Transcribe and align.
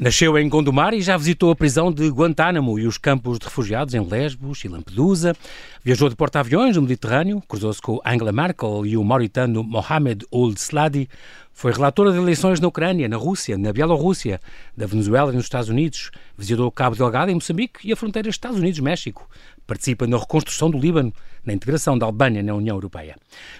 Nasceu 0.00 0.38
em 0.38 0.48
Gondomar 0.48 0.94
e 0.94 1.02
já 1.02 1.14
visitou 1.14 1.50
a 1.50 1.54
prisão 1.54 1.92
de 1.92 2.08
Guantánamo 2.08 2.78
e 2.78 2.86
os 2.86 2.96
campos 2.96 3.38
de 3.38 3.44
refugiados 3.44 3.92
em 3.92 4.00
Lesbos 4.00 4.64
e 4.64 4.68
Lampedusa. 4.68 5.36
Viajou 5.84 6.08
de 6.08 6.16
porta-aviões 6.16 6.74
no 6.74 6.80
Mediterrâneo, 6.80 7.42
cruzou-se 7.46 7.82
com 7.82 8.00
Angela 8.02 8.32
Merkel 8.32 8.86
e 8.86 8.96
o 8.96 9.04
mauritano 9.04 9.62
Mohamed 9.62 10.24
Ould 10.30 10.58
Sladi. 10.58 11.06
Foi 11.52 11.70
relatora 11.70 12.12
de 12.12 12.16
eleições 12.16 12.60
na 12.60 12.68
Ucrânia, 12.68 13.10
na 13.10 13.18
Rússia, 13.18 13.58
na 13.58 13.74
Bielorrússia, 13.74 14.40
da 14.74 14.86
Venezuela 14.86 15.32
e 15.32 15.36
nos 15.36 15.44
Estados 15.44 15.68
Unidos. 15.68 16.10
Visitou 16.34 16.70
Cabo 16.70 16.96
Delgado 16.96 17.30
em 17.30 17.34
Moçambique 17.34 17.86
e 17.86 17.92
a 17.92 17.96
fronteira 17.96 18.30
Estados 18.30 18.58
Unidos-México. 18.58 19.28
Participa 19.70 20.04
na 20.04 20.18
reconstrução 20.18 20.68
do 20.68 20.76
Líbano, 20.76 21.14
na 21.44 21.52
integração 21.52 21.96
da 21.96 22.04
Albânia 22.04 22.42
na 22.42 22.52
União 22.52 22.74
Europeia. 22.74 23.14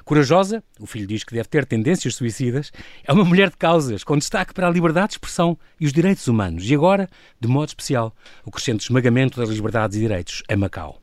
Corajosa, 0.04 0.60
o 0.80 0.84
filho 0.84 1.06
diz 1.06 1.22
que 1.22 1.32
deve 1.32 1.48
ter 1.48 1.64
tendências 1.64 2.16
suicidas, 2.16 2.72
é 3.04 3.12
uma 3.12 3.24
mulher 3.24 3.48
de 3.48 3.56
causas, 3.56 4.02
com 4.02 4.18
destaque 4.18 4.52
para 4.52 4.66
a 4.66 4.70
liberdade 4.72 5.10
de 5.10 5.14
expressão 5.14 5.56
e 5.78 5.86
os 5.86 5.92
direitos 5.92 6.26
humanos. 6.26 6.68
E 6.68 6.74
agora, 6.74 7.08
de 7.38 7.46
modo 7.46 7.68
especial, 7.68 8.12
o 8.44 8.50
crescente 8.50 8.80
esmagamento 8.80 9.38
das 9.38 9.50
liberdades 9.50 9.98
e 9.98 10.00
direitos 10.00 10.42
em 10.50 10.56
Macau. 10.56 11.00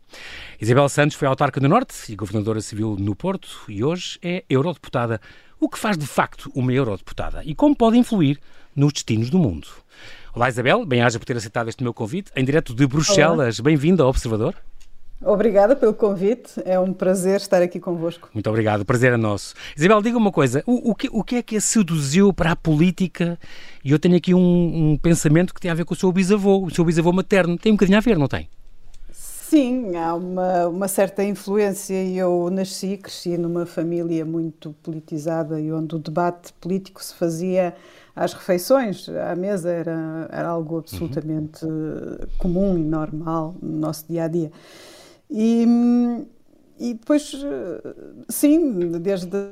Isabel 0.60 0.90
Santos 0.90 1.16
foi 1.16 1.30
autarca 1.30 1.62
do 1.62 1.70
Norte 1.70 2.12
e 2.12 2.16
governadora 2.18 2.60
civil 2.60 2.98
no 3.00 3.16
Porto 3.16 3.48
e 3.70 3.86
hoje 3.86 4.20
é 4.22 4.44
eurodeputada 4.50 5.22
o 5.58 5.70
que 5.70 5.80
faz 5.80 5.98
de 5.98 6.06
facto 6.06 6.52
uma 6.54 6.74
eurodeputada 6.74 7.42
e 7.46 7.56
como 7.56 7.74
pode 7.74 7.98
influir 7.98 8.42
nos 8.76 8.92
destinos 8.92 9.30
do 9.30 9.40
mundo. 9.40 9.70
Olá 10.34 10.50
Isabel, 10.50 10.86
bem-aja 10.86 11.18
por 11.18 11.24
ter 11.24 11.38
aceitado 11.38 11.70
este 11.70 11.82
meu 11.82 11.94
convite, 11.94 12.30
em 12.36 12.44
direto 12.44 12.76
de 12.76 12.86
Bruxelas. 12.86 13.62
Bem-vinda 13.62 14.04
ao 14.04 14.10
Observador. 14.10 14.54
Obrigada 15.22 15.76
pelo 15.76 15.96
convite, 15.96 16.62
é 16.64 16.80
um 16.80 16.94
prazer 16.94 17.38
estar 17.38 17.62
aqui 17.62 17.80
convosco. 17.80 18.30
Muito 18.34 18.48
obrigado, 18.50 18.82
o 18.82 18.86
prazer 18.86 19.14
é 19.14 19.18
nosso. 19.18 19.56
Isabel, 19.76 20.02
diga 20.02 20.18
uma 20.18 20.32
coisa, 20.32 20.64
o, 20.66 20.92
o, 20.92 20.96
que, 20.96 21.10
o 21.12 21.24
que 21.24 21.38
é 21.38 21.42
que 21.42 21.58
a 21.58 21.62
seduziu 21.62 22.32
para 22.32 22.52
a 22.52 22.56
política? 22.56 23.40
E 23.84 23.92
eu 23.92 23.98
tenho 23.98 24.16
aqui 24.16 24.36
um, 24.36 24.92
um 24.92 24.98
pensamento 24.98 25.54
que 25.56 25.60
tem 25.60 25.72
a 25.72 25.74
ver 25.74 25.86
com 25.86 25.96
o 25.96 25.98
seu 25.98 26.12
bisavô, 26.12 26.64
o 26.64 26.70
seu 26.70 26.86
bisavô 26.86 27.12
materno, 27.12 27.58
tem 27.58 27.72
um 27.72 27.76
bocadinho 27.76 27.98
a 27.98 28.02
ver, 28.02 28.18
não 28.18 28.28
tem? 28.28 28.48
Sim, 29.50 29.96
há 29.96 30.14
uma, 30.14 30.68
uma 30.68 30.88
certa 30.90 31.24
influência. 31.24 31.96
Eu 32.14 32.50
nasci, 32.52 32.98
cresci 32.98 33.38
numa 33.38 33.66
família 33.66 34.26
muito 34.26 34.76
politizada 34.84 35.58
e 35.60 35.72
onde 35.72 35.96
o 35.96 36.00
debate 36.00 36.52
político 36.60 37.02
se 37.02 37.16
fazia 37.16 37.74
às 38.14 38.34
refeições, 38.34 39.08
à 39.08 39.34
mesa, 39.38 39.72
era, 39.72 40.28
era 40.32 40.50
algo 40.50 40.80
absolutamente 40.80 41.64
uhum. 41.64 42.18
comum 42.38 42.78
e 42.78 42.84
normal 42.84 43.56
no 43.62 43.80
nosso 43.80 44.06
dia 44.10 44.26
a 44.26 44.28
dia. 44.28 44.52
E, 45.30 45.66
e 46.80 46.94
depois, 46.94 47.34
sim, 48.30 48.92
desde 49.00 49.52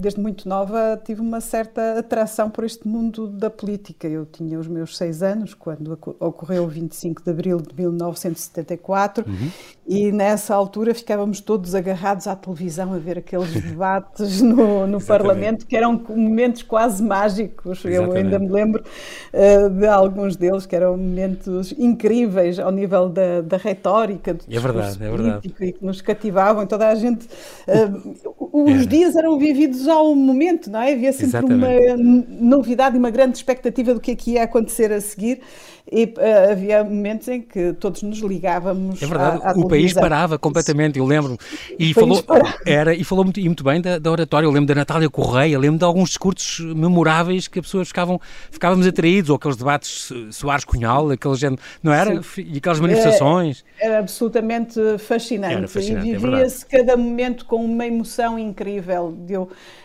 desde 0.00 0.18
muito 0.18 0.48
nova 0.48 0.98
tive 1.04 1.20
uma 1.20 1.40
certa 1.40 1.98
atração 1.98 2.48
por 2.48 2.64
este 2.64 2.88
mundo 2.88 3.28
da 3.28 3.50
política. 3.50 4.08
Eu 4.08 4.24
tinha 4.24 4.58
os 4.58 4.66
meus 4.66 4.96
seis 4.96 5.22
anos 5.22 5.52
quando 5.52 5.98
ocorreu 6.18 6.64
o 6.64 6.68
25 6.68 7.22
de 7.22 7.30
abril 7.30 7.58
de 7.60 7.74
1974 7.74 9.24
uhum. 9.28 9.50
e 9.86 10.10
nessa 10.10 10.54
altura 10.54 10.94
ficávamos 10.94 11.40
todos 11.40 11.74
agarrados 11.74 12.26
à 12.26 12.34
televisão 12.34 12.94
a 12.94 12.98
ver 12.98 13.18
aqueles 13.18 13.52
debates 13.60 14.40
no, 14.40 14.86
no 14.86 15.04
Parlamento 15.04 15.66
que 15.66 15.76
eram 15.76 16.02
momentos 16.08 16.62
quase 16.62 17.02
mágicos. 17.02 17.84
Exatamente. 17.84 18.16
Eu 18.16 18.16
ainda 18.16 18.38
me 18.38 18.48
lembro 18.48 18.82
uh, 18.82 19.68
de 19.68 19.86
alguns 19.86 20.36
deles 20.36 20.64
que 20.64 20.74
eram 20.74 20.96
momentos 20.96 21.72
incríveis 21.76 22.58
ao 22.58 22.72
nível 22.72 23.10
da, 23.10 23.42
da 23.42 23.58
retórica, 23.58 24.32
do 24.32 24.44
é 24.48 24.58
verdade, 24.58 25.04
é 25.04 25.10
verdade. 25.10 25.54
e 25.60 25.72
que 25.72 25.84
nos 25.84 26.00
cativavam. 26.00 26.66
Toda 26.66 26.88
a 26.88 26.94
gente, 26.94 27.26
uh, 27.68 28.44
os 28.52 28.86
dias 28.86 29.14
eram 29.16 29.33
vividos 29.38 29.88
ao 29.88 30.14
momento, 30.14 30.70
não 30.70 30.80
é? 30.80 30.92
Havia 30.92 31.12
sempre 31.12 31.38
Exatamente. 31.38 32.00
uma 32.00 32.24
novidade 32.40 32.96
e 32.96 32.98
uma 32.98 33.10
grande 33.10 33.36
expectativa 33.36 33.94
do 33.94 34.00
que 34.00 34.12
é 34.12 34.14
que 34.14 34.32
ia 34.32 34.42
acontecer 34.42 34.92
a 34.92 35.00
seguir 35.00 35.40
e 35.90 36.04
uh, 36.04 36.52
havia 36.52 36.82
momentos 36.82 37.28
em 37.28 37.42
que 37.42 37.74
todos 37.74 38.02
nos 38.02 38.18
ligávamos. 38.20 39.02
É 39.02 39.06
verdade, 39.06 39.42
à, 39.42 39.50
à 39.50 39.52
o 39.52 39.68
país 39.68 39.92
parava 39.92 40.38
completamente, 40.38 40.98
eu 40.98 41.04
lembro. 41.04 41.36
E 41.78 41.92
falou, 41.92 42.24
era, 42.64 42.94
e 42.94 43.04
falou 43.04 43.22
muito, 43.24 43.38
e 43.38 43.44
muito 43.44 43.62
bem 43.62 43.82
da, 43.82 43.98
da 43.98 44.10
oratória. 44.10 44.46
Eu 44.46 44.50
lembro 44.50 44.66
da 44.66 44.74
Natália 44.74 45.10
Correia, 45.10 45.58
lembro 45.58 45.78
de 45.78 45.84
alguns 45.84 46.08
discursos 46.08 46.74
memoráveis 46.74 47.48
que 47.48 47.58
as 47.58 47.66
pessoas 47.66 47.88
ficavam, 47.88 48.18
ficávamos 48.50 48.86
atraídos, 48.86 49.28
ou 49.28 49.36
aqueles 49.36 49.58
debates 49.58 50.10
Soares 50.30 50.64
Cunhal, 50.64 51.10
aquele 51.10 51.34
género, 51.34 51.60
não 51.82 51.92
era? 51.92 52.22
Sim. 52.22 52.46
E 52.50 52.58
aquelas 52.58 52.80
manifestações. 52.80 53.62
Era, 53.78 53.90
era 53.90 53.98
absolutamente 54.00 54.80
fascinante. 54.98 55.54
Era 55.54 55.68
fascinante 55.68 56.08
e 56.08 56.14
é 56.14 56.18
vivia-se 56.18 56.64
é 56.70 56.78
cada 56.78 56.96
momento 56.96 57.44
com 57.44 57.62
uma 57.62 57.86
emoção 57.86 58.38
incrível. 58.38 59.14
Eu, 59.28 59.42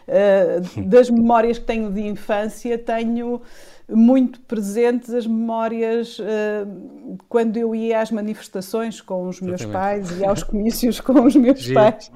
uh, 0.08 0.82
das 0.84 1.10
memórias 1.10 1.60
que 1.60 1.66
tenho 1.66 1.92
de 1.92 2.02
infância, 2.02 2.78
tenho 2.78 3.42
muito 3.92 4.40
presentes 4.42 5.14
as 5.14 5.26
memórias 5.26 6.20
uh, 6.20 6.26
quando 7.28 7.58
eu 7.58 7.74
ia 7.74 8.02
às 8.02 8.12
manifestações 8.12 9.02
com 9.02 9.28
os 9.28 9.42
meus 9.42 9.62
Exatamente. 9.62 10.08
pais 10.08 10.20
e 10.20 10.26
aos 10.26 10.44
comícios 10.44 11.00
com 11.02 11.24
os 11.24 11.36
meus 11.36 11.60
Giro. 11.60 11.76
pais, 11.76 12.12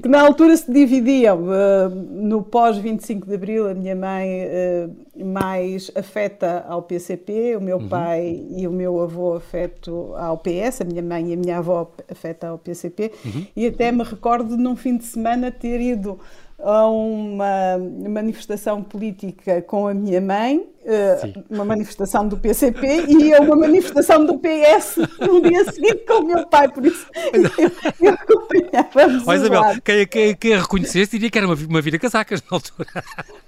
que 0.00 0.08
na 0.08 0.20
altura 0.20 0.56
se 0.56 0.70
dividiam. 0.70 1.42
Uh, 1.42 1.88
no 1.90 2.42
pós-25 2.42 3.26
de 3.26 3.34
Abril, 3.34 3.68
a 3.68 3.74
minha 3.74 3.96
mãe 3.96 4.44
uh, 4.44 5.24
mais 5.24 5.90
afeta 5.94 6.64
ao 6.68 6.82
PCP, 6.82 7.56
o 7.56 7.60
meu 7.60 7.78
uhum. 7.78 7.88
pai 7.88 8.46
e 8.50 8.66
o 8.66 8.72
meu 8.72 9.00
avô 9.00 9.34
afeto 9.34 10.14
ao 10.16 10.38
PS, 10.38 10.82
a 10.82 10.84
minha 10.84 11.02
mãe 11.02 11.30
e 11.30 11.34
a 11.34 11.36
minha 11.36 11.58
avó 11.58 11.90
afeta 12.10 12.48
ao 12.48 12.58
PCP, 12.58 13.12
uhum. 13.24 13.46
e 13.56 13.66
até 13.66 13.90
me 13.90 14.04
recordo 14.04 14.56
num 14.56 14.76
fim 14.76 14.96
de 14.96 15.04
semana 15.04 15.50
ter 15.50 15.80
ido 15.80 16.18
a 16.58 16.88
uma 16.88 17.78
manifestação 18.08 18.82
política 18.82 19.62
com 19.62 19.86
a 19.86 19.94
minha 19.94 20.20
mãe, 20.20 20.66
uh, 20.84 21.44
uma 21.50 21.64
manifestação 21.64 22.26
do 22.26 22.36
PCP 22.36 23.06
e 23.08 23.34
a 23.34 23.40
uma 23.40 23.56
manifestação 23.56 24.24
do 24.24 24.38
PS 24.38 24.96
no 25.20 25.40
dia 25.40 25.64
seguinte 25.70 26.04
com 26.06 26.22
o 26.22 26.26
meu 26.26 26.46
pai, 26.46 26.68
por 26.68 26.84
isso 26.84 27.06
eu, 27.32 27.70
eu 28.00 28.12
acompanhava 28.12 29.22
Olha, 29.26 29.36
Isabel, 29.36 29.62
quem, 29.84 30.06
quem, 30.06 30.36
quem 30.36 30.54
a 30.54 30.60
reconhecesse 30.60 31.12
diria 31.12 31.30
que 31.30 31.38
era 31.38 31.46
uma, 31.46 31.54
uma 31.54 31.80
vida 31.80 31.98
casacas 31.98 32.42
na 32.42 32.56
altura. 32.56 32.88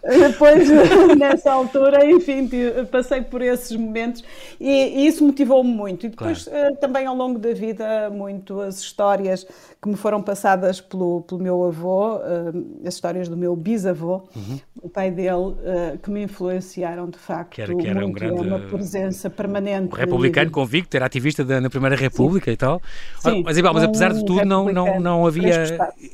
Depois, 0.02 0.68
nessa 1.18 1.52
altura, 1.52 2.04
enfim, 2.04 2.48
passei 2.90 3.22
por 3.22 3.42
esses 3.42 3.76
momentos 3.76 4.24
e, 4.58 4.70
e 4.70 5.06
isso 5.06 5.24
motivou-me 5.24 5.70
muito. 5.70 6.06
E 6.06 6.08
depois, 6.08 6.44
claro. 6.44 6.72
uh, 6.72 6.76
também 6.76 7.06
ao 7.06 7.14
longo 7.14 7.38
da 7.38 7.52
vida, 7.52 8.10
muito 8.10 8.60
as 8.60 8.78
histórias 8.80 9.46
que 9.80 9.88
me 9.88 9.96
foram 9.96 10.22
passadas 10.22 10.80
pelo, 10.80 11.22
pelo 11.22 11.40
meu 11.40 11.64
avô, 11.64 12.16
uh, 12.16 12.86
as 12.86 12.94
histórias 12.94 13.28
do 13.28 13.36
meu 13.36 13.54
bisavô, 13.54 14.22
uhum. 14.34 14.60
o 14.82 14.88
pai 14.88 15.10
dele, 15.10 15.56
que 16.02 16.10
me 16.10 16.22
influenciaram 16.22 17.08
de 17.08 17.18
facto. 17.18 17.29
Que 17.50 17.62
era, 17.62 17.74
que 17.74 17.86
era 17.86 18.06
um 18.06 18.12
grande. 18.12 18.40
Uma 18.40 18.58
presença 18.58 19.30
permanente. 19.30 19.94
Um 19.94 19.96
republicano 19.96 20.50
convicto, 20.50 20.96
era 20.96 21.06
ativista 21.06 21.44
da, 21.44 21.60
na 21.60 21.70
Primeira 21.70 21.96
República 21.96 22.46
Sim. 22.46 22.52
e 22.52 22.56
tal. 22.56 22.82
Sim, 23.18 23.42
mas, 23.44 23.56
Ibal, 23.56 23.74
mas 23.74 23.84
apesar 23.84 24.12
de 24.12 24.24
tudo, 24.24 24.44
não, 24.44 24.72
não, 24.72 25.00
não 25.00 25.26
havia. 25.26 25.64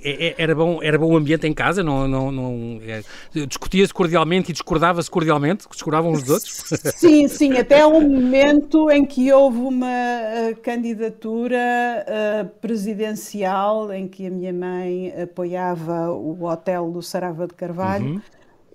É, 0.03 0.27
é, 0.28 0.34
era 0.38 0.54
bom, 0.54 0.81
era 0.82 0.99
bom 0.99 1.12
o 1.12 1.16
ambiente 1.16 1.47
em 1.47 1.54
casa? 1.54 1.82
Não, 1.82 2.06
não, 2.06 2.31
não, 2.31 2.81
é, 2.87 3.03
Discutia-se 3.47 3.93
cordialmente 3.93 4.50
e 4.50 4.53
discordava-se 4.53 5.10
cordialmente? 5.10 5.66
Discordavam 5.71 6.12
uns 6.12 6.22
dos 6.22 6.31
outros? 6.31 6.65
Sim, 6.97 7.28
sim, 7.28 7.56
até 7.59 7.87
um 7.87 8.00
momento 8.00 8.91
em 8.91 9.04
que 9.04 9.33
houve 9.33 9.59
uma 9.59 9.87
uh, 9.87 10.56
candidatura 10.62 11.56
uh, 11.56 12.48
presidencial 12.60 13.93
em 13.93 14.09
que 14.09 14.27
a 14.27 14.31
minha 14.31 14.53
mãe 14.53 15.12
apoiava 15.21 16.10
o 16.10 16.44
hotel 16.44 16.91
do 16.91 17.03
Sarava 17.03 17.47
de 17.47 17.54
Carvalho. 17.54 18.06
Uhum. 18.06 18.21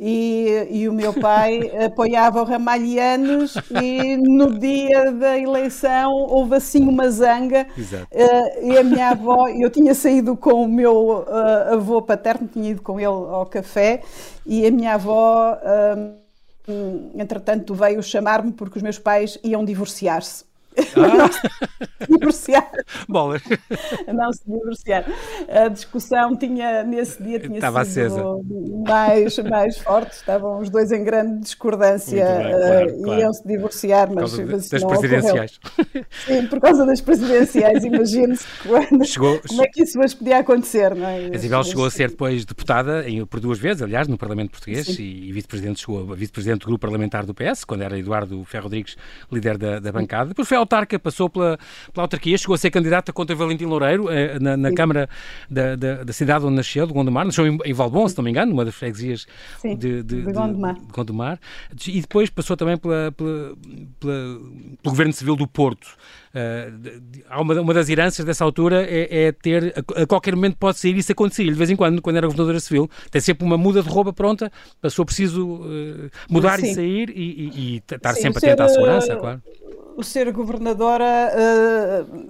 E, 0.03 0.67
e, 0.71 0.89
o 0.89 0.93
meu 0.93 1.13
pai 1.13 1.71
apoiava 1.85 2.41
o 2.41 2.43
Ramalhianos 2.43 3.53
e 3.79 4.17
no 4.17 4.57
dia 4.57 5.11
da 5.11 5.37
eleição 5.37 6.11
houve 6.11 6.55
assim 6.55 6.87
uma 6.87 7.07
zanga 7.11 7.67
uh, 7.77 8.65
e 8.65 8.79
a 8.79 8.83
minha 8.83 9.09
avó, 9.09 9.47
eu 9.47 9.69
tinha 9.69 9.93
saído 9.93 10.35
com 10.35 10.63
o 10.63 10.67
meu 10.67 11.19
uh, 11.19 11.73
avô 11.75 12.01
paterno, 12.01 12.49
tinha 12.51 12.71
ido 12.71 12.81
com 12.81 12.99
ele 12.99 13.05
ao 13.05 13.45
café 13.45 14.01
e 14.43 14.65
a 14.65 14.71
minha 14.71 14.95
avó, 14.95 15.53
uh, 15.53 16.71
entretanto, 17.15 17.75
veio 17.75 18.01
chamar-me 18.01 18.51
porque 18.53 18.77
os 18.77 18.83
meus 18.83 18.97
pais 18.97 19.37
iam 19.43 19.63
divorciar-se. 19.63 20.50
Ah. 20.95 21.29
divorciar. 22.07 22.71
Bolas. 23.07 23.41
Não 24.07 24.31
se 24.31 24.43
divorciar. 24.45 25.05
A 25.49 25.67
discussão 25.67 26.35
tinha, 26.35 26.83
nesse 26.83 27.21
dia, 27.21 27.39
tinha 27.39 27.55
Estava 27.55 27.83
sido 27.85 28.05
acesa. 28.05 28.23
mais, 28.87 29.37
mais 29.39 29.77
forte. 29.77 30.13
Estavam 30.13 30.59
os 30.59 30.69
dois 30.69 30.91
em 30.91 31.03
grande 31.03 31.41
discordância. 31.41 32.25
Bem, 32.25 32.51
claro, 32.51 32.91
uh, 32.91 33.03
claro. 33.03 33.21
Iam-se 33.21 33.47
divorciar, 33.47 34.09
mas. 34.13 34.31
Por 34.31 34.47
causa 34.47 34.69
das 34.69 34.83
presidenciais. 34.83 35.59
Ocorreu. 35.63 36.05
Sim, 36.25 36.47
por 36.47 36.59
causa 36.59 36.85
das 36.85 37.01
presidenciais. 37.01 37.83
Imagine-se 37.83 38.45
chegou, 39.05 39.39
como 39.47 39.63
é 39.63 39.67
que 39.67 39.83
isso 39.83 39.99
hoje 39.99 40.15
podia 40.15 40.39
acontecer, 40.39 40.95
não 40.95 41.07
é? 41.07 41.25
A 41.25 41.35
Isabel 41.35 41.63
chegou 41.63 41.85
a 41.85 41.91
ser 41.91 42.09
depois 42.09 42.45
deputada 42.45 43.07
em, 43.07 43.25
por 43.25 43.39
duas 43.39 43.59
vezes, 43.59 43.81
aliás, 43.81 44.07
no 44.07 44.17
Parlamento 44.17 44.51
Português 44.51 44.85
Sim. 44.85 45.01
e, 45.01 45.31
vice-presidente 45.31 45.81
chegou 45.81 46.11
a 46.11 46.15
vice-presidente 46.15 46.61
do 46.61 46.67
grupo 46.67 46.81
parlamentar 46.81 47.25
do 47.25 47.33
PS, 47.33 47.63
quando 47.63 47.81
era 47.81 47.97
Eduardo 47.97 48.43
Ferro 48.45 48.63
Rodrigues, 48.63 48.95
líder 49.31 49.57
da, 49.57 49.79
da 49.79 49.91
bancada. 49.91 50.29
Depois 50.29 50.47
foi 50.47 50.57
autarca, 50.61 50.97
passou 50.97 51.29
pela, 51.29 51.57
pela 51.93 52.05
autarquia, 52.05 52.37
chegou 52.37 52.53
a 52.53 52.57
ser 52.57 52.71
candidata 52.71 53.11
contra 53.11 53.35
Valentim 53.35 53.65
Loureiro 53.65 54.09
eh, 54.09 54.39
na, 54.39 54.55
na 54.57 54.73
Câmara 54.73 55.09
da, 55.49 55.75
da, 55.75 56.03
da, 56.03 56.13
cidade 56.13 56.45
onde 56.45 56.55
nasceu, 56.55 56.87
de 56.87 56.93
Gondomar. 56.93 57.25
Nasceu 57.25 57.47
em, 57.47 57.57
em 57.65 57.73
Valbon, 57.73 58.07
se 58.07 58.17
não 58.17 58.23
me 58.23 58.29
engano, 58.29 58.51
uma 58.53 58.65
das 58.65 58.75
freguesias 58.75 59.27
Sim, 59.59 59.75
de, 59.75 60.03
de, 60.03 60.21
de, 60.21 60.31
Gondomar. 60.31 60.75
de, 60.75 60.91
Gondomar. 60.91 61.39
E 61.87 62.01
depois 62.01 62.29
passou 62.29 62.55
também 62.55 62.77
pela, 62.77 63.11
pela, 63.11 63.53
pela, 63.99 64.39
pelo 64.81 64.91
Governo 64.91 65.13
Civil 65.13 65.35
do 65.35 65.47
Porto. 65.47 65.87
Uh, 66.33 67.41
uma, 67.41 67.61
uma 67.61 67.73
das 67.73 67.89
heranças 67.89 68.25
dessa 68.25 68.43
altura 68.43 68.85
é, 68.85 69.25
é 69.25 69.31
ter, 69.31 69.73
a, 69.75 70.01
a, 70.01 70.07
qualquer 70.07 70.35
momento 70.35 70.57
pode 70.57 70.79
sair 70.79 70.97
isso 70.97 71.11
acontecia. 71.11 71.45
De 71.45 71.57
vez 71.57 71.69
em 71.69 71.75
quando, 71.75 72.01
quando 72.01 72.15
era 72.17 72.27
governadora 72.27 72.59
civil, 72.59 72.89
tem 73.09 73.21
sempre 73.21 73.45
uma 73.45 73.57
muda 73.57 73.81
de 73.83 73.89
roupa 73.89 74.13
pronta, 74.13 74.51
passou 74.81 75.05
preciso 75.05 75.55
uh, 75.55 76.09
mudar 76.29 76.59
Sim. 76.59 76.71
e 76.71 76.75
sair 76.75 77.09
e, 77.09 77.13
e, 77.13 77.73
e 77.75 77.77
estar 77.77 78.13
Sim, 78.13 78.21
sempre 78.21 78.37
atento 78.39 78.63
à 78.63 78.69
segurança, 78.69 79.15
claro 79.15 79.41
o 79.95 80.03
ser 80.03 80.31
governadora 80.31 81.31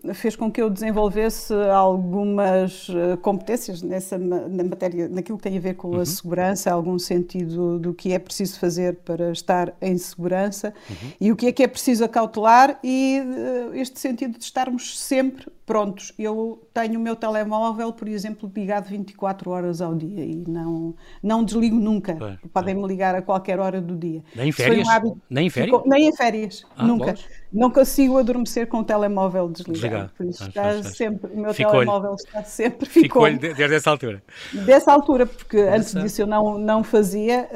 uh, 0.04 0.14
fez 0.14 0.36
com 0.36 0.52
que 0.52 0.62
eu 0.62 0.70
desenvolvesse 0.70 1.54
algumas 1.54 2.88
competências 3.22 3.82
nessa 3.82 4.18
na 4.18 4.64
matéria, 4.64 5.08
naquilo 5.08 5.38
que 5.38 5.44
tem 5.44 5.58
a 5.58 5.62
ver 5.62 5.76
com 5.76 5.90
uhum. 5.90 6.02
a 6.02 6.06
segurança, 6.06 6.72
algum 6.72 6.98
sentido 6.98 7.80
do 7.80 7.94
que 7.94 8.12
é 8.12 8.20
preciso 8.20 8.60
fazer 8.60 8.98
para 9.06 9.32
estar 9.32 9.74
em 9.82 9.98
segurança 9.98 10.74
uhum. 10.90 11.12
e 11.20 11.32
o 11.32 11.36
que 11.36 11.48
é 11.48 11.52
que 11.52 11.64
é 11.64 11.68
preciso 11.68 12.04
acautelar 12.04 12.80
e 12.84 13.22
uh, 13.22 13.76
este 13.76 13.91
sentido 14.00 14.38
de 14.38 14.44
estarmos 14.44 15.00
sempre 15.00 15.48
prontos. 15.66 16.14
Eu 16.18 16.68
tenho 16.74 17.00
o 17.00 17.04
meu 17.04 17.16
telemóvel, 17.16 17.94
por 17.94 18.08
exemplo, 18.08 18.52
ligado 18.56 18.88
24 18.90 19.50
horas 19.50 19.82
ao 19.82 19.96
dia 19.96 20.24
e 20.24 20.36
não, 20.48 20.96
não 21.22 21.44
desligo 21.44 21.76
nunca. 21.76 22.40
Podem-me 22.54 22.86
ligar 22.88 23.16
a 23.16 23.22
qualquer 23.22 23.60
hora 23.60 23.82
do 23.82 23.96
dia. 23.96 24.24
Nem 24.36 24.50
em 24.50 24.52
férias? 24.52 24.88
Um 24.88 24.92
hábito, 24.92 25.22
nem 25.30 25.48
em 25.48 25.50
férias? 25.50 25.76
Ficou, 25.76 25.90
nem 25.90 26.08
em 26.08 26.16
férias, 26.16 26.66
ah, 26.76 26.86
nunca. 26.86 27.16
Não 27.52 27.70
consigo 27.70 28.18
adormecer 28.18 28.68
com 28.68 28.80
o 28.80 28.84
telemóvel 28.84 29.50
desligado. 29.50 29.82
desligado. 29.82 30.12
Por 30.18 30.26
isso 30.26 30.48
está 30.48 30.84
sempre, 30.84 31.32
o 31.34 31.38
meu 31.38 31.54
telemóvel 31.54 32.16
está 32.16 32.44
sempre. 32.44 32.88
Ficou 32.88 33.30
desde 33.38 33.76
essa 33.76 33.92
altura. 33.92 34.24
Dessa 34.66 34.92
altura, 34.92 35.26
porque 35.26 35.58
antes 35.58 35.94
disso 35.94 36.22
eu 36.22 36.28
não, 36.28 36.58
não 36.58 36.84
fazia. 36.84 37.50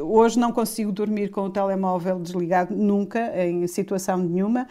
hoje 0.00 0.38
não 0.38 0.52
consigo 0.52 0.92
dormir 0.92 1.30
com 1.30 1.42
o 1.42 1.50
telemóvel 1.50 2.20
desligado 2.20 2.74
nunca, 2.74 3.32
em 3.44 3.66
situação 3.66 4.18
nenhuma 4.18 4.66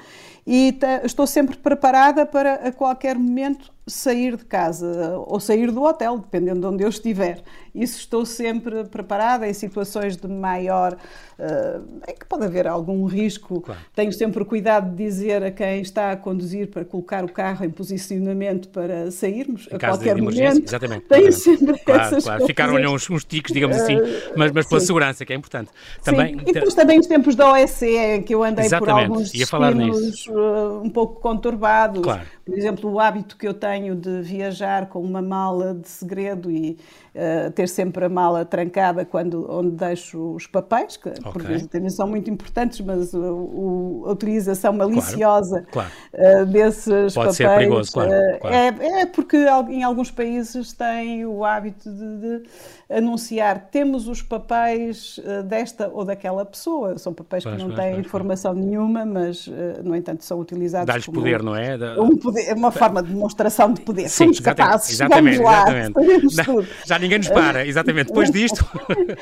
e 0.45 0.77
estou 1.03 1.27
sempre 1.27 1.57
preparada 1.57 2.25
para 2.25 2.55
a 2.55 2.71
qualquer 2.71 3.17
momento 3.17 3.71
sair 3.87 4.37
de 4.37 4.45
casa 4.45 5.17
ou 5.25 5.39
sair 5.39 5.71
do 5.71 5.83
hotel, 5.83 6.19
dependendo 6.19 6.59
de 6.59 6.65
onde 6.67 6.83
eu 6.83 6.89
estiver. 6.89 7.41
Isso 7.73 7.99
estou 7.99 8.25
sempre 8.25 8.83
preparada 8.83 9.47
em 9.47 9.53
situações 9.53 10.15
de 10.17 10.27
maior. 10.27 10.97
Uh, 11.39 12.01
em 12.07 12.13
que 12.13 12.25
pode 12.25 12.45
haver 12.45 12.67
algum 12.67 13.05
risco. 13.05 13.61
Claro. 13.61 13.81
Tenho 13.95 14.13
sempre 14.13 14.43
o 14.43 14.45
cuidado 14.45 14.91
de 14.91 15.03
dizer 15.03 15.41
a 15.41 15.49
quem 15.49 15.81
está 15.81 16.11
a 16.11 16.15
conduzir 16.15 16.67
para 16.67 16.85
colocar 16.85 17.23
o 17.23 17.29
carro 17.29 17.65
em 17.65 17.69
posicionamento 17.71 18.69
para 18.69 19.09
sairmos 19.09 19.67
em 19.71 19.75
a 19.75 19.79
qualquer 19.79 20.21
momento. 20.21 20.63
Exatamente. 20.63 21.05
Tenho 21.07 21.27
exatamente. 21.27 21.59
sempre 21.59 21.83
claro, 21.83 22.01
essas 22.01 22.23
claro. 22.23 22.45
Ficaram-lhe 22.45 22.87
uns, 22.87 23.09
uns 23.09 23.23
tiques, 23.23 23.51
digamos 23.51 23.77
assim, 23.77 23.97
mas, 24.35 24.51
mas 24.51 24.67
pela 24.67 24.79
Sim. 24.79 24.85
segurança, 24.85 25.25
que 25.25 25.33
é 25.33 25.35
importante. 25.35 25.71
Também, 26.03 26.37
Sim. 26.37 26.43
E 26.45 26.53
depois 26.53 26.75
também 26.75 26.99
os 26.99 27.07
tempos 27.07 27.35
da 27.35 27.53
OSCE, 27.53 27.87
em 27.87 28.21
que 28.21 28.35
eu 28.35 28.43
andei 28.43 28.65
exatamente. 28.65 29.07
por 29.07 29.11
alguns 29.11 29.31
destinos 29.31 30.27
uh, 30.27 30.81
um 30.83 30.89
pouco 30.91 31.19
conturbados. 31.19 32.03
Claro. 32.03 32.21
Por 32.45 32.55
exemplo, 32.55 32.91
o 32.91 32.99
hábito 32.99 33.35
que 33.35 33.47
eu 33.47 33.53
tenho 33.53 33.70
de 33.79 34.21
viajar 34.21 34.87
com 34.87 35.01
uma 35.01 35.21
mala 35.21 35.73
de 35.73 35.87
segredo 35.87 36.51
e 36.51 36.77
uh, 37.15 37.51
ter 37.51 37.67
sempre 37.67 38.05
a 38.05 38.09
mala 38.09 38.43
trancada 38.43 39.05
quando, 39.05 39.49
onde 39.49 39.71
deixo 39.71 40.33
os 40.33 40.47
papéis, 40.47 40.97
que 40.97 41.09
okay. 41.09 41.31
por 41.31 41.41
vezes 41.41 41.67
também 41.67 41.89
são 41.89 42.07
muito 42.07 42.29
importantes, 42.29 42.81
mas 42.81 43.13
o, 43.13 44.03
a 44.07 44.11
utilização 44.11 44.73
maliciosa 44.73 45.65
claro, 45.71 45.89
claro. 46.11 46.43
Uh, 46.43 46.45
desses 46.47 47.13
Pode 47.13 47.13
papéis 47.13 47.35
ser 47.37 47.49
perigoso, 47.49 47.91
claro, 47.93 48.11
uh, 48.11 48.47
é, 48.47 49.01
é, 49.01 49.05
porque 49.05 49.37
em 49.69 49.83
alguns 49.83 50.11
países 50.11 50.73
têm 50.73 51.25
o 51.25 51.45
hábito 51.45 51.89
de, 51.91 52.17
de 52.17 52.43
anunciar 52.91 53.67
temos 53.71 54.07
os 54.07 54.21
papéis 54.21 55.19
desta 55.45 55.89
ou 55.93 56.05
daquela 56.05 56.45
pessoa. 56.45 56.97
São 56.97 57.13
papéis 57.13 57.43
pois, 57.43 57.55
que 57.55 57.61
não 57.61 57.69
pois, 57.69 57.79
têm 57.79 57.93
pois, 57.93 58.05
informação 58.05 58.53
nenhuma, 58.53 59.05
mas, 59.05 59.47
no 59.83 59.95
entanto, 59.95 60.23
são 60.23 60.39
utilizados 60.39 60.87
Dá-lhes 60.87 61.05
poder, 61.05 61.43
não 61.43 61.55
é? 61.55 61.77
Da... 61.77 62.01
Um 62.01 62.17
poder, 62.17 62.53
uma 62.55 62.71
forma 62.71 63.01
de 63.01 63.09
demonstração 63.09 63.73
de 63.73 63.81
poder. 63.81 64.09
Sim, 64.09 64.25
Somos 64.25 64.39
exatamente, 64.39 64.67
capazes, 64.67 64.91
exatamente, 64.91 65.39
lá, 65.39 65.61
exatamente. 65.61 66.69
Já 66.85 66.99
ninguém 66.99 67.17
nos 67.17 67.29
para, 67.29 67.65
exatamente. 67.65 68.07
Depois 68.07 68.31
disto. 68.31 68.65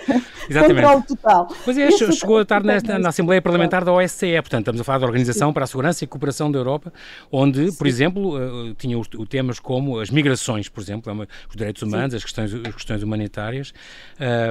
exatamente. 0.50 0.82
Controle 0.82 1.04
total. 1.04 1.48
Pois 1.64 1.78
é, 1.78 1.92
chegou 1.92 2.38
a 2.38 2.42
estar 2.42 2.64
nesta, 2.64 2.98
na 2.98 3.10
Assembleia 3.10 3.42
Parlamentar 3.42 3.84
da 3.84 3.92
OSCE, 3.94 4.42
portanto, 4.42 4.62
estamos 4.62 4.82
a 4.82 4.84
falar 4.84 5.00
da 5.00 5.06
Organização 5.06 5.54
para 5.54 5.64
a 5.64 5.68
Segurança 5.68 6.04
e 6.04 6.08
Cooperação 6.08 6.52
da 6.52 6.60
Europa, 6.60 6.92
onde, 7.32 7.72
Sim. 7.72 7.78
por 7.78 7.88
exemplo, 7.88 8.76
tinha 8.78 8.98
os, 8.98 9.08
temas 9.28 9.60
como 9.60 10.00
as 10.00 10.10
migrações, 10.10 10.70
por 10.70 10.82
exemplo, 10.82 11.12
é 11.12 11.28
os 11.50 11.56
direitos 11.56 11.82
humanos, 11.82 12.14
as 12.14 12.24
questões, 12.24 12.54
as 12.54 12.76
questões 12.76 13.04
humanitárias, 13.04 13.59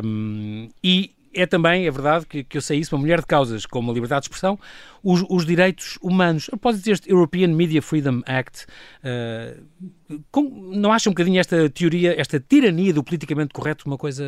um, 0.05 0.69
e 0.83 1.13
é 1.35 1.47
também, 1.47 1.87
é 1.87 1.91
verdade, 1.91 2.27
que, 2.27 2.43
que 2.43 2.57
eu 2.57 2.63
sei 2.63 2.79
isso, 2.79 2.95
uma 2.95 3.01
mulher 3.01 3.21
de 3.21 3.27
causas 3.27 3.67
como 3.67 3.91
a 3.91 3.95
liberdade 3.95 4.23
de 4.23 4.27
expressão, 4.27 4.59
os, 5.03 5.25
os 5.29 5.45
direitos 5.45 5.99
humanos. 6.03 6.51
Pode 6.61 6.79
dizer 6.79 6.93
este 6.93 7.11
European 7.11 7.49
Media 7.49 7.83
Freedom 7.83 8.23
Act, 8.27 8.67
uh, 9.05 10.19
com, 10.31 10.43
não 10.43 10.93
acha 10.93 11.09
um 11.09 11.13
bocadinho 11.13 11.39
esta 11.39 11.69
teoria, 11.71 12.19
esta 12.21 12.41
tirania 12.41 12.93
do 12.93 13.05
politicamente 13.05 13.53
correto 13.53 13.87
uma 13.87 13.99
coisa 13.99 14.25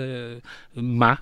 má? 0.75 1.19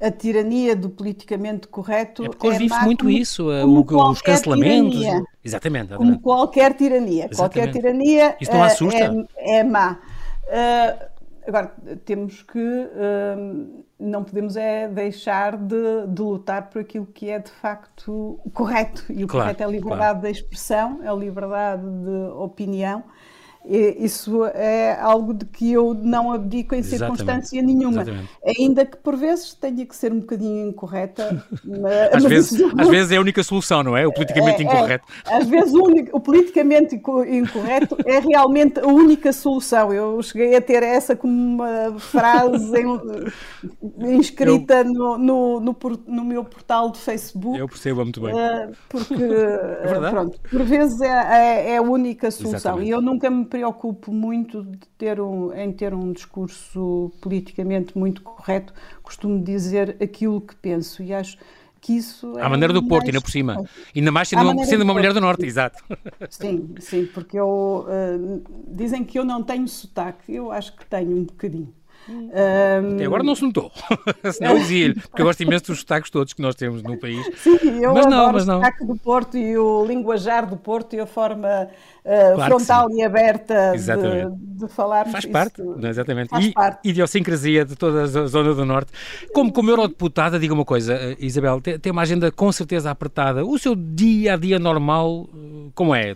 a 0.00 0.10
tirania 0.10 0.76
do 0.76 0.90
politicamente 0.90 1.68
correto. 1.68 2.24
É 2.24 2.28
porque 2.28 2.46
hoje 2.46 2.56
é 2.56 2.60
vive-se 2.60 2.84
muito 2.84 3.04
como, 3.04 3.10
isso, 3.10 3.46
como 3.86 4.10
os 4.10 4.20
cancelamentos. 4.20 4.98
Tirania. 4.98 5.24
Exatamente, 5.42 5.86
exatamente. 5.86 6.12
Como 6.12 6.20
qualquer 6.20 6.74
tirania. 6.74 7.28
Exatamente. 7.30 7.36
Qualquer 7.36 7.72
tirania 7.72 8.36
Isso 8.40 8.52
não 8.52 8.62
assusta? 8.62 9.26
É, 9.38 9.58
é 9.58 9.64
má. 9.64 9.98
Uh, 10.46 11.15
agora, 11.46 11.74
temos 12.04 12.42
que. 12.42 12.58
Uh, 12.58 13.84
não 13.98 14.22
podemos 14.22 14.56
é 14.56 14.88
deixar 14.88 15.56
de, 15.56 16.06
de, 16.08 16.20
lutar 16.20 16.68
por 16.68 16.82
aquilo 16.82 17.06
que 17.06 17.30
é 17.30 17.38
de 17.38 17.50
facto 17.50 18.38
correto. 18.52 19.04
E 19.08 19.24
o 19.24 19.26
claro, 19.26 19.46
correto 19.46 19.62
é 19.62 19.66
a 19.66 19.68
liberdade 19.68 20.20
claro. 20.20 20.20
de 20.20 20.30
expressão, 20.30 21.00
é 21.02 21.08
a 21.08 21.14
liberdade 21.14 21.82
de 21.82 22.30
opinião 22.34 23.04
isso 23.68 24.44
é 24.46 24.98
algo 25.00 25.34
de 25.34 25.44
que 25.44 25.72
eu 25.72 25.94
não 25.94 26.32
abdico 26.32 26.74
em 26.74 26.78
Exatamente. 26.78 27.18
circunstância 27.18 27.62
nenhuma. 27.62 28.02
Exatamente. 28.02 28.30
Ainda 28.58 28.86
que 28.86 28.96
por 28.96 29.16
vezes 29.16 29.54
tenha 29.54 29.84
que 29.84 29.96
ser 29.96 30.12
um 30.12 30.20
bocadinho 30.20 30.68
incorreta. 30.68 31.44
Mas, 31.64 32.14
às, 32.14 32.24
vezes, 32.24 32.62
às 32.78 32.88
vezes 32.88 33.12
é 33.12 33.16
a 33.16 33.20
única 33.20 33.42
solução, 33.42 33.82
não 33.82 33.96
é? 33.96 34.06
O 34.06 34.12
politicamente 34.12 34.62
é, 34.62 34.66
é 34.66 34.68
incorreto. 34.68 35.04
É, 35.26 35.36
às 35.36 35.46
vezes 35.48 35.74
o, 35.74 35.82
único, 35.82 36.16
o, 36.16 36.20
politicamente 36.20 36.94
incorreto 36.94 37.96
é 38.04 38.20
realmente 38.20 38.78
a 38.80 38.86
única 38.86 39.32
solução. 39.32 39.92
Eu 39.92 40.22
cheguei 40.22 40.54
a 40.54 40.60
ter 40.60 40.82
essa 40.82 41.16
como 41.16 41.32
uma 41.32 41.98
frase 41.98 42.72
em, 42.78 44.16
inscrita 44.16 44.78
eu, 44.78 44.84
no, 44.84 45.18
no, 45.18 45.60
no, 45.60 45.76
no, 46.06 46.24
meu 46.24 46.44
portal 46.44 46.90
de 46.90 46.98
Facebook. 46.98 47.58
Eu 47.58 47.68
percebo 47.68 48.02
muito 48.02 48.20
bem. 48.20 48.32
Uh, 48.32 48.72
porque, 48.88 49.14
é 49.14 50.10
pronto, 50.10 50.38
por 50.48 50.62
vezes 50.62 51.00
é, 51.00 51.08
é, 51.08 51.70
é 51.72 51.76
a 51.78 51.82
única 51.82 52.30
solução. 52.30 52.56
Exatamente. 52.56 52.88
E 52.88 52.90
eu 52.90 53.00
nunca 53.00 53.30
me 53.30 53.44
preocupo 53.56 54.12
muito 54.12 54.62
de 54.62 54.86
ter 54.98 55.18
um, 55.18 55.50
em 55.54 55.72
ter 55.72 55.94
um 55.94 56.12
discurso 56.12 57.10
politicamente 57.22 57.96
muito 57.96 58.20
correto. 58.20 58.74
Costumo 59.02 59.42
dizer 59.42 59.96
aquilo 60.00 60.42
que 60.42 60.54
penso 60.54 61.02
e 61.02 61.14
acho 61.14 61.38
que 61.80 61.94
isso. 61.94 62.36
À 62.36 62.44
é 62.44 62.48
maneira 62.48 62.74
do 62.74 62.86
Porto, 62.86 63.06
ainda 63.06 63.20
por 63.20 63.30
cima. 63.30 63.64
Ainda 63.94 64.12
mais 64.12 64.28
sendo, 64.28 64.50
uma, 64.50 64.64
sendo 64.66 64.82
uma 64.82 64.92
mulher 64.92 65.14
do 65.14 65.20
Norte, 65.22 65.46
exato. 65.46 65.82
Sim, 66.28 66.74
sim, 66.80 67.06
porque 67.06 67.38
eu. 67.38 67.86
Uh, 67.88 68.42
dizem 68.68 69.02
que 69.02 69.18
eu 69.18 69.24
não 69.24 69.42
tenho 69.42 69.66
sotaque, 69.66 70.34
eu 70.34 70.52
acho 70.52 70.76
que 70.76 70.84
tenho 70.84 71.16
um 71.16 71.24
bocadinho. 71.24 71.72
Um... 72.08 72.94
Até 72.94 73.04
agora 73.04 73.22
não 73.22 73.34
se 73.34 73.42
notou, 73.42 73.72
senão 74.32 74.56
dizia-lhe, 74.58 74.94
porque 74.94 75.22
eu 75.22 75.26
gosto 75.26 75.42
imenso 75.42 75.66
dos 75.66 75.80
sotaques 75.80 76.10
todos 76.10 76.32
que 76.32 76.40
nós 76.40 76.54
temos 76.54 76.82
no 76.82 76.96
país. 76.96 77.26
Sim, 77.38 77.82
eu 77.82 77.92
mas 77.92 78.06
não, 78.06 78.32
mas 78.32 78.46
não. 78.46 78.58
o 78.58 78.64
sotaque 78.64 78.86
do 78.86 78.96
Porto 78.96 79.36
e 79.36 79.58
o 79.58 79.84
linguajar 79.84 80.46
do 80.46 80.56
Porto 80.56 80.94
e 80.94 81.00
a 81.00 81.06
forma 81.06 81.68
uh, 82.04 82.34
claro 82.36 82.58
frontal 82.58 82.90
e 82.90 83.02
aberta 83.02 83.72
de, 83.72 84.64
de 84.64 84.68
falar. 84.68 85.06
Faz 85.08 85.24
parte, 85.26 85.60
isso, 85.60 85.86
exatamente. 85.86 86.28
Faz 86.28 86.46
e 86.46 86.52
parte. 86.52 86.88
idiosincrasia 86.88 87.64
de 87.64 87.74
toda 87.74 88.02
a 88.02 88.06
zona 88.06 88.54
do 88.54 88.64
Norte. 88.64 88.92
Como, 89.32 89.52
como 89.52 89.70
eurodeputada, 89.70 90.38
diga 90.38 90.54
uma 90.54 90.64
coisa, 90.64 90.94
uh, 90.94 91.16
Isabel, 91.18 91.60
tem, 91.60 91.78
tem 91.78 91.92
uma 91.92 92.02
agenda 92.02 92.30
com 92.30 92.52
certeza 92.52 92.90
apertada. 92.90 93.44
O 93.44 93.58
seu 93.58 93.74
dia 93.74 94.34
a 94.34 94.36
dia 94.36 94.58
normal, 94.58 95.22
uh, 95.22 95.72
como 95.74 95.94
é? 95.94 96.14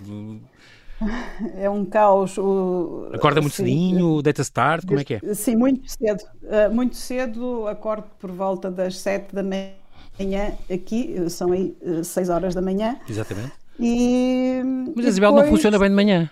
É 1.57 1.69
um 1.71 1.85
caos. 1.85 2.37
O, 2.37 3.09
Acorda 3.12 3.40
muito 3.40 3.54
sim, 3.54 3.64
cedinho, 3.64 4.21
deita-se 4.23 4.52
tarde, 4.52 4.87
como 4.87 5.00
é 5.00 5.04
que 5.04 5.14
é? 5.14 5.35
Sim, 5.35 5.57
muito 5.57 5.90
cedo. 5.90 6.23
Uh, 6.42 6.75
muito 6.75 6.97
cedo, 6.97 7.66
acordo 7.66 8.04
por 8.19 8.30
volta 8.30 8.71
das 8.71 8.99
7 8.99 9.35
da 9.35 9.42
manhã 9.42 10.52
aqui, 10.73 11.16
são 11.30 11.52
aí 11.52 11.75
6 12.04 12.28
horas 12.28 12.54
da 12.54 12.61
manhã. 12.61 12.99
Exatamente. 13.09 13.52
E, 13.78 14.61
Mas 14.95 15.07
a 15.07 15.09
Isabel 15.09 15.30
depois... 15.30 15.47
não 15.47 15.57
funciona 15.57 15.78
bem 15.78 15.88
de 15.88 15.95
manhã. 15.95 16.30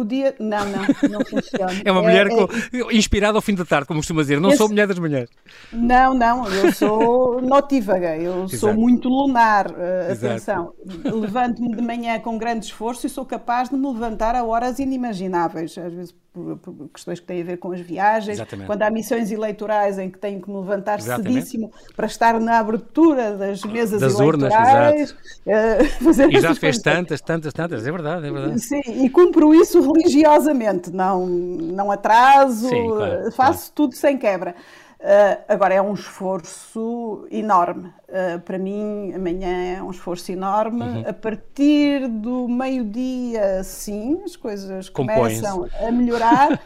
O 0.00 0.04
dia. 0.04 0.34
Não, 0.38 0.64
não, 0.64 0.82
não 1.10 1.24
funciona. 1.24 1.72
É 1.84 1.92
uma 1.92 2.02
mulher 2.02 2.26
é, 2.26 2.30
com... 2.30 2.48
inspirada 2.92 3.38
ao 3.38 3.42
fim 3.42 3.54
da 3.54 3.64
tarde, 3.64 3.86
como 3.86 4.00
costuma 4.00 4.22
dizer. 4.22 4.40
Não 4.40 4.50
Esse... 4.50 4.58
sou 4.58 4.68
mulher 4.68 4.86
das 4.86 4.98
manhãs. 4.98 5.28
Não, 5.72 6.14
não, 6.14 6.48
eu 6.48 6.72
sou 6.72 7.40
notívaga, 7.40 8.16
eu 8.16 8.44
Exato. 8.44 8.56
sou 8.56 8.74
muito 8.74 9.08
lunar. 9.08 9.70
Uh, 9.70 10.12
atenção, 10.12 10.72
levanto-me 11.04 11.74
de 11.74 11.82
manhã 11.82 12.18
com 12.20 12.36
grande 12.38 12.66
esforço 12.66 13.06
e 13.06 13.10
sou 13.10 13.24
capaz 13.24 13.68
de 13.68 13.76
me 13.76 13.86
levantar 13.86 14.34
a 14.34 14.44
horas 14.44 14.78
inimagináveis. 14.78 15.76
Às 15.78 15.92
vezes 15.92 16.14
por, 16.56 16.74
por, 16.74 16.88
questões 16.88 17.20
que 17.20 17.26
têm 17.26 17.40
a 17.40 17.44
ver 17.44 17.56
com 17.58 17.72
as 17.72 17.80
viagens, 17.80 18.36
Exatamente. 18.36 18.66
quando 18.66 18.82
há 18.82 18.90
missões 18.90 19.30
eleitorais 19.30 19.98
em 19.98 20.10
que 20.10 20.18
tenho 20.18 20.40
que 20.40 20.50
me 20.50 20.56
levantar 20.56 20.98
Exatamente. 20.98 21.34
cedíssimo 21.34 21.72
para 21.96 22.06
estar 22.06 22.38
na 22.40 22.58
abertura 22.58 23.36
das 23.36 23.62
mesas 23.64 24.00
das 24.00 24.18
eleitorais. 24.18 25.14
Urnas, 25.46 26.18
uh, 26.18 26.30
e 26.30 26.40
já 26.40 26.54
fez 26.54 26.78
tantas, 26.78 27.20
tantas, 27.20 27.52
tantas, 27.52 27.86
é 27.86 27.90
verdade, 27.90 28.26
é 28.26 28.30
verdade. 28.30 28.60
Sim, 28.60 28.80
e 28.86 29.10
cumpro 29.10 29.54
isso 29.54 29.80
religiosamente, 29.80 30.90
não, 30.90 31.26
não 31.26 31.90
atraso, 31.90 32.68
Sim, 32.68 32.88
claro, 32.88 33.32
faço 33.32 33.58
claro. 33.58 33.72
tudo 33.74 33.94
sem 33.94 34.16
quebra. 34.16 34.54
Uh, 35.00 35.44
agora 35.46 35.74
é 35.74 35.80
um 35.80 35.94
esforço 35.94 37.26
enorme. 37.30 37.92
Uh, 38.08 38.40
para 38.40 38.58
mim, 38.58 39.12
amanhã 39.14 39.76
é 39.76 39.82
um 39.82 39.92
esforço 39.92 40.32
enorme. 40.32 40.82
Uhum. 40.82 41.04
A 41.06 41.12
partir 41.12 42.08
do 42.08 42.48
meio-dia, 42.48 43.62
sim, 43.62 44.20
as 44.24 44.34
coisas 44.34 44.88
começam 44.88 45.68
a 45.80 45.92
melhorar. 45.92 46.60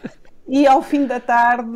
e 0.49 0.67
ao 0.67 0.83
fim 0.83 1.07
da 1.07 1.21
tarde 1.21 1.71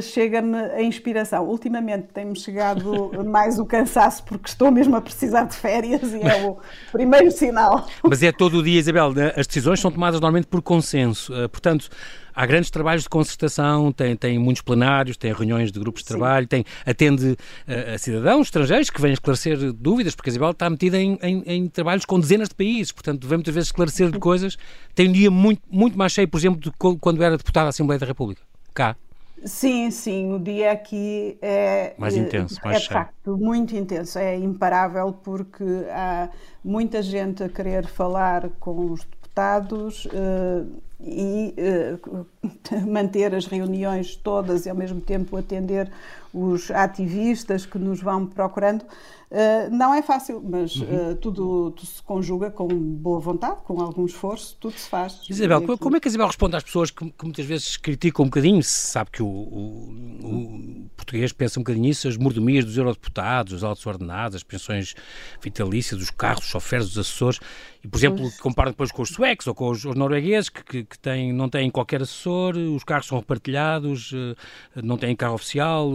chega-me 0.00 0.56
a 0.56 0.82
inspiração. 0.82 1.46
Ultimamente 1.46 2.08
tem-me 2.12 2.36
chegado 2.36 3.12
mais 3.24 3.60
o 3.60 3.64
cansaço 3.64 4.24
porque 4.24 4.48
estou 4.48 4.72
mesmo 4.72 4.96
a 4.96 5.00
precisar 5.00 5.44
de 5.44 5.54
férias 5.54 6.12
e 6.12 6.20
é 6.20 6.44
o 6.44 6.58
primeiro 6.90 7.30
sinal. 7.30 7.86
Mas 8.02 8.24
é 8.24 8.32
todo 8.32 8.58
o 8.58 8.62
dia, 8.62 8.80
Isabel, 8.80 9.12
né? 9.12 9.32
as 9.36 9.46
decisões 9.46 9.78
são 9.78 9.90
tomadas 9.90 10.20
normalmente 10.20 10.48
por 10.48 10.62
consenso. 10.62 11.32
Uh, 11.32 11.48
portanto, 11.48 11.88
há 12.34 12.46
grandes 12.46 12.70
trabalhos 12.70 13.04
de 13.04 13.08
concertação, 13.08 13.92
tem, 13.92 14.16
tem 14.16 14.38
muitos 14.38 14.62
plenários, 14.62 15.16
tem 15.16 15.32
reuniões 15.32 15.72
de 15.72 15.78
grupos 15.78 16.02
de 16.02 16.08
Sim. 16.08 16.14
trabalho, 16.14 16.46
tem, 16.46 16.64
atende 16.86 17.32
uh, 17.32 17.94
a 17.94 17.98
cidadãos 17.98 18.46
estrangeiros 18.46 18.90
que 18.90 19.00
vêm 19.00 19.12
esclarecer 19.12 19.72
dúvidas, 19.72 20.14
porque 20.14 20.30
a 20.30 20.32
Isabel 20.32 20.50
está 20.50 20.68
metida 20.68 20.98
em, 20.98 21.18
em, 21.22 21.42
em 21.46 21.68
trabalhos 21.68 22.04
com 22.04 22.18
dezenas 22.18 22.48
de 22.48 22.54
países, 22.54 22.92
portanto, 22.92 23.26
vem 23.26 23.38
muitas 23.38 23.54
vezes 23.54 23.68
esclarecer 23.68 24.10
de 24.10 24.18
coisas. 24.18 24.56
Tem 24.94 25.08
um 25.08 25.12
dia 25.12 25.30
muito, 25.30 25.62
muito 25.70 25.96
mais 25.96 26.12
cheio, 26.12 26.28
por 26.28 26.38
exemplo, 26.38 26.60
de 26.60 26.70
quando 26.98 27.22
era 27.22 27.36
deputada 27.36 27.66
da 27.66 27.70
Assembleia 27.70 27.98
da 27.98 28.06
República. 28.06 28.42
Cá. 28.74 28.96
Sim, 29.44 29.90
sim, 29.90 30.32
o 30.32 30.38
dia 30.38 30.70
aqui 30.70 31.36
é 31.42 31.94
mais 31.98 32.16
intenso, 32.16 32.60
mais 32.62 32.76
é 32.76 32.80
de 32.80 32.88
facto 32.88 33.36
muito 33.36 33.74
intenso, 33.74 34.16
é 34.18 34.36
imparável 34.36 35.12
porque 35.12 35.64
há 35.90 36.28
muita 36.64 37.02
gente 37.02 37.42
a 37.42 37.48
querer 37.48 37.86
falar 37.86 38.50
com 38.60 38.92
os 38.92 39.00
deputados 39.00 40.04
uh, 40.06 40.82
e 41.04 41.54
uh, 41.58 42.26
manter 42.86 43.34
as 43.34 43.46
reuniões 43.46 44.16
todas 44.16 44.66
e 44.66 44.70
ao 44.70 44.76
mesmo 44.76 45.00
tempo 45.00 45.36
atender 45.36 45.90
os 46.32 46.70
ativistas 46.70 47.66
que 47.66 47.78
nos 47.78 48.00
vão 48.00 48.26
procurando. 48.26 48.84
Uh, 49.32 49.74
não 49.74 49.94
é 49.94 50.02
fácil, 50.02 50.42
mas 50.44 50.76
uh, 50.76 51.16
tudo, 51.18 51.70
tudo, 51.70 51.86
se 51.86 52.02
conjuga 52.02 52.50
com 52.50 52.68
boa 52.68 53.18
vontade, 53.18 53.60
com 53.64 53.80
algum 53.80 54.04
esforço, 54.04 54.58
tudo 54.60 54.74
se 54.74 54.86
faz. 54.90 55.22
Isabel, 55.28 55.78
como 55.78 55.96
é 55.96 56.00
que 56.00 56.06
a 56.06 56.10
Isabel 56.10 56.26
responde 56.26 56.54
às 56.54 56.62
pessoas 56.62 56.90
que, 56.90 57.10
que 57.10 57.24
muitas 57.24 57.46
vezes 57.46 57.78
criticam 57.78 58.26
um 58.26 58.28
bocadinho, 58.28 58.62
se 58.62 58.88
sabe 58.88 59.10
que 59.10 59.22
o, 59.22 59.26
o, 59.26 59.94
o, 60.22 60.90
português 60.94 61.32
pensa 61.32 61.58
um 61.58 61.62
bocadinho 61.62 61.86
nisso, 61.86 62.08
as 62.08 62.18
mordomias 62.18 62.66
dos 62.66 62.76
eurodeputados, 62.76 63.54
os 63.54 63.64
altos 63.64 63.86
ordenados, 63.86 64.36
as 64.36 64.42
pensões 64.42 64.94
vitalícias, 65.40 66.02
os 66.02 66.10
carros, 66.10 66.44
os 66.44 66.50
choferes, 66.50 66.88
os 66.88 66.98
assessores, 66.98 67.40
e, 67.82 67.88
por 67.88 67.96
exemplo, 67.96 68.20
pois. 68.20 68.38
comparam 68.38 68.70
depois 68.70 68.92
com 68.92 69.00
os 69.00 69.08
suecos 69.08 69.46
ou 69.46 69.54
com 69.54 69.70
os, 69.70 69.82
os 69.82 69.94
noruegueses, 69.94 70.50
que, 70.50 70.84
que, 70.84 70.91
que 70.92 70.98
têm, 70.98 71.32
não 71.32 71.48
têm 71.48 71.70
qualquer 71.70 72.02
assessor, 72.02 72.54
os 72.56 72.84
carros 72.84 73.06
são 73.06 73.18
repartilhados, 73.18 74.12
uh, 74.12 74.36
não 74.82 74.98
têm 74.98 75.16
carro 75.16 75.34
oficial, 75.34 75.90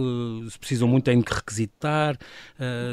se 0.50 0.58
precisam 0.58 0.88
muito 0.88 1.04
têm 1.04 1.22
que 1.22 1.32
requisitar, 1.32 2.18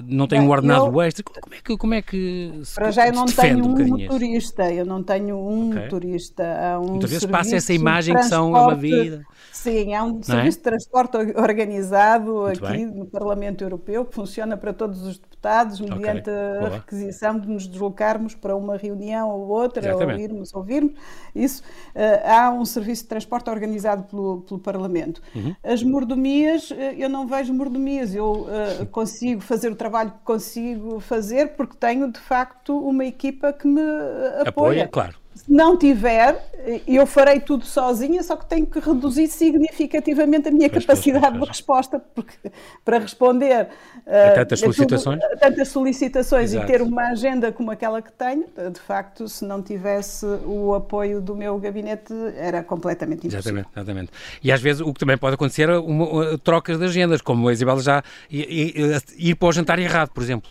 não 0.08 0.28
têm 0.28 0.36
tem 0.40 0.48
um 0.48 0.52
ordenado 0.52 0.86
eu, 0.86 1.02
extra. 1.02 1.24
Como 1.24 1.56
é 1.56 1.60
que, 1.62 1.78
como 1.78 1.94
é 1.94 2.02
que 2.02 2.52
se 2.64 2.76
Para 2.76 2.92
já 2.92 3.08
eu 3.08 3.14
não 3.14 3.26
tenho 3.26 3.66
um, 3.66 3.88
motorista, 3.88 4.72
eu 4.72 4.86
não 4.86 5.04
tenho 5.04 5.38
um 5.38 5.70
okay. 5.70 5.84
motorista. 5.84 6.80
Um 6.80 6.92
Muitas 6.92 7.10
vezes 7.10 7.26
passa 7.26 7.56
essa 7.56 7.74
imagem 7.74 8.16
que 8.16 8.24
são 8.24 8.50
uma 8.50 8.76
vida. 8.76 9.26
Sim, 9.52 9.94
há 9.94 10.04
um 10.04 10.20
é? 10.20 10.24
serviço 10.24 10.58
é? 10.58 10.60
de 10.60 10.64
transporte 10.64 11.18
organizado 11.36 12.32
Muito 12.32 12.66
aqui 12.66 12.78
bem. 12.78 12.86
no 12.86 13.06
Parlamento 13.06 13.64
Europeu 13.64 14.06
que 14.06 14.14
funciona 14.14 14.58
para 14.58 14.74
todos 14.74 15.02
os 15.02 15.18
deputados, 15.18 15.35
mediante 15.80 16.30
okay. 16.30 16.66
a 16.66 16.70
requisição 16.70 17.40
de 17.40 17.48
nos 17.48 17.68
deslocarmos 17.68 18.36
para 18.36 18.56
uma 18.56 18.78
reunião 18.78 19.30
ou 19.30 19.48
outra, 19.48 19.88
Exatamente. 19.88 20.18
ou 20.18 20.24
irmos 20.24 20.54
ouvirmos. 20.54 20.94
Isso, 21.34 21.62
uh, 21.96 22.30
há 22.30 22.50
um 22.50 22.66
serviço 22.66 23.04
de 23.04 23.10
transporte 23.10 23.50
organizado 23.50 24.04
pelo, 24.04 24.42
pelo 24.42 24.60
Parlamento. 24.60 25.22
Uhum. 25.36 25.56
As 25.64 25.84
mordomias, 25.84 26.72
uh, 26.72 26.76
eu 26.98 27.10
não 27.10 27.28
vejo 27.28 27.54
mordomias, 27.54 28.14
eu 28.16 28.48
uh, 28.48 28.86
consigo 28.88 29.42
fazer 29.42 29.72
o 29.72 29.76
trabalho 29.76 30.12
que 30.12 30.24
consigo 30.24 31.00
fazer 31.00 31.56
porque 31.56 31.76
tenho, 31.78 32.12
de 32.12 32.20
facto, 32.20 32.78
uma 32.78 33.06
equipa 33.06 33.54
que 33.54 33.68
me 33.68 33.82
apoia. 33.82 34.50
Apoia, 34.50 34.88
claro 34.88 35.25
se 35.36 35.52
não 35.52 35.78
tiver, 35.78 36.42
eu 36.88 37.06
farei 37.06 37.42
tudo 37.42 37.66
sozinha, 37.66 38.24
só 38.24 38.38
que 38.38 38.46
tenho 38.46 38.66
que 38.66 38.80
reduzir 38.80 39.28
significativamente 39.28 40.48
a 40.48 40.52
minha 40.52 40.70
capacidade 40.70 41.38
de 41.38 41.46
resposta, 41.46 42.00
porque 42.00 42.52
para 42.86 43.00
responder 43.00 43.68
a 44.08 44.32
tantas 44.32 44.62
solicitações, 44.62 45.22
a 45.22 45.36
tantas 45.36 45.68
solicitações 45.68 46.54
e 46.54 46.66
ter 46.66 46.82
uma 46.82 47.10
agenda 47.10 47.52
como 47.52 47.70
aquela 47.70 48.02
que 48.02 48.14
tenho, 48.14 48.46
de 48.72 48.80
facto, 48.80 49.28
se 49.28 49.44
não 49.44 49.62
tivesse 49.62 50.26
o 50.46 50.74
apoio 50.74 51.20
do 51.20 51.36
meu 51.36 51.60
gabinete, 51.60 52.14
era 52.38 52.64
completamente 52.64 53.28
impossível. 53.28 53.40
Exatamente, 53.40 53.70
exatamente. 53.76 54.12
E 54.42 54.54
às 54.54 54.62
vezes 54.62 54.82
o 54.82 54.94
que 54.94 55.00
também 55.02 55.18
pode 55.18 55.36
acontecer 55.36 55.68
é 55.68 55.78
uma, 55.78 56.06
uma, 56.08 56.38
trocas 56.38 56.80
de 56.80 56.86
agendas, 56.86 57.22
como 57.22 57.50
a 57.50 57.54
Isabel 57.54 57.80
já 57.82 58.02
ir, 58.32 59.02
ir 59.18 59.36
para 59.36 59.48
o 59.50 59.52
jantar 59.52 59.80
errado, 59.80 60.12
por 60.12 60.24
exemplo. 60.24 60.50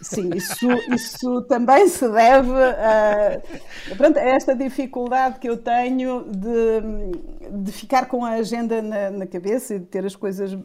Sim, 0.00 0.30
isso, 0.34 0.68
isso 0.94 1.42
também 1.42 1.88
se 1.88 2.08
deve 2.08 2.52
a, 2.52 3.40
pronto, 3.96 4.16
a 4.16 4.22
esta 4.22 4.54
dificuldade 4.54 5.40
que 5.40 5.48
eu 5.48 5.56
tenho 5.56 6.24
de, 6.30 7.62
de 7.64 7.72
ficar 7.72 8.06
com 8.06 8.24
a 8.24 8.30
agenda 8.30 8.80
na, 8.80 9.10
na 9.10 9.26
cabeça 9.26 9.74
e 9.74 9.80
de 9.80 9.86
ter 9.86 10.06
as 10.06 10.14
coisas 10.14 10.52
uh, 10.52 10.58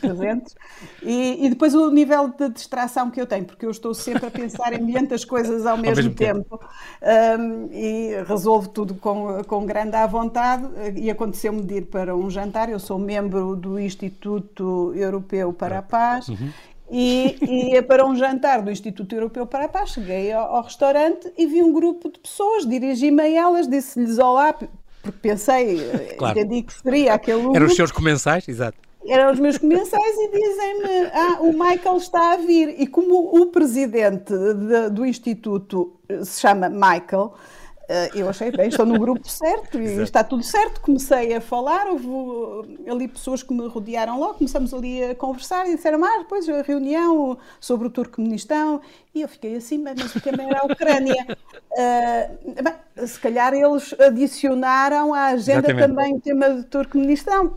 presentes. 0.00 0.56
E, 1.02 1.44
e, 1.44 1.50
depois 1.50 1.74
o 1.74 1.90
nível 1.90 2.28
de 2.28 2.48
distração 2.48 3.10
que 3.10 3.20
eu 3.20 3.26
tenho, 3.26 3.44
porque 3.44 3.66
eu 3.66 3.70
estou 3.70 3.92
sempre 3.92 4.26
a 4.26 4.30
pensar 4.30 4.72
em 4.72 4.82
milhentas 4.82 5.22
coisas 5.22 5.66
ao 5.66 5.76
mesmo, 5.76 5.90
ao 5.90 5.96
mesmo 5.96 6.14
tempo, 6.14 6.58
tempo. 6.58 7.40
Um, 7.40 7.68
e 7.70 8.22
resolvo 8.26 8.70
tudo 8.70 8.94
com, 8.94 9.44
com 9.44 9.66
grande 9.66 9.96
à 9.96 10.06
vontade. 10.06 10.66
E 10.96 11.10
aconteceu-me 11.10 11.62
de 11.62 11.74
ir 11.74 11.86
para 11.86 12.16
um 12.16 12.30
jantar, 12.30 12.70
eu 12.70 12.78
sou 12.78 12.98
membro 12.98 13.54
do 13.54 13.78
Instituto 13.78 14.94
Europeu 14.96 15.52
para 15.52 15.78
a 15.78 15.82
Paz 15.82 16.28
uhum 16.28 16.50
e 16.90 17.72
ia 17.72 17.82
para 17.82 18.06
um 18.06 18.14
jantar 18.16 18.62
do 18.62 18.70
Instituto 18.70 19.14
Europeu 19.14 19.46
para 19.46 19.66
a 19.66 19.68
Paz. 19.68 19.90
Cheguei 19.90 20.32
ao, 20.32 20.56
ao 20.56 20.62
restaurante 20.62 21.32
e 21.36 21.46
vi 21.46 21.62
um 21.62 21.72
grupo 21.72 22.10
de 22.10 22.18
pessoas, 22.18 22.66
dirigi-me 22.66 23.22
a 23.22 23.28
elas, 23.28 23.68
disse-lhes 23.68 24.18
olá, 24.18 24.52
porque 24.52 25.18
pensei, 25.20 25.78
claro. 26.16 26.38
entendi 26.38 26.62
que 26.62 26.72
seria 26.72 27.14
aquele. 27.14 27.56
Eram 27.56 27.66
os 27.66 27.76
seus 27.76 27.92
comensais, 27.92 28.48
exato. 28.48 28.78
Eram 29.06 29.32
os 29.32 29.38
meus 29.38 29.56
comensais 29.56 30.16
e 30.16 30.30
dizem-me: 30.30 31.10
Ah, 31.12 31.38
o 31.40 31.52
Michael 31.52 31.96
está 31.96 32.32
a 32.32 32.36
vir. 32.36 32.74
E 32.78 32.86
como 32.86 33.40
o 33.40 33.46
presidente 33.46 34.34
de, 34.34 34.90
do 34.90 35.06
Instituto 35.06 35.94
se 36.22 36.40
chama 36.40 36.68
Michael, 36.68 37.32
eh, 37.32 37.57
eu 38.14 38.28
achei, 38.28 38.50
bem, 38.50 38.68
estou 38.68 38.84
no 38.84 38.98
grupo 38.98 39.26
certo 39.28 39.80
e 39.80 40.02
está 40.02 40.22
tudo 40.22 40.42
certo. 40.42 40.80
Comecei 40.80 41.34
a 41.34 41.40
falar, 41.40 41.86
houve 41.86 42.06
ali 42.88 43.08
pessoas 43.08 43.42
que 43.42 43.52
me 43.52 43.66
rodearam 43.66 44.18
logo, 44.18 44.34
começamos 44.34 44.74
ali 44.74 45.02
a 45.02 45.14
conversar 45.14 45.66
e 45.68 45.76
disseram, 45.76 46.04
ah, 46.04 46.18
depois 46.18 46.48
a 46.48 46.62
reunião 46.62 47.38
sobre 47.60 47.86
o 47.86 47.90
Turcomenistão. 47.90 48.80
E 49.14 49.22
eu 49.22 49.28
fiquei 49.28 49.56
assim, 49.56 49.78
mas 49.78 50.14
o 50.14 50.20
tema 50.20 50.42
era 50.42 50.60
a 50.60 50.66
Ucrânia. 50.66 51.26
Uh, 51.72 52.62
bem, 52.62 53.06
se 53.06 53.18
calhar 53.18 53.54
eles 53.54 53.94
adicionaram 53.98 55.14
à 55.14 55.26
agenda 55.26 55.70
Exatamente. 55.70 55.88
também 55.88 56.14
o 56.14 56.20
tema 56.20 56.50
do 56.50 56.64
Turcomenistão. 56.64 57.56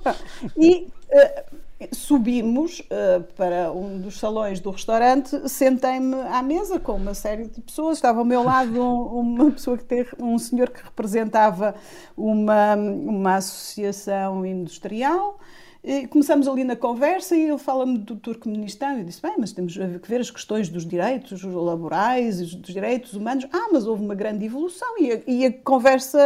E. 0.57 0.87
Uh, 1.11 1.60
subimos 1.91 2.79
uh, 2.79 3.23
para 3.35 3.71
um 3.71 3.99
dos 3.99 4.19
salões 4.19 4.59
do 4.59 4.69
restaurante, 4.69 5.49
sentei-me 5.49 6.15
à 6.15 6.41
mesa 6.41 6.79
com 6.79 6.93
uma 6.93 7.13
série 7.13 7.47
de 7.47 7.61
pessoas. 7.61 7.97
Estava 7.97 8.19
ao 8.19 8.25
meu 8.25 8.43
lado 8.43 8.81
um, 8.81 9.19
uma 9.19 9.51
pessoa 9.51 9.77
que 9.77 9.85
tem, 9.85 10.05
um 10.19 10.37
senhor 10.37 10.69
que 10.69 10.83
representava 10.83 11.75
uma, 12.15 12.75
uma 12.75 13.35
associação 13.35 14.45
industrial. 14.45 15.39
E 15.83 16.05
começamos 16.05 16.47
ali 16.47 16.63
na 16.63 16.75
conversa 16.75 17.35
e 17.35 17.49
ele 17.49 17.57
fala-me 17.57 17.97
do 17.97 18.15
Turcomenistão. 18.15 18.99
Eu 18.99 19.03
disse: 19.03 19.19
Bem, 19.19 19.33
mas 19.39 19.51
temos 19.51 19.75
que 19.75 20.07
ver 20.07 20.21
as 20.21 20.29
questões 20.29 20.69
dos 20.69 20.85
direitos 20.85 21.41
laborais 21.43 22.39
dos 22.39 22.73
direitos 22.73 23.13
humanos. 23.13 23.47
Ah, 23.51 23.69
mas 23.71 23.87
houve 23.87 24.03
uma 24.03 24.13
grande 24.13 24.45
evolução 24.45 24.87
e 24.99 25.11
a, 25.11 25.19
e 25.25 25.45
a 25.47 25.51
conversa 25.51 26.19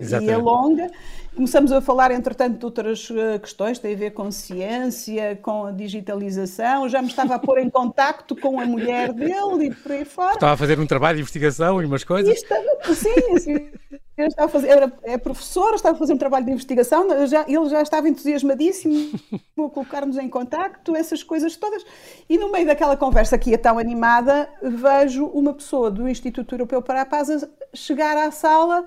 Exatamente. 0.00 0.30
ia 0.30 0.38
longa. 0.38 0.90
Começamos 1.34 1.70
a 1.70 1.82
falar, 1.82 2.10
entretanto, 2.12 2.58
de 2.58 2.64
outras 2.64 3.10
eh, 3.14 3.38
questões, 3.38 3.78
tem 3.78 3.92
a 3.92 3.98
ver 3.98 4.12
com 4.12 4.30
ciência, 4.30 5.38
com 5.42 5.66
a 5.66 5.70
digitalização. 5.70 6.88
Já 6.88 7.02
me 7.02 7.08
estava 7.08 7.34
a 7.34 7.38
pôr 7.38 7.58
em 7.58 7.68
contacto 7.68 8.34
com 8.34 8.58
a 8.58 8.64
mulher 8.64 9.12
dele 9.12 9.66
e 9.66 9.74
por 9.74 9.92
aí 9.92 10.06
fora. 10.06 10.32
Estava 10.32 10.54
a 10.54 10.56
fazer 10.56 10.80
um 10.80 10.86
trabalho 10.86 11.16
de 11.16 11.20
investigação 11.20 11.82
e 11.82 11.84
umas 11.84 12.04
coisas? 12.04 12.34
E 12.34 12.38
estava, 12.38 12.94
sim, 12.94 13.68
sim. 14.16 14.26
estava 14.26 14.46
a 14.46 14.48
fazer, 14.48 14.68
era, 14.68 14.92
é 15.02 15.18
professor, 15.18 15.74
estava 15.74 15.94
a 15.94 15.98
fazer 15.98 16.14
um 16.14 16.18
trabalho 16.18 16.44
de 16.46 16.52
investigação, 16.52 17.26
já, 17.26 17.44
ele 17.46 17.68
já 17.68 17.82
estava 17.82 18.08
entusiasmadíssimo, 18.08 19.18
vou 19.56 19.70
colocar-nos 19.70 20.16
em 20.18 20.28
contacto, 20.28 20.96
essas 20.96 21.22
coisas 21.22 21.56
todas. 21.56 21.84
E 22.28 22.38
no 22.38 22.50
meio 22.50 22.66
daquela 22.66 22.96
conversa 22.96 23.38
que 23.38 23.50
ia 23.50 23.58
tão 23.58 23.78
animada, 23.78 24.48
vejo 24.62 25.26
uma 25.26 25.52
pessoa 25.54 25.90
do 25.90 26.08
Instituto 26.08 26.54
Europeu 26.54 26.82
para 26.82 27.02
a 27.02 27.06
Paz 27.06 27.28
chegar 27.74 28.16
à 28.16 28.30
sala 28.30 28.84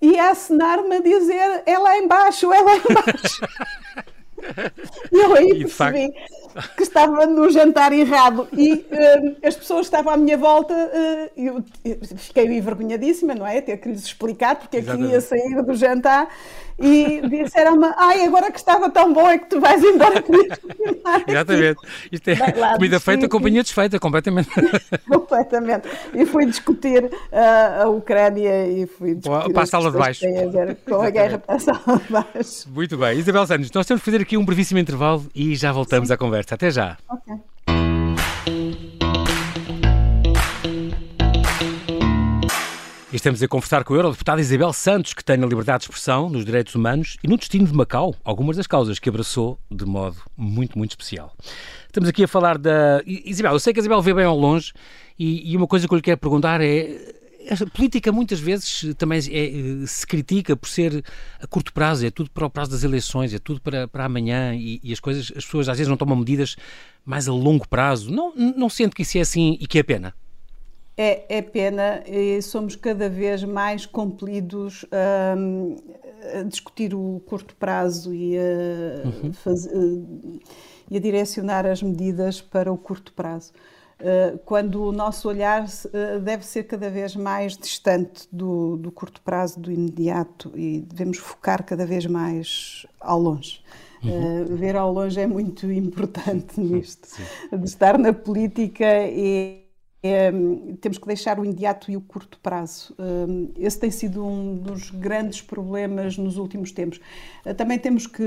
e 0.00 0.18
a 0.18 0.30
acenar-me 0.30 0.96
a 0.96 1.00
dizer: 1.00 1.62
é 1.64 1.78
lá 1.78 1.96
embaixo, 1.96 2.52
é 2.52 2.60
lá 2.60 2.76
embaixo. 2.76 3.40
E 5.12 5.16
eu 5.16 5.34
aí 5.36 5.48
percebi 5.60 5.68
facto... 5.68 6.12
que 6.76 6.82
estava 6.82 7.26
no 7.26 7.50
jantar 7.50 7.92
errado 7.92 8.48
e 8.52 8.72
uh, 8.72 9.36
as 9.46 9.56
pessoas 9.56 9.88
que 9.88 9.94
estavam 9.94 10.12
à 10.12 10.16
minha 10.16 10.36
volta, 10.36 10.74
uh, 10.74 11.30
eu, 11.36 11.64
eu 11.84 11.98
fiquei 12.16 12.44
envergonhadíssima, 12.44 13.34
não 13.34 13.46
é? 13.46 13.60
Ter 13.60 13.76
que 13.76 13.88
lhes 13.88 14.04
explicar 14.04 14.56
porque 14.56 14.78
é 14.78 14.82
que 14.82 14.96
ia 14.96 15.20
sair 15.20 15.62
do 15.62 15.74
jantar 15.74 16.28
e 16.78 17.22
disseram-me, 17.28 17.86
ai, 17.96 18.24
agora 18.24 18.50
que 18.50 18.58
estava 18.58 18.90
tão 18.90 19.12
bom 19.12 19.28
é 19.28 19.38
que 19.38 19.46
tu 19.46 19.60
vais 19.60 19.82
embora 19.82 20.20
comigo. 20.20 20.54
Exatamente. 21.28 21.80
Isto 22.10 22.28
é 22.28 22.54
lá, 22.56 22.74
comida 22.74 22.98
feita, 22.98 23.28
companhia 23.28 23.62
desfeita, 23.62 24.00
completamente. 24.00 24.50
completamente. 25.08 25.88
E 26.12 26.26
fui 26.26 26.46
discutir 26.46 27.04
uh, 27.04 27.82
a 27.82 27.88
Ucrânia 27.88 28.66
e 28.66 28.86
fui 28.86 29.14
discutir... 29.14 29.52
Para 29.52 29.62
a 29.62 29.66
sala 29.66 29.92
de 29.92 29.98
baixo. 29.98 30.24
Com 30.88 31.02
a 31.02 31.10
guerra 31.10 31.38
para 31.38 31.54
a 31.54 31.58
sala 31.60 31.98
de 31.98 32.12
baixo. 32.12 32.68
Muito 32.70 32.96
bem. 32.96 33.18
Isabel 33.18 33.46
Santos, 33.46 33.70
nós 33.72 33.86
temos 33.86 34.02
que 34.02 34.10
fazer 34.10 34.22
aqui 34.22 34.36
um 34.36 34.44
brevíssimo 34.44 34.80
intervalo 34.80 35.24
e 35.34 35.54
já 35.54 35.70
voltamos 35.70 36.08
Sim. 36.08 36.14
à 36.14 36.16
conversa. 36.16 36.41
Até 36.50 36.70
já. 36.70 36.98
Ok. 37.08 37.34
E 43.12 43.16
estamos 43.16 43.42
a 43.42 43.48
conversar 43.48 43.84
com 43.84 43.92
a 43.92 43.96
Eurodeputada 43.98 44.40
Isabel 44.40 44.72
Santos, 44.72 45.12
que 45.12 45.22
tem 45.22 45.36
na 45.36 45.46
liberdade 45.46 45.80
de 45.80 45.84
expressão, 45.84 46.30
nos 46.30 46.46
direitos 46.46 46.74
humanos 46.74 47.18
e 47.22 47.28
no 47.28 47.36
destino 47.36 47.66
de 47.66 47.74
Macau 47.74 48.14
algumas 48.24 48.56
das 48.56 48.66
causas 48.66 48.98
que 48.98 49.06
abraçou 49.08 49.58
de 49.70 49.84
modo 49.84 50.16
muito, 50.34 50.78
muito 50.78 50.92
especial. 50.92 51.30
Estamos 51.86 52.08
aqui 52.08 52.24
a 52.24 52.28
falar 52.28 52.56
da. 52.56 53.02
Isabel, 53.06 53.52
eu 53.52 53.58
sei 53.58 53.74
que 53.74 53.80
a 53.80 53.82
Isabel 53.82 54.00
vê 54.00 54.14
bem 54.14 54.24
ao 54.24 54.38
longe 54.38 54.72
e, 55.18 55.52
e 55.52 55.56
uma 55.58 55.66
coisa 55.66 55.86
que 55.86 55.92
eu 55.92 55.96
lhe 55.96 56.02
quero 56.02 56.16
perguntar 56.18 56.62
é. 56.62 57.21
A 57.50 57.70
política 57.70 58.12
muitas 58.12 58.38
vezes 58.40 58.94
também 58.96 59.18
é, 59.18 59.86
se 59.86 60.06
critica 60.06 60.56
por 60.56 60.68
ser 60.68 61.04
a 61.40 61.46
curto 61.46 61.72
prazo, 61.72 62.06
é 62.06 62.10
tudo 62.10 62.30
para 62.30 62.46
o 62.46 62.50
prazo 62.50 62.70
das 62.70 62.84
eleições, 62.84 63.34
é 63.34 63.38
tudo 63.38 63.60
para, 63.60 63.88
para 63.88 64.04
amanhã 64.04 64.54
e, 64.54 64.80
e 64.82 64.92
as 64.92 65.00
coisas, 65.00 65.32
as 65.36 65.44
pessoas 65.44 65.68
às 65.68 65.78
vezes 65.78 65.88
não 65.88 65.96
tomam 65.96 66.16
medidas 66.16 66.56
mais 67.04 67.28
a 67.28 67.32
longo 67.32 67.66
prazo. 67.68 68.10
Não, 68.10 68.34
não 68.34 68.68
sente 68.68 68.94
que 68.94 69.02
isso 69.02 69.18
é 69.18 69.20
assim 69.22 69.56
e 69.60 69.66
que 69.66 69.78
é 69.78 69.82
pena? 69.82 70.14
É, 70.96 71.38
é 71.38 71.42
pena 71.42 72.02
e 72.06 72.40
somos 72.42 72.76
cada 72.76 73.08
vez 73.08 73.42
mais 73.42 73.86
compelidos 73.86 74.84
um, 75.36 75.76
a 76.38 76.42
discutir 76.42 76.94
o 76.94 77.20
curto 77.26 77.56
prazo 77.56 78.14
e 78.14 78.36
a, 78.36 79.06
uhum. 79.06 79.32
faz, 79.32 79.66
e 80.90 80.96
a 80.96 81.00
direcionar 81.00 81.66
as 81.66 81.82
medidas 81.82 82.40
para 82.40 82.70
o 82.70 82.76
curto 82.76 83.12
prazo. 83.14 83.52
Uh, 84.02 84.36
quando 84.38 84.82
o 84.82 84.90
nosso 84.90 85.28
olhar 85.28 85.64
uh, 85.64 86.20
deve 86.20 86.44
ser 86.44 86.64
cada 86.64 86.90
vez 86.90 87.14
mais 87.14 87.56
distante 87.56 88.26
do, 88.32 88.76
do, 88.76 88.90
curto 88.90 89.22
prazo, 89.22 89.60
do 89.60 89.70
imediato, 89.70 90.50
e 90.56 90.80
devemos 90.80 91.18
focar 91.18 91.64
cada 91.64 91.86
vez 91.86 92.04
mais 92.04 92.84
ao 93.00 93.20
longe. 93.20 93.62
Uhum. 94.02 94.42
Uh, 94.42 94.56
ver 94.56 94.74
ao 94.74 94.92
longe 94.92 95.20
é 95.20 95.26
muito 95.28 95.70
importante 95.70 96.58
nisto, 96.58 97.06
Sim. 97.06 97.22
de 97.56 97.64
estar 97.64 97.96
na 97.96 98.12
política 98.12 99.06
e 99.06 99.61
é, 100.02 100.32
temos 100.80 100.98
que 100.98 101.06
deixar 101.06 101.38
o 101.38 101.44
imediato 101.44 101.88
e 101.88 101.96
o 101.96 102.00
curto 102.00 102.36
prazo. 102.42 102.92
Hum, 102.98 103.52
esse 103.56 103.78
tem 103.78 103.90
sido 103.90 104.26
um 104.26 104.56
dos 104.56 104.90
grandes 104.90 105.40
problemas 105.40 106.18
nos 106.18 106.36
últimos 106.38 106.72
tempos. 106.72 107.00
Eh, 107.44 107.54
também 107.54 107.78
temos 107.78 108.08
que, 108.08 108.24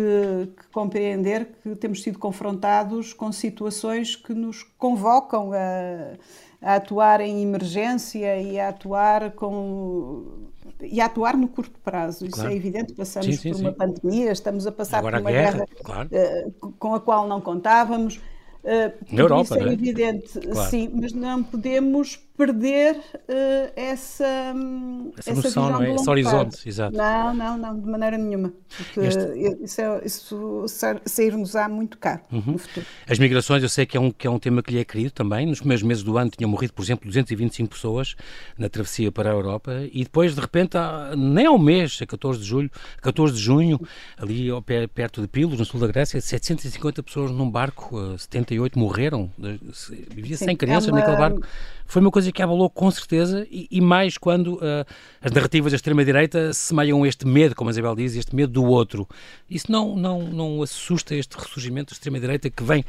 que, 0.57 0.67
compreender 0.71 1.49
que 1.61 1.75
temos 1.75 2.01
sido 2.01 2.17
confrontados 2.17 3.11
com 3.11 3.29
situações 3.29 4.15
que 4.15 4.33
nos 4.33 4.63
convocam 4.77 5.51
a, 5.51 6.13
a 6.61 6.75
atuar 6.75 7.19
em 7.19 7.43
emergência 7.43 8.39
e 8.41 8.57
a 8.57 8.69
atuar 8.69 9.31
com 9.31 10.45
e 10.81 11.01
a 11.01 11.05
atuar 11.07 11.35
no 11.35 11.49
curto 11.49 11.77
prazo. 11.81 12.25
Isso 12.25 12.35
claro. 12.35 12.51
é 12.51 12.55
evidente. 12.55 12.93
Passamos 12.93 13.27
sim, 13.27 13.35
sim, 13.35 13.51
por 13.51 13.59
uma 13.59 13.71
sim. 13.71 13.77
pandemia, 13.77 14.31
estamos 14.31 14.65
a 14.65 14.71
passar 14.71 14.99
Agora 14.99 15.17
por 15.17 15.23
uma 15.23 15.31
guerra, 15.31 15.51
guerra 15.51 15.67
claro. 15.83 16.09
uh, 16.13 16.73
com 16.79 16.95
a 16.95 17.01
qual 17.01 17.27
não 17.27 17.41
contávamos. 17.41 18.21
Uh, 18.65 18.91
Na 19.11 19.21
Europa, 19.21 19.43
isso 19.43 19.53
é, 19.59 19.69
é 19.69 19.73
evidente, 19.73 20.39
claro. 20.39 20.69
sim, 20.71 20.89
mas 20.91 21.13
não 21.13 21.43
podemos 21.43 22.17
perder 22.37 22.95
uh, 22.95 23.71
essa, 23.75 24.53
essa, 25.17 25.31
essa 25.31 25.33
noção, 25.33 25.69
não 25.71 25.81
é? 25.81 25.95
esse 25.95 26.09
horizonte, 26.09 26.67
exato. 26.67 26.95
Não, 26.95 27.33
não, 27.33 27.57
não, 27.57 27.79
de 27.79 27.87
maneira 27.87 28.17
nenhuma. 28.17 28.53
Porque 28.77 28.99
este... 28.99 29.63
isso, 29.63 29.81
é, 29.81 30.01
isso 30.05 30.65
sair-nos-á 31.05 31.69
muito 31.69 31.97
caro 31.97 32.21
uhum. 32.31 32.43
no 32.45 32.57
futuro. 32.57 32.85
As 33.09 33.17
migrações, 33.19 33.63
eu 33.63 33.69
sei 33.69 33.85
que 33.85 33.95
é, 33.95 33.99
um, 33.99 34.11
que 34.11 34.27
é 34.27 34.29
um 34.29 34.37
tema 34.37 34.61
que 34.61 34.71
lhe 34.71 34.79
é 34.79 34.83
querido 34.83 35.11
também. 35.11 35.45
Nos 35.45 35.59
primeiros 35.59 35.83
meses 35.83 36.03
do 36.03 36.17
ano 36.17 36.29
tinham 36.29 36.49
morrido, 36.49 36.73
por 36.73 36.83
exemplo, 36.83 37.07
225 37.07 37.69
pessoas 37.69 38.15
na 38.57 38.67
travessia 38.67 39.11
para 39.11 39.29
a 39.29 39.33
Europa 39.33 39.87
e 39.91 40.03
depois, 40.03 40.35
de 40.35 40.41
repente, 40.41 40.77
há, 40.77 41.13
nem 41.15 41.45
ao 41.45 41.57
mês, 41.57 41.99
a 42.01 42.05
14 42.05 42.39
de 42.39 42.45
julho, 42.45 42.69
14 43.01 43.33
de 43.33 43.39
junho, 43.39 43.79
ali 44.17 44.49
ao 44.49 44.61
pé, 44.61 44.87
perto 44.87 45.21
de 45.21 45.27
Pilos, 45.27 45.57
no 45.57 45.65
sul 45.65 45.79
da 45.79 45.87
Grécia, 45.87 46.19
750 46.19 47.01
pessoas 47.01 47.31
num 47.31 47.49
barco, 47.49 48.17
78 48.17 48.77
morreram, 48.77 49.31
vivia 50.09 50.35
sem 50.35 50.55
crianças 50.55 50.89
é 50.89 50.91
uma... 50.91 50.99
naquele 50.99 51.17
barco 51.17 51.41
foi 51.85 52.01
uma 52.01 52.11
coisa 52.11 52.31
que 52.31 52.41
abalou 52.41 52.69
com 52.69 52.89
certeza, 52.89 53.45
e, 53.49 53.67
e 53.69 53.79
mais 53.79 54.17
quando 54.17 54.55
uh, 54.55 54.85
as 55.21 55.31
narrativas 55.31 55.71
da 55.71 55.75
extrema-direita 55.75 56.51
semeiam 56.53 57.05
este 57.05 57.27
medo, 57.27 57.55
como 57.55 57.69
a 57.69 57.71
Isabel 57.71 57.95
diz, 57.95 58.15
este 58.15 58.35
medo 58.35 58.51
do 58.53 58.63
outro. 58.63 59.07
Isso 59.49 59.71
não, 59.71 59.95
não, 59.95 60.23
não 60.23 60.61
assusta 60.63 61.15
este 61.15 61.37
ressurgimento 61.37 61.93
da 61.93 61.95
extrema-direita 61.95 62.49
que 62.49 62.63
vem 62.63 62.83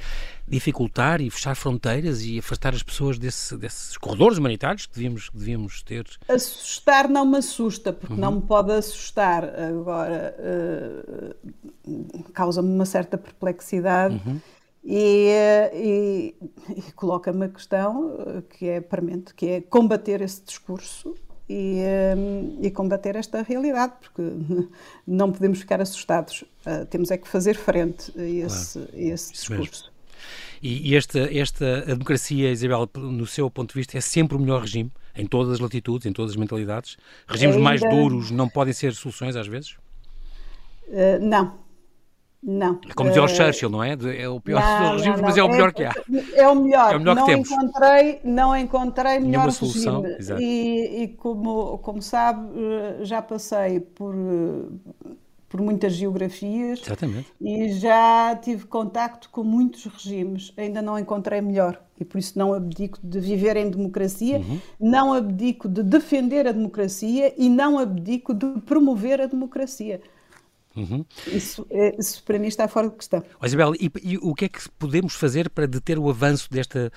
dificultar 0.48 1.20
e 1.20 1.28
fechar 1.30 1.54
fronteiras 1.54 2.22
e 2.22 2.38
afastar 2.38 2.74
as 2.74 2.82
pessoas 2.82 3.18
desse, 3.18 3.56
desses 3.56 3.96
corredores 3.98 4.38
humanitários 4.38 4.86
que 4.86 4.94
devíamos, 4.94 5.28
que 5.28 5.36
devíamos 5.36 5.82
ter? 5.82 6.06
Assustar 6.28 7.08
não 7.08 7.26
me 7.26 7.38
assusta, 7.38 7.92
porque 7.92 8.14
uhum. 8.14 8.20
não 8.20 8.32
me 8.32 8.42
pode 8.42 8.72
assustar. 8.72 9.44
Agora, 9.44 10.34
uh, 11.86 12.32
causa-me 12.32 12.72
uma 12.72 12.86
certa 12.86 13.18
perplexidade. 13.18 14.20
Uhum 14.26 14.40
e, 14.88 15.28
e, 15.74 16.35
e 16.76 16.92
coloca-me 16.92 17.46
a 17.46 17.48
questão 17.48 18.16
eh, 18.18 18.42
que 18.48 18.68
é 18.68 18.80
premente, 18.80 19.34
que 19.34 19.46
é 19.46 19.60
combater 19.60 20.20
esse 20.20 20.42
discurso 20.42 21.14
e, 21.48 21.78
eh, 21.78 22.14
e, 22.62 22.70
combater 22.70 23.16
esta 23.16 23.42
realidade, 23.42 23.94
porque 24.00 24.22
não 25.06 25.30
podemos 25.30 25.60
ficar 25.60 25.80
assustados, 25.80 26.42
uh, 26.66 26.84
temos 26.86 27.10
é 27.10 27.16
que 27.16 27.28
fazer 27.28 27.54
frente 27.54 28.12
a 28.18 28.24
esse, 28.24 28.78
claro. 28.78 28.92
a 28.94 29.00
esse 29.00 29.32
discurso. 29.32 29.92
E, 30.62 30.90
e 30.90 30.96
esta, 30.96 31.20
esta 31.32 31.78
a 31.78 31.92
democracia, 31.92 32.50
Isabel, 32.50 32.88
no 32.96 33.26
seu 33.26 33.50
ponto 33.50 33.72
de 33.72 33.78
vista, 33.78 33.96
é 33.96 34.00
sempre 34.00 34.36
o 34.36 34.40
melhor 34.40 34.62
regime, 34.62 34.90
em 35.14 35.26
todas 35.26 35.52
as 35.52 35.60
latitudes, 35.60 36.06
em 36.06 36.12
todas 36.12 36.32
as 36.32 36.36
mentalidades? 36.36 36.96
Regimes 37.28 37.56
Ainda... 37.56 37.64
mais 37.64 37.80
duros 37.80 38.30
não 38.30 38.48
podem 38.48 38.72
ser 38.72 38.92
soluções 38.94 39.36
às 39.36 39.46
vezes? 39.46 39.76
Uh, 40.88 41.20
não, 41.20 41.54
não. 42.46 42.78
É 42.88 42.94
como 42.94 43.08
dizia 43.08 43.24
o 43.24 43.28
Churchill, 43.28 43.68
não 43.68 43.82
é? 43.82 43.96
É 44.16 44.28
o 44.28 44.40
pior 44.40 44.62
não, 44.62 44.92
dos 44.92 45.02
regimes, 45.02 45.20
mas 45.20 45.36
é 45.36 45.42
o 45.42 45.48
melhor 45.48 45.70
é, 45.70 45.72
que 45.72 45.84
há. 45.84 45.92
É 46.36 46.48
o 46.48 46.54
melhor. 46.54 46.92
É 46.92 46.96
o 46.96 47.00
melhor 47.00 47.16
não 47.16 47.24
que 47.24 47.32
temos. 47.32 47.50
Encontrei, 47.50 48.20
não 48.22 48.56
encontrei 48.56 49.18
melhor 49.18 49.50
solução. 49.50 50.02
Regime. 50.02 50.40
E, 50.40 51.02
e 51.02 51.08
como, 51.08 51.78
como 51.78 52.00
sabe, 52.00 52.48
eh, 52.56 52.98
já 53.04 53.20
passei 53.20 53.80
por, 53.80 54.14
eh, 54.14 55.10
por 55.48 55.60
muitas 55.60 55.94
geografias 55.94 56.82
Exatamente. 56.86 57.26
e 57.40 57.68
já 57.72 58.38
tive 58.40 58.64
contacto 58.66 59.28
com 59.30 59.42
muitos 59.42 59.84
regimes. 59.86 60.52
Ainda 60.56 60.80
não 60.80 60.96
encontrei 60.96 61.40
melhor. 61.40 61.82
E 61.98 62.04
por 62.04 62.18
isso 62.18 62.38
não 62.38 62.54
abdico 62.54 63.00
de 63.02 63.18
viver 63.18 63.56
em 63.56 63.68
democracia, 63.70 64.38
uhum. 64.38 64.60
não 64.78 65.12
abdico 65.12 65.68
de 65.68 65.82
defender 65.82 66.46
a 66.46 66.52
democracia 66.52 67.34
e 67.36 67.48
não 67.48 67.76
abdico 67.76 68.32
de 68.32 68.60
promover 68.60 69.20
a 69.20 69.26
democracia. 69.26 70.00
Uhum. 70.76 71.04
Isso, 71.26 71.66
é, 71.70 71.96
isso 71.98 72.22
para 72.22 72.38
mim 72.38 72.48
está 72.48 72.68
fora 72.68 72.90
de 72.90 72.96
questão. 72.96 73.24
Oh, 73.40 73.46
Isabel, 73.46 73.74
e, 73.74 73.90
e, 74.02 74.18
o 74.18 74.34
que 74.34 74.44
é 74.44 74.48
que 74.48 74.68
podemos 74.78 75.14
fazer 75.14 75.48
para 75.48 75.66
deter 75.66 75.98
o 75.98 76.10
avanço 76.10 76.50
desta 76.50 76.92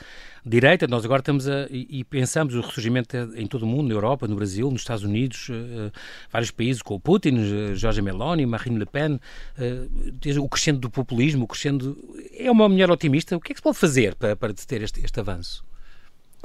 direita? 0.46 0.86
Nós 0.86 1.06
agora 1.06 1.22
estamos 1.22 1.48
a, 1.48 1.66
e, 1.70 2.00
e 2.00 2.04
pensamos 2.04 2.54
o 2.56 2.62
ressurgimento 2.62 3.16
em 3.36 3.48
todo 3.48 3.64
o 3.64 3.68
mundo, 3.68 3.88
na 3.88 3.94
Europa, 3.94 4.28
no 4.28 4.36
Brasil, 4.36 4.70
nos 4.70 4.82
Estados 4.82 5.06
Unidos, 5.06 5.48
uh, 5.48 5.92
vários 6.30 6.52
países 6.52 6.82
com 6.82 6.96
o 6.96 7.00
Putin, 7.00 7.38
uh, 7.38 7.76
Jorge 7.76 8.02
Meloni, 8.02 8.46
Marine 8.46 8.80
Le 8.80 8.86
Pen, 8.86 9.14
uh, 9.14 10.42
o 10.44 10.50
crescendo 10.50 10.80
do 10.80 10.90
populismo, 10.90 11.46
o 11.46 11.48
crescendo... 11.48 11.98
É 12.38 12.52
uma 12.52 12.68
mulher 12.68 12.92
otimista. 12.92 13.38
O 13.38 13.40
que 13.40 13.54
é 13.54 13.54
que 13.54 13.60
se 13.60 13.64
pode 13.64 13.78
fazer 13.78 14.16
para, 14.16 14.36
para 14.36 14.52
deter 14.52 14.82
este, 14.82 15.00
este 15.04 15.20
avanço? 15.20 15.64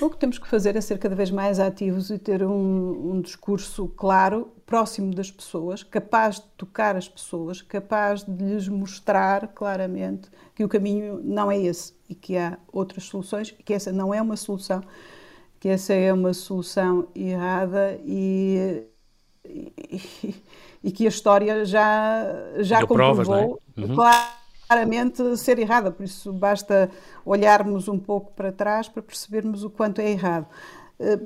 O 0.01 0.11
que 0.11 0.17
temos 0.17 0.39
que 0.39 0.49
fazer 0.49 0.75
é 0.75 0.81
ser 0.81 0.99
cada 0.99 1.15
vez 1.15 1.31
mais 1.31 1.61
ativos 1.61 2.11
e 2.11 2.19
ter 2.19 2.43
um, 2.43 3.13
um, 3.13 3.21
discurso 3.21 3.87
claro, 3.89 4.53
próximo 4.67 5.15
das 5.15 5.31
pessoas, 5.31 5.85
capaz 5.85 6.37
de 6.37 6.47
tocar 6.57 6.97
as 6.97 7.09
pessoas, 7.09 7.63
capaz 7.63 8.25
de 8.25 8.45
lhes 8.45 8.69
mostrar 8.69 9.49
claramente 9.49 10.29
que 10.55 10.65
o 10.65 10.69
caminho 10.69 11.21
não 11.23 11.51
é 11.51 11.59
esse 11.59 11.95
e 12.09 12.15
que 12.15 12.37
há 12.37 12.59
outras 12.73 13.05
soluções, 13.05 13.53
que 13.53 13.73
essa 13.73 13.93
não 13.93 14.13
é 14.13 14.21
uma 14.21 14.37
solução, 14.37 14.83
que 15.61 15.69
essa 15.69 15.95
é 15.95 16.13
uma 16.13 16.35
solução 16.35 17.07
errada 17.15 17.99
e 18.05 18.83
e, 19.47 19.73
e, 20.83 20.91
que 20.91 21.05
a 21.05 21.09
história 21.09 21.65
já, 21.65 22.25
já 22.59 22.79
Deu 22.79 22.89
comprovou 22.89 23.25
provas, 23.25 23.61
é? 23.77 23.81
uhum. 23.81 23.95
Claramente 24.67 25.37
ser 25.37 25.59
errada. 25.59 25.91
Por 25.91 26.05
isso 26.05 26.33
basta 26.33 26.91
olharmos 27.25 27.89
um 27.89 27.99
pouco 27.99 28.33
para 28.33 28.53
trás 28.53 28.89
para 28.89 29.03
percebermos 29.03 29.65
o 29.65 29.71
quanto 29.71 30.01
é 30.01 30.11
errado. 30.11 30.47
Eh, 30.99 31.21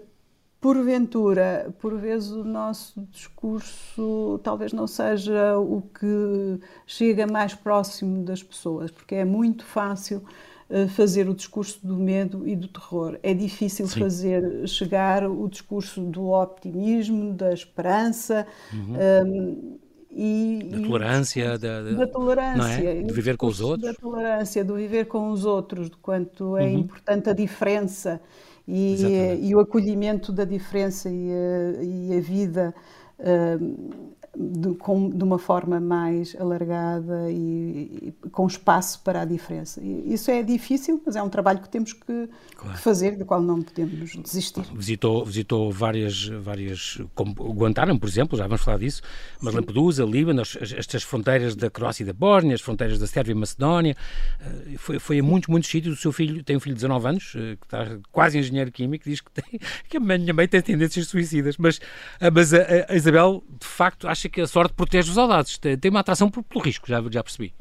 porventura, 0.61 1.73
por 1.79 1.97
vezes 1.97 2.31
o 2.31 2.45
nosso 2.45 3.01
discurso 3.11 4.41
talvez 4.43 4.73
não 4.73 4.87
seja 4.87 5.57
o 5.59 5.83
que 5.83 6.61
chega 6.87 7.27
mais 7.27 7.55
próximo 7.55 8.25
das 8.25 8.43
pessoas, 8.43 8.91
porque 8.91 9.15
é 9.15 9.25
muito 9.25 9.65
fácil 9.65 10.23
eh, 10.71 10.87
fazer 10.89 11.29
o 11.29 11.35
discurso 11.35 11.87
do 11.87 11.97
medo 11.97 12.47
e 12.47 12.55
do 12.57 12.69
terror. 12.69 13.19
É 13.23 13.33
difícil 13.33 13.87
Sim. 13.87 14.01
fazer 14.01 14.69
chegar 14.69 15.25
o 15.27 15.49
discurso 15.49 16.03
do 16.03 16.31
optimismo, 16.31 17.33
da 17.33 17.53
esperança. 17.55 18.47
Uhum. 18.73 18.97
Um, 19.27 19.79
e, 20.11 20.69
da 20.71 20.81
tolerância, 20.81 21.59
da, 21.59 21.83
da, 21.83 22.07
tolerância, 22.07 22.91
é? 22.91 23.03
de 23.03 23.13
viver 23.13 23.37
com 23.37 23.47
os 23.47 23.61
outros. 23.61 23.93
Da 23.93 23.95
tolerância, 23.95 24.65
do 24.65 24.75
viver 24.75 25.07
com 25.07 25.31
os 25.31 25.45
outros, 25.45 25.91
de 25.91 25.97
quanto 25.99 26.57
é 26.57 26.65
uhum. 26.65 26.79
importante 26.79 27.29
a 27.31 27.33
diferença 27.33 28.21
e, 28.67 29.39
e 29.43 29.55
o 29.55 29.61
acolhimento 29.61 30.33
da 30.33 30.45
diferença 30.45 31.11
e 31.11 31.31
a, 31.33 31.83
e 31.83 32.17
a 32.17 32.21
vida 32.21 32.75
uh, 33.19 34.17
de, 34.37 34.75
com, 34.75 35.11
de, 35.11 35.23
uma 35.25 35.39
forma 35.39 35.81
mais 35.81 36.37
alargada 36.39 37.31
e, 37.31 38.15
e, 38.23 38.29
com 38.31 38.47
espaço 38.47 39.01
para 39.03 39.23
a 39.23 39.25
diferença. 39.25 39.81
E 39.83 40.13
isso 40.13 40.31
é 40.31 40.43
difícil, 40.43 41.03
mas 41.05 41.17
é 41.17 41.23
um 41.23 41.29
trabalho 41.29 41.61
que 41.61 41.69
temos 41.69 41.93
que, 41.93 42.29
claro. 42.57 42.77
que 42.77 42.83
fazer, 42.83 43.17
do 43.17 43.25
qual 43.25 43.41
não 43.41 43.63
podemos 43.63 44.17
desistir. 44.17 44.65
Visitou, 44.75 45.25
visitou 45.25 45.73
várias, 45.73 46.27
várias, 46.27 47.01
como 47.15 47.33
Guantánamo, 47.33 47.99
por 47.99 48.09
exemplo, 48.09 48.37
já 48.37 48.47
vamos 48.47 48.63
falar 48.63 48.79
disso, 48.79 49.03
mas 49.41 49.53
Sim. 49.53 49.61
Lampedusa, 49.61 50.05
Líbano, 50.05 50.43
estas 50.43 51.03
fronteiras 51.03 51.55
da 51.55 51.71
Croácia 51.71 52.03
e 52.03 52.07
da 52.07 52.13
Bósnia, 52.13 52.55
as 52.55 52.61
fronteiras 52.61 52.99
da 52.99 53.07
Sérvia 53.07 53.33
e 53.33 53.35
Macedónia, 53.35 53.97
eh, 54.41 54.77
foi, 54.77 54.99
foi 54.99 55.19
a 55.19 55.23
muitos, 55.23 55.49
muitos 55.49 55.71
sítios. 55.71 55.99
O 55.99 56.01
seu 56.01 56.13
filho 56.13 56.43
tem 56.45 56.57
um 56.57 56.61
filho 56.61 56.75
de 56.75 56.81
19 56.81 57.09
anos, 57.09 57.33
eh, 57.37 57.57
que 57.57 57.67
está 57.67 57.99
quase 58.13 58.39
engenheiro 58.39 58.71
químico, 58.71 59.05
diz 59.09 59.21
que, 59.21 59.31
tem, 59.31 59.61
que 59.89 59.97
a 59.97 60.01
minha 60.01 60.35
mãe 60.35 60.47
tem 60.47 60.61
tendências 60.61 61.07
suicidas, 61.09 61.57
mas, 61.57 61.81
eh, 62.21 62.31
mas 62.31 62.53
a, 62.55 62.59
a 62.89 62.95
Isabel, 62.95 63.43
de 63.61 63.67
facto, 63.67 64.09
acha 64.09 64.18
acha 64.19 64.29
que 64.29 64.41
a 64.41 64.47
sorte 64.47 64.75
protege 64.75 65.09
os 65.09 65.15
soldados. 65.15 65.57
Tem 65.59 65.91
uma 65.91 66.01
atração 66.01 66.29
pelo 66.31 66.63
risco, 66.63 66.87
já, 66.89 67.01
já 67.11 67.23
percebi. 67.23 67.55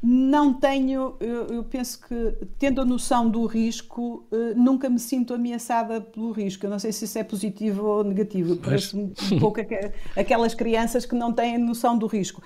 Não 0.00 0.54
tenho, 0.54 1.16
eu, 1.18 1.46
eu, 1.48 1.64
penso 1.64 2.00
que, 2.00 2.32
tendo 2.56 2.80
a 2.80 2.84
noção 2.84 3.28
do 3.28 3.44
risco, 3.46 4.24
uh, 4.30 4.54
nunca 4.56 4.88
me 4.88 5.00
sinto 5.00 5.34
ameaçada 5.34 6.00
pelo 6.00 6.30
risco. 6.30 6.64
Eu 6.64 6.70
não 6.70 6.78
sei 6.78 6.92
se 6.92 7.04
isso 7.04 7.18
é 7.18 7.24
positivo 7.24 7.84
ou 7.84 8.04
negativo. 8.04 8.56
Parece 8.58 8.96
um, 8.96 9.12
um 9.32 9.38
pouco 9.40 9.58
aquelas 10.14 10.54
crianças 10.54 11.04
que 11.04 11.16
não 11.16 11.32
têm 11.32 11.58
noção 11.58 11.98
do 11.98 12.06
risco. 12.06 12.40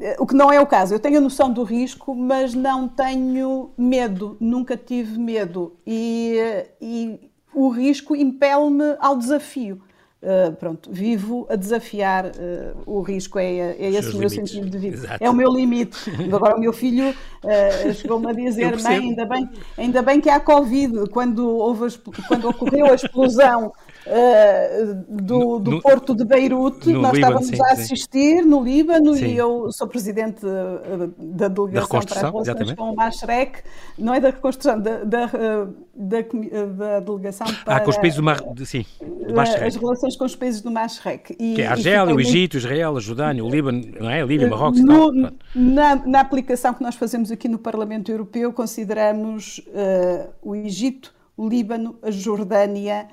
Eh, 0.00 0.16
o 0.20 0.24
que 0.24 0.34
não 0.34 0.52
é 0.52 0.60
o 0.60 0.66
caso. 0.66 0.94
Eu 0.94 1.00
tenho 1.00 1.18
a 1.18 1.20
noção 1.20 1.52
do 1.52 1.64
risco, 1.64 2.14
mas 2.14 2.54
não 2.54 2.86
tenho 2.86 3.72
medo. 3.76 4.36
Nunca 4.38 4.76
tive 4.76 5.18
medo. 5.18 5.76
E, 5.84 6.36
eh, 6.38 6.70
e 6.80 7.30
o 7.52 7.68
risco 7.68 8.14
impele-me 8.14 8.94
ao 9.00 9.16
desafio. 9.16 9.82
Uh, 10.22 10.52
pronto, 10.56 10.90
vivo 10.92 11.46
a 11.48 11.56
desafiar 11.56 12.26
uh, 12.26 12.82
o 12.84 13.00
risco, 13.00 13.38
é, 13.38 13.74
é 13.78 13.90
esse 13.90 14.14
o 14.14 14.18
meu 14.18 14.28
limites. 14.28 14.50
sentido 14.50 14.68
de 14.68 14.76
vida. 14.78 14.96
Exato. 14.98 15.24
É 15.24 15.30
o 15.30 15.32
meu 15.32 15.50
limite. 15.50 16.10
Agora 16.30 16.56
o 16.56 16.60
meu 16.60 16.74
filho 16.74 17.08
uh, 17.08 17.94
chegou-me 17.94 18.28
a 18.28 18.32
dizer, 18.34 18.78
mãe, 18.82 18.98
ainda 18.98 19.24
bem, 19.24 19.48
ainda 19.78 20.02
bem 20.02 20.20
que 20.20 20.28
há 20.28 20.38
Covid, 20.38 21.08
quando, 21.10 21.48
houve, 21.48 21.96
quando 22.28 22.50
ocorreu 22.50 22.86
a 22.86 22.94
explosão 22.94 23.72
uh, 24.06 24.94
do, 25.08 25.58
do 25.58 25.70
no, 25.72 25.82
porto 25.82 26.14
de 26.14 26.24
Beirute, 26.24 26.92
nós 26.92 27.12
Líbano, 27.12 27.40
estávamos 27.40 27.48
sim, 27.48 27.62
a 27.62 27.72
assistir 27.72 28.42
sim. 28.42 28.48
no 28.48 28.62
Líbano 28.62 29.14
sim. 29.14 29.26
e 29.26 29.36
eu 29.36 29.70
sou 29.72 29.86
presidente 29.86 30.44
uh, 30.44 31.12
da 31.18 31.48
delegação 31.48 32.00
da 32.00 32.06
para 32.06 32.28
as 32.28 32.32
relações 32.32 32.72
com 32.72 32.92
o 32.92 32.96
Mashrek, 32.96 33.62
não 33.98 34.14
é 34.14 34.20
da 34.20 34.30
reconstrução, 34.30 34.80
da, 34.80 35.04
da, 35.04 35.26
da, 35.26 36.22
da 36.24 37.00
delegação 37.00 37.46
para... 37.64 37.76
Ah, 37.76 37.80
com 37.80 37.90
os 37.90 37.96
países 37.96 38.16
do, 38.16 38.22
Mar, 38.22 38.42
sim, 38.64 38.84
do 39.00 39.34
Mashrek. 39.34 39.64
As 39.64 39.76
relações 39.76 40.16
com 40.16 40.24
os 40.24 40.36
países 40.36 40.60
do 40.60 40.70
Mashrek. 40.70 41.36
E, 41.38 41.54
que 41.54 41.62
é 41.62 41.66
a 41.66 41.72
Argélia, 41.72 42.14
o 42.14 42.20
Egito, 42.20 42.56
Israel, 42.56 42.96
a 42.96 43.00
Jordânia, 43.00 43.44
o 43.44 43.48
Líbano, 43.48 43.82
não 44.00 44.10
é? 44.10 44.24
Líbia, 44.24 44.48
Marrocos 44.48 44.80
no, 44.80 45.14
e 45.14 45.22
tal. 45.22 45.32
Na, 45.54 45.96
na 45.96 46.20
aplicação 46.20 46.74
que 46.74 46.82
nós 46.82 46.94
fazemos 46.94 47.30
aqui 47.30 47.48
no 47.48 47.58
Parlamento 47.58 48.10
Europeu, 48.10 48.52
consideramos 48.52 49.58
uh, 49.68 50.28
o 50.42 50.54
Egito, 50.54 51.14
o 51.36 51.48
Líbano, 51.48 51.96
a 52.02 52.10
Jordânia 52.10 53.08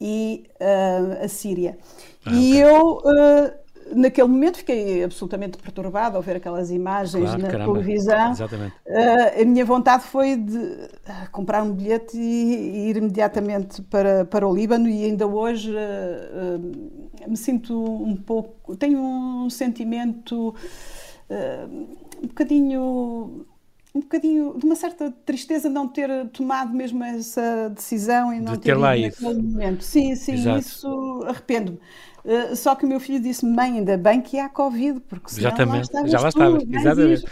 e 0.00 0.44
uh, 0.60 1.24
a 1.24 1.28
Síria. 1.28 1.78
Ah, 2.24 2.32
e 2.32 2.62
okay. 2.62 2.64
eu, 2.64 2.98
uh, 2.98 3.98
naquele 3.98 4.28
momento, 4.28 4.58
fiquei 4.58 5.04
absolutamente 5.04 5.58
perturbada 5.58 6.16
ao 6.16 6.22
ver 6.22 6.36
aquelas 6.36 6.70
imagens 6.70 7.24
claro, 7.24 7.42
na 7.42 7.48
caramba. 7.48 7.72
televisão. 7.72 8.32
Uh, 8.32 9.42
a 9.42 9.44
minha 9.44 9.64
vontade 9.64 10.04
foi 10.04 10.36
de 10.36 10.88
comprar 11.30 11.62
um 11.62 11.72
bilhete 11.72 12.16
e, 12.16 12.20
e, 12.20 12.88
ir 12.90 12.96
imediatamente 12.96 13.82
para, 13.82 14.24
para 14.24 14.46
o 14.46 14.54
Líbano, 14.54 14.88
e 14.88 15.04
ainda 15.04 15.26
hoje 15.26 15.72
me 17.26 17.36
sinto 17.36 17.74
um 17.74 18.16
pouco. 18.16 18.76
tenho 18.76 18.98
um 19.00 19.48
sentimento 19.50 20.54
um 22.22 22.26
bocadinho 22.26 23.46
um 23.94 24.00
bocadinho 24.00 24.58
de 24.58 24.66
uma 24.66 24.74
certa 24.74 25.12
tristeza 25.24 25.68
não 25.68 25.86
ter 25.86 26.28
tomado 26.30 26.74
mesmo 26.74 27.02
essa 27.04 27.70
decisão 27.70 28.32
e 28.32 28.40
não 28.40 28.54
de 28.54 28.58
ter, 28.58 28.72
ter 28.72 28.74
lá 28.74 28.96
isso. 28.96 29.22
momento. 29.22 29.84
Sim, 29.84 30.16
sim, 30.16 30.34
Exato. 30.34 30.58
isso 30.58 31.24
arrependo-me. 31.28 31.78
Uh, 32.24 32.56
só 32.56 32.74
que 32.74 32.84
o 32.84 32.88
meu 32.88 32.98
filho 32.98 33.20
disse: 33.20 33.46
Mãe, 33.46 33.78
ainda 33.78 33.96
bem 33.96 34.20
que 34.20 34.38
há 34.40 34.48
Covid, 34.48 34.98
porque 35.00 35.30
senão 35.30 35.48
Exatamente. 35.48 35.92
lá 35.92 36.06
já 36.06 36.20
lá 36.20 36.28
estava. 36.28 36.58
Exatamente. 36.68 37.24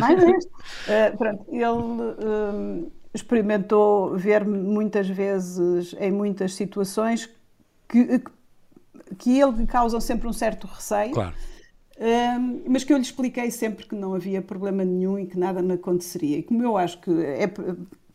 mais 0.00 0.44
uh, 0.44 1.16
pronto, 1.16 1.44
ele 1.48 1.64
uh, 1.64 2.92
experimentou 3.14 4.16
ver-me 4.16 4.58
muitas 4.58 5.08
vezes 5.08 5.94
em 6.00 6.10
muitas 6.10 6.54
situações 6.54 7.30
que, 7.86 8.20
que 9.16 9.38
ele 9.38 9.64
causam 9.66 10.00
sempre 10.00 10.26
um 10.26 10.32
certo 10.32 10.66
receio. 10.66 11.12
Claro 11.12 11.34
um, 12.00 12.62
mas 12.66 12.82
que 12.82 12.92
eu 12.92 12.96
lhe 12.96 13.02
expliquei 13.02 13.50
sempre 13.50 13.86
que 13.86 13.94
não 13.94 14.14
havia 14.14 14.40
problema 14.40 14.82
nenhum 14.84 15.18
e 15.18 15.26
que 15.26 15.38
nada 15.38 15.60
me 15.60 15.74
aconteceria. 15.74 16.38
E 16.38 16.42
como 16.42 16.62
eu 16.62 16.78
acho 16.78 16.98
que 16.98 17.10
é, 17.10 17.46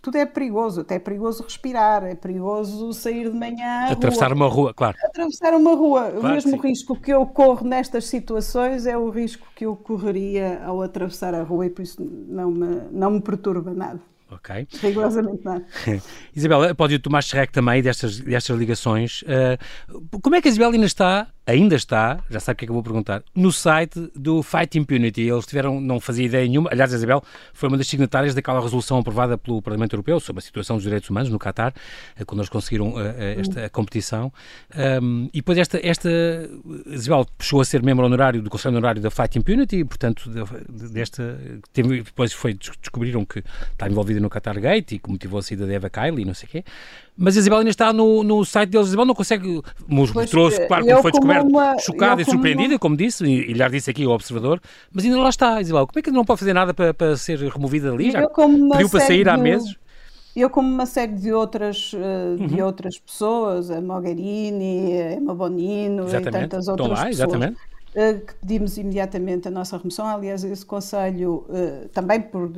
tudo 0.02 0.18
é 0.18 0.26
perigoso, 0.26 0.82
até 0.82 0.96
é 0.96 1.00
perigoso 1.00 1.44
respirar, 1.44 2.04
é 2.04 2.16
perigoso 2.16 2.94
sair 2.94 3.30
de 3.30 3.38
manhã. 3.38 3.86
Atravessar 3.92 4.28
rua. 4.28 4.36
uma 4.36 4.48
rua, 4.48 4.74
claro. 4.74 4.98
Atravessar 5.04 5.54
uma 5.54 5.76
rua. 5.76 6.12
Claro, 6.12 6.20
o 6.20 6.24
mesmo 6.24 6.52
sim. 6.52 6.68
risco 6.68 6.96
que 6.96 7.14
eu 7.14 7.28
corro 7.28 7.68
nestas 7.68 8.06
situações 8.06 8.88
é 8.88 8.98
o 8.98 9.10
risco 9.12 9.48
que 9.56 9.68
eu 9.68 9.76
correria 9.76 10.64
ao 10.66 10.82
atravessar 10.82 11.36
a 11.36 11.44
rua 11.44 11.68
e 11.68 11.70
por 11.70 11.84
isso 11.84 12.02
não 12.28 12.50
me, 12.50 12.82
não 12.92 13.12
me 13.12 13.22
perturba 13.22 13.72
nada. 13.72 14.00
Ok. 14.32 14.68
Rigorosamente 14.82 15.46
nada. 15.46 15.64
Isabel, 16.36 16.76
pode 16.76 16.96
o 16.96 17.00
Tomás 17.00 17.26
Schreck 17.26 17.54
também 17.54 17.84
destas, 17.84 18.20
destas 18.20 18.58
ligações. 18.58 19.22
Uh, 19.22 20.20
como 20.20 20.36
é 20.36 20.42
que 20.42 20.48
a 20.48 20.52
Isabel 20.52 20.72
ainda 20.72 20.88
está 20.88 21.28
ainda 21.46 21.76
está, 21.76 22.20
já 22.30 22.40
sabe 22.40 22.56
o 22.56 22.58
que 22.58 22.66
é 22.66 22.68
que 22.68 22.72
eu 22.72 22.74
vou 22.74 22.84
perguntar, 22.84 23.24
no 23.36 23.52
site 23.52 24.12
do 24.16 24.42
Fight 24.42 24.78
Impunity. 24.78 25.22
Eles 25.22 25.46
tiveram, 25.46 25.80
não 25.80 26.00
fazia 26.00 26.26
ideia 26.26 26.48
nenhuma, 26.48 26.70
aliás, 26.72 26.92
a 26.92 26.98
Isabel 26.98 27.24
foi 27.54 27.70
uma 27.70 27.78
das 27.78 27.88
signatárias 27.88 28.34
daquela 28.34 28.60
resolução 28.60 28.98
aprovada 28.98 29.38
pelo 29.38 29.62
Parlamento 29.62 29.94
Europeu 29.94 30.20
sobre 30.20 30.40
a 30.40 30.42
situação 30.42 30.78
dos 30.78 30.84
direitos 30.84 31.10
humanos 31.10 31.30
no 31.30 31.38
Qatar, 31.38 31.74
eh, 32.18 32.26
quando 32.26 32.40
eles 32.40 32.50
conseguiram 32.50 33.00
eh, 33.00 33.16
eh, 33.18 33.40
esta 33.40 33.70
competição. 33.70 34.34
Um, 35.02 35.30
e 35.34 35.38
depois 35.38 35.58
esta, 35.58 35.80
esta, 35.86 36.10
Isabel 36.88 37.26
puxou 37.38 37.62
a 37.62 37.66
ser 37.66 37.84
membro 37.84 38.06
honorário 38.06 38.42
do 38.42 38.50
Conselho 38.50 38.76
Honorário 38.76 39.02
da 39.02 39.12
Fight 39.12 39.38
Impunity, 39.38 39.84
portanto, 39.86 40.30
desta, 40.70 41.38
depois 41.74 42.34
foi, 42.34 42.54
descobriram 42.54 43.24
que 43.24 43.44
está 43.72 43.88
envolvida 43.88 44.20
no 44.20 44.30
Qatar 44.30 44.60
Gate 44.60 44.94
e 44.94 45.00
que 45.00 45.10
motivou 45.10 45.40
a 45.40 45.44
saída 45.44 45.68
da 45.68 45.74
Eva 45.74 45.90
Kylie 45.90 46.24
e 46.24 46.26
não 46.26 46.34
sei 46.34 46.48
o 46.48 46.52
quê. 46.52 46.64
Mas 47.18 47.38
a 47.38 47.40
Isabel 47.40 47.60
ainda 47.60 47.70
está 47.70 47.94
no, 47.94 48.24
no 48.24 48.44
site 48.44 48.72
deles. 48.72 48.88
A 48.88 48.90
Isabel 48.90 49.06
não 49.06 49.16
consegue. 49.16 49.62
Mostrou-se, 49.88 50.68
claro, 50.68 50.86
como 50.86 51.02
foi 51.02 51.12
descoberto, 51.12 51.48
uma, 51.48 51.78
chocada 51.80 52.22
e 52.22 52.26
surpreendida, 52.26 52.74
uma... 52.74 52.80
como 52.80 52.98
disse, 52.98 53.24
e, 53.24 53.52
e 53.52 53.56
já 53.56 53.70
disse 53.70 53.90
aqui 53.90 54.06
o 54.06 54.12
observador, 54.12 54.62
mas 54.92 55.06
ainda 55.06 55.18
lá 55.18 55.30
está, 55.30 55.62
Isabel. 55.62 55.88
Como 55.88 56.00
é 56.00 56.02
que 56.02 56.12
não 56.12 56.26
pode 56.26 56.40
fazer 56.40 56.54
nada 56.54 56.74
para, 56.74 56.94
para 56.94 57.16
ser 57.16 57.40
removida 57.40 57.90
dali? 57.90 58.12
Já 58.12 58.28
pediu 58.28 58.90
para 58.90 59.00
sair 59.00 59.30
há 59.30 59.38
meses? 59.38 59.76
Eu, 60.36 60.50
como 60.50 60.68
uma 60.68 60.86
série 60.86 61.14
de 61.14 61.32
outras, 61.32 61.94
uhum. 61.94 62.48
de 62.48 62.62
outras 62.62 63.00
pessoas, 63.00 63.72
a 63.72 63.80
Mogherini, 63.80 65.02
a 65.02 65.14
Emma 65.14 65.34
Bonino 65.34 66.04
exatamente. 66.04 66.28
e 66.28 66.40
tantas 66.42 66.68
outras 66.68 66.90
lá, 66.90 66.96
pessoas, 66.96 67.16
exatamente. 67.16 67.58
Uh, 67.96 68.26
que 68.26 68.34
pedimos 68.42 68.78
imediatamente 68.78 69.48
a 69.48 69.52
nossa 69.52 69.78
remoção. 69.78 70.06
Aliás, 70.06 70.44
esse 70.44 70.66
Conselho, 70.66 71.46
uh, 71.48 71.88
também 71.94 72.20
por 72.20 72.52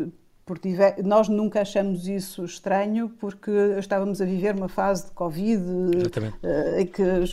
porque 0.48 0.74
nós 1.04 1.28
nunca 1.28 1.62
achamos 1.62 2.08
isso 2.08 2.46
estranho 2.46 3.10
porque 3.20 3.52
estávamos 3.78 4.22
a 4.22 4.26
viver 4.26 4.56
uma 4.56 4.70
fase 4.70 5.08
de 5.08 5.12
Covid 5.12 5.62
uh, 5.62 6.80
em 6.80 6.88
que 6.88 7.04
uh, 7.04 7.28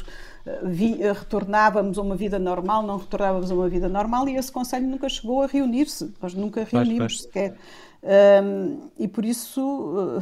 vi, 0.65 0.95
uh, 0.95 1.13
retornávamos 1.13 1.97
a 1.97 2.03
uma 2.03 2.17
vida 2.17 2.41
normal, 2.41 2.83
não 2.83 2.97
retornávamos 2.97 3.53
a 3.53 3.55
uma 3.55 3.69
vida 3.69 3.89
normal 3.89 4.29
e 4.29 4.35
esse 4.35 4.51
Conselho 4.51 4.89
nunca 4.89 5.09
chegou 5.09 5.43
a 5.43 5.47
reunir-se, 5.47 6.13
nós 6.21 6.35
nunca 6.35 6.65
reunimos 6.65 7.23
sequer. 7.23 7.55
Um, 8.03 8.91
e 8.99 9.09
por 9.09 9.25
isso 9.25 10.21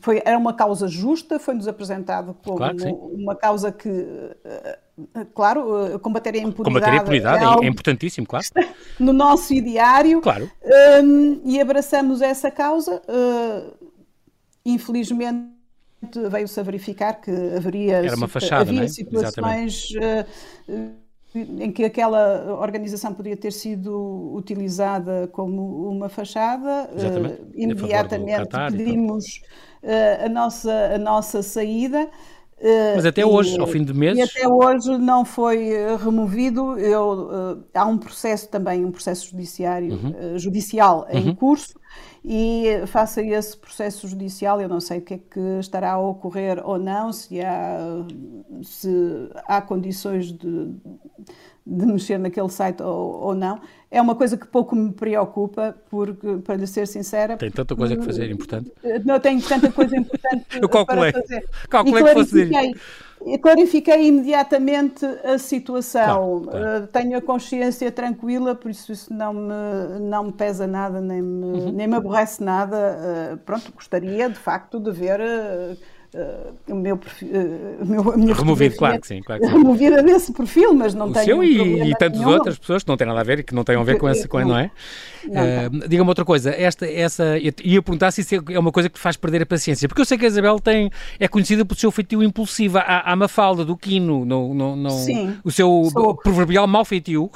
foi, 0.00 0.22
era 0.24 0.36
uma 0.36 0.54
causa 0.54 0.88
justa, 0.88 1.38
foi-nos 1.38 1.68
apresentado 1.68 2.34
como 2.42 2.56
claro 2.56 2.76
uma 3.12 3.36
causa 3.36 3.70
que 3.70 3.88
claro, 5.34 5.98
combater 6.00 6.34
a 6.34 6.38
impunidade. 6.38 6.64
Combater 6.64 6.90
a 6.90 6.96
impunidade 6.96 7.44
é, 7.44 7.46
é, 7.46 7.66
é 7.66 7.68
importantíssimo, 7.68 8.26
claro. 8.26 8.44
No 8.98 9.12
nosso 9.12 9.52
ideário. 9.54 10.20
Claro. 10.20 10.50
Um, 11.02 11.40
e 11.44 11.60
abraçamos 11.60 12.20
essa 12.20 12.50
causa. 12.50 13.02
Uh, 13.08 13.90
infelizmente 14.64 15.52
veio-se 16.30 16.58
a 16.58 16.62
verificar 16.62 17.14
que 17.20 17.30
haveria 17.30 17.96
Era 17.96 18.16
uma 18.16 18.28
fachada, 18.28 18.62
havia 18.62 18.84
é? 18.84 18.88
situações 18.88 19.90
uh, 19.92 20.92
em 21.34 21.70
que 21.70 21.84
aquela 21.84 22.58
organização 22.60 23.14
podia 23.14 23.36
ter 23.36 23.52
sido 23.52 24.34
utilizada 24.34 25.28
como 25.32 25.88
uma 25.88 26.08
fachada. 26.08 26.90
Uh, 26.92 27.50
imediatamente 27.54 28.48
pedimos 28.70 29.40
a, 30.24 30.28
nossa, 30.28 30.94
a 30.94 30.98
nossa 30.98 31.42
saída. 31.42 32.08
Mas 32.94 33.04
até 33.04 33.26
hoje, 33.26 33.58
ao 33.58 33.66
fim 33.66 33.84
de 33.84 33.92
meses. 33.92 34.18
E 34.18 34.22
até 34.22 34.48
hoje 34.48 34.96
não 34.98 35.24
foi 35.24 35.72
removido. 36.02 36.78
Eu, 36.78 37.64
há 37.74 37.84
um 37.84 37.98
processo 37.98 38.48
também, 38.48 38.84
um 38.84 38.92
processo 38.92 39.30
judiciário, 39.30 39.92
uhum. 39.92 40.38
judicial 40.38 41.06
em 41.10 41.28
uhum. 41.28 41.34
curso, 41.34 41.74
e 42.24 42.82
face 42.86 43.20
a 43.20 43.38
esse 43.38 43.56
processo 43.56 44.06
judicial, 44.06 44.60
eu 44.60 44.68
não 44.68 44.80
sei 44.80 44.98
o 44.98 45.02
que 45.02 45.14
é 45.14 45.18
que 45.18 45.40
estará 45.58 45.92
a 45.92 45.98
ocorrer 45.98 46.62
ou 46.64 46.78
não, 46.78 47.12
se 47.12 47.40
há, 47.40 47.78
se 48.62 48.88
há 49.46 49.60
condições 49.60 50.32
de, 50.32 50.72
de 51.64 51.86
mexer 51.86 52.18
naquele 52.18 52.48
site 52.48 52.82
ou, 52.82 53.22
ou, 53.22 53.34
não. 53.34 53.60
É 53.90 54.00
uma 54.00 54.14
coisa 54.14 54.36
que 54.36 54.46
pouco 54.46 54.74
me 54.74 54.92
preocupa, 54.92 55.76
porque, 55.90 56.38
para 56.38 56.56
lhe 56.56 56.66
ser 56.66 56.86
sincera... 56.86 57.36
Tem 57.36 57.50
tanta 57.50 57.76
coisa 57.76 57.98
a 57.98 58.02
fazer 58.02 58.30
importante? 58.30 58.72
Não 59.04 59.20
tenho 59.20 59.40
tanta 59.42 59.70
coisa 59.70 59.96
importante 59.96 60.46
eu 60.60 60.68
calculei, 60.68 61.12
para 61.12 61.20
fazer. 61.22 61.48
Calculei 61.68 62.04
que 62.04 62.14
fosse 62.14 62.50
clarifiquei 63.40 64.08
imediatamente 64.08 65.04
a 65.24 65.38
situação. 65.38 66.42
Claro, 66.42 66.60
claro. 66.60 66.84
Uh, 66.84 66.86
tenho 66.88 67.18
a 67.18 67.20
consciência 67.20 67.90
tranquila, 67.90 68.54
por 68.54 68.70
isso 68.70 68.92
isso 68.92 69.12
não 69.12 69.32
me, 69.32 70.00
não 70.00 70.24
me 70.24 70.32
pesa 70.32 70.66
nada, 70.66 71.00
nem 71.00 71.22
me, 71.22 71.44
uhum. 71.44 71.72
nem 71.72 71.86
me 71.86 71.94
aborrece 71.94 72.42
nada. 72.42 72.76
Uh, 73.34 73.36
pronto, 73.38 73.72
gostaria 73.72 74.28
de 74.28 74.38
facto 74.38 74.80
de 74.80 74.90
ver. 74.90 75.20
Uh, 76.14 76.42
Uh, 76.68 76.72
o 76.72 76.74
meu 76.74 76.96
perfil, 76.96 77.28
uh, 77.28 77.86
meu, 77.86 78.12
a 78.12 78.16
minha 78.16 78.34
removido, 78.34 78.76
claro 78.76 79.00
que 79.00 79.06
sim, 79.06 79.22
claro 79.22 79.40
que 79.40 79.48
sim. 79.48 79.52
removida 79.54 80.02
desse 80.02 80.32
perfil, 80.32 80.74
mas 80.74 80.94
não 80.94 81.08
o 81.08 81.12
tenho 81.12 81.24
seu 81.24 81.42
e, 81.42 81.90
e 81.90 81.96
tantas 81.96 82.20
outras 82.20 82.58
pessoas 82.58 82.82
que 82.82 82.88
não 82.88 82.96
têm 82.96 83.06
nada 83.06 83.20
a 83.20 83.24
ver 83.24 83.40
e 83.40 83.42
que 83.42 83.54
não 83.54 83.64
têm 83.64 83.76
a 83.76 83.82
ver 83.82 83.98
com 83.98 84.08
esse, 84.08 84.28
com, 84.28 84.40
não 84.40 84.58
é? 84.58 84.70
Uh, 85.24 85.88
Diga-me 85.88 86.08
outra 86.08 86.24
coisa, 86.24 86.50
esta, 86.50 86.86
essa, 86.86 87.38
ia 87.38 87.82
perguntar 87.82 88.10
se 88.10 88.20
isso 88.20 88.34
é 88.34 88.58
uma 88.58 88.70
coisa 88.70 88.88
que 88.88 88.96
te 88.96 89.00
faz 89.00 89.16
perder 89.16 89.42
a 89.42 89.46
paciência, 89.46 89.88
porque 89.88 90.02
eu 90.02 90.04
sei 90.04 90.18
que 90.18 90.24
a 90.24 90.28
Isabel 90.28 90.58
tem, 90.60 90.90
é 91.18 91.26
conhecida 91.26 91.64
pelo 91.64 91.78
seu 91.78 91.90
feitio 91.90 92.22
impulsivo, 92.22 92.78
há 92.78 93.14
Mafalda 93.16 93.64
do 93.64 93.76
Quino, 93.76 94.24
no, 94.24 94.52
no, 94.52 94.76
no, 94.76 94.90
sim, 94.90 95.36
o 95.42 95.50
seu 95.50 95.88
sou... 95.92 96.14
proverbial 96.16 96.66
mau 96.66 96.84
feitio. 96.84 97.30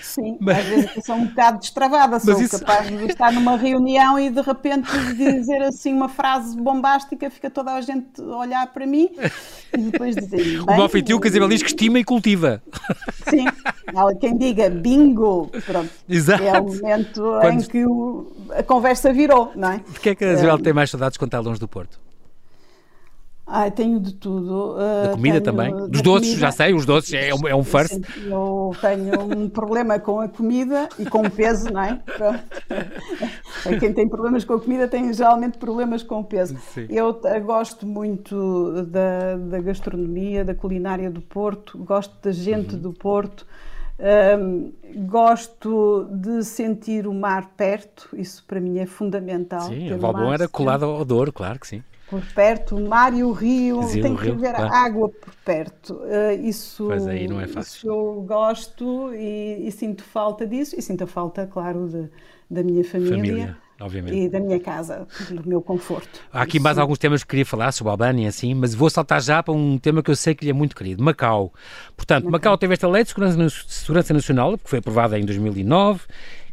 Sim, 0.00 0.38
mas... 0.40 0.58
às 0.58 0.64
vezes 0.64 0.90
sou 1.04 1.16
um 1.16 1.26
bocado 1.26 1.58
destravada, 1.58 2.20
sou 2.20 2.40
isso... 2.40 2.58
capaz 2.58 2.88
de 2.88 3.04
estar 3.04 3.32
numa 3.32 3.56
reunião 3.56 4.18
e 4.18 4.30
de 4.30 4.40
repente 4.40 4.88
dizer 5.14 5.62
assim 5.62 5.92
uma 5.92 6.08
frase 6.08 6.56
bombástica, 6.56 7.30
fica 7.30 7.50
toda 7.50 7.74
a 7.74 7.80
gente 7.80 7.97
gente 7.98 8.20
olhar 8.22 8.66
para 8.72 8.86
mim 8.86 9.10
e 9.72 9.78
depois 9.78 10.14
dizer. 10.14 10.60
O 10.68 10.76
mau 10.76 10.88
feitio 10.88 11.20
que 11.20 11.28
a 11.28 11.30
Isabel 11.30 11.48
diz 11.48 11.62
que 11.62 11.68
estima 11.68 11.98
e 11.98 12.04
cultiva. 12.04 12.62
Sim, 13.28 13.46
há 13.46 14.14
quem 14.14 14.36
diga 14.36 14.70
bingo, 14.70 15.50
pronto. 15.66 15.90
Exato. 16.08 16.42
É 16.42 16.60
o 16.60 16.64
momento 16.64 17.22
Quando... 17.40 17.62
em 17.62 17.66
que 17.66 17.84
o, 17.84 18.32
a 18.50 18.62
conversa 18.62 19.12
virou, 19.12 19.52
não 19.54 19.72
é? 19.72 19.78
De 19.78 20.00
que 20.00 20.10
é 20.10 20.14
que 20.14 20.24
a 20.24 20.32
Isabel 20.32 20.56
é... 20.56 20.62
tem 20.62 20.72
mais 20.72 20.90
saudades 20.90 21.16
quando 21.16 21.28
está 21.28 21.40
longe 21.40 21.60
do 21.60 21.68
Porto? 21.68 21.98
Ai, 23.50 23.70
tenho 23.70 23.98
de 23.98 24.12
tudo. 24.12 24.74
Uh, 24.74 25.06
da 25.06 25.12
comida 25.12 25.40
também? 25.40 25.74
Dos 25.88 26.02
doces, 26.02 26.28
comida. 26.28 26.40
já 26.40 26.52
sei, 26.52 26.74
os 26.74 26.84
doces 26.84 27.14
é, 27.14 27.34
um, 27.34 27.48
é 27.48 27.54
um 27.54 27.64
first. 27.64 27.98
Eu 28.26 28.72
tenho 28.78 29.20
um 29.22 29.48
problema 29.48 29.98
com 29.98 30.20
a 30.20 30.28
comida 30.28 30.86
e 30.98 31.06
com 31.06 31.22
o 31.22 31.30
peso, 31.30 31.72
não 31.72 31.80
é? 31.80 31.98
Quem 33.80 33.94
tem 33.94 34.06
problemas 34.06 34.44
com 34.44 34.52
a 34.52 34.60
comida 34.60 34.86
tem 34.86 35.10
geralmente 35.14 35.56
problemas 35.56 36.02
com 36.02 36.20
o 36.20 36.24
peso. 36.24 36.58
Sim. 36.74 36.88
Eu 36.90 37.18
gosto 37.42 37.86
muito 37.86 38.82
da, 38.82 39.36
da, 39.36 39.60
gastronomia, 39.60 40.44
da 40.44 40.54
culinária 40.54 41.10
do 41.10 41.22
Porto, 41.22 41.78
gosto 41.78 42.14
da 42.22 42.30
gente 42.30 42.74
uhum. 42.74 42.80
do 42.82 42.92
Porto. 42.92 43.46
Um, 44.38 44.72
gosto 45.06 46.06
de 46.12 46.44
sentir 46.44 47.06
o 47.06 47.12
mar 47.12 47.50
perto, 47.56 48.08
isso 48.12 48.44
para 48.46 48.60
mim 48.60 48.78
é 48.78 48.86
fundamental. 48.86 49.62
Sim, 49.62 49.90
a 49.90 49.96
Valbon 49.96 50.32
era 50.32 50.46
colado 50.46 50.84
ao 50.84 51.04
Douro, 51.04 51.32
claro 51.32 51.58
que 51.58 51.66
sim 51.66 51.82
por 52.08 52.22
perto, 52.34 52.76
o 52.76 52.88
mar 52.88 53.12
e 53.12 53.22
o 53.22 53.32
rio, 53.32 53.82
Sim, 53.82 54.02
tem 54.02 54.14
o 54.14 54.18
que 54.18 54.24
rio, 54.24 54.38
ver 54.38 54.54
claro. 54.54 54.74
água 54.74 55.08
por 55.08 55.34
perto. 55.44 55.94
Uh, 55.94 56.40
isso, 56.42 56.86
pois 56.86 57.06
aí 57.06 57.28
não 57.28 57.40
é 57.40 57.46
fácil. 57.46 57.88
Eu 57.88 58.24
gosto 58.26 59.12
e, 59.14 59.66
e, 59.66 59.72
sinto 59.72 60.02
falta 60.02 60.46
disso, 60.46 60.74
e 60.78 60.82
sinto 60.82 61.04
a 61.04 61.06
falta, 61.06 61.46
claro, 61.46 61.86
de, 61.88 62.08
da 62.50 62.62
minha 62.62 62.84
família. 62.84 63.16
família. 63.16 63.56
Obviamente. 63.80 64.16
E 64.16 64.28
da 64.28 64.40
minha 64.40 64.58
casa, 64.58 65.06
do 65.30 65.48
meu 65.48 65.62
conforto. 65.62 66.20
Há 66.32 66.42
aqui 66.42 66.56
Isso. 66.56 66.64
mais 66.64 66.78
alguns 66.78 66.98
temas 66.98 67.22
que 67.22 67.28
queria 67.28 67.46
falar 67.46 67.70
sobre 67.70 67.90
a 67.90 67.92
Albânia, 67.92 68.28
assim, 68.28 68.52
mas 68.52 68.74
vou 68.74 68.90
saltar 68.90 69.22
já 69.22 69.40
para 69.40 69.54
um 69.54 69.78
tema 69.78 70.02
que 70.02 70.10
eu 70.10 70.16
sei 70.16 70.34
que 70.34 70.44
lhe 70.44 70.50
é 70.50 70.54
muito 70.54 70.74
querido, 70.74 71.02
Macau. 71.02 71.52
Portanto, 71.96 72.24
Macau, 72.24 72.32
Macau 72.32 72.58
teve 72.58 72.72
esta 72.72 72.88
lei 72.88 73.04
de 73.04 73.10
segurança, 73.10 73.64
segurança 73.68 74.12
nacional, 74.12 74.58
que 74.58 74.68
foi 74.68 74.80
aprovada 74.80 75.16
em 75.16 75.24
2009, 75.24 76.00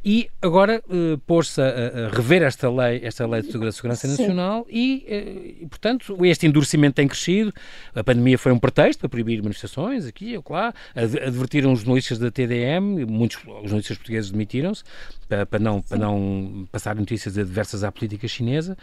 e 0.06 0.30
agora 0.40 0.84
uh, 0.88 1.18
pôs-se 1.26 1.60
a, 1.60 1.66
a, 1.66 2.10
rever 2.10 2.44
esta 2.44 2.70
lei, 2.70 3.02
esta 3.04 3.26
lei 3.26 3.42
de 3.42 3.52
segurança 3.72 4.08
nacional 4.08 4.68
e, 4.70 5.58
uh, 5.64 5.68
portanto, 5.68 6.24
este 6.24 6.46
endurecimento 6.46 6.94
tem 6.94 7.08
crescido. 7.08 7.52
A 7.96 8.04
pandemia 8.04 8.38
foi 8.38 8.52
um 8.52 8.60
pretexto 8.60 9.00
para 9.00 9.10
proibir 9.10 9.42
manifestações 9.42 10.06
aqui 10.06 10.38
ou 10.38 10.44
lá. 10.48 10.72
Advertiram 10.96 11.74
os 11.74 11.80
jornalistas 11.80 12.20
da 12.20 12.30
TDM, 12.30 13.04
muitos 13.08 13.40
jornalistas 13.44 13.98
portugueses 13.98 14.30
demitiram-se 14.30 14.84
para, 15.28 15.44
para, 15.44 15.58
não, 15.58 15.82
para 15.82 15.98
não 15.98 16.68
passar 16.72 16.96
notícias 16.96 17.36
adversas 17.36 17.84
à 17.84 17.92
política 17.92 18.28
chinesa. 18.28 18.78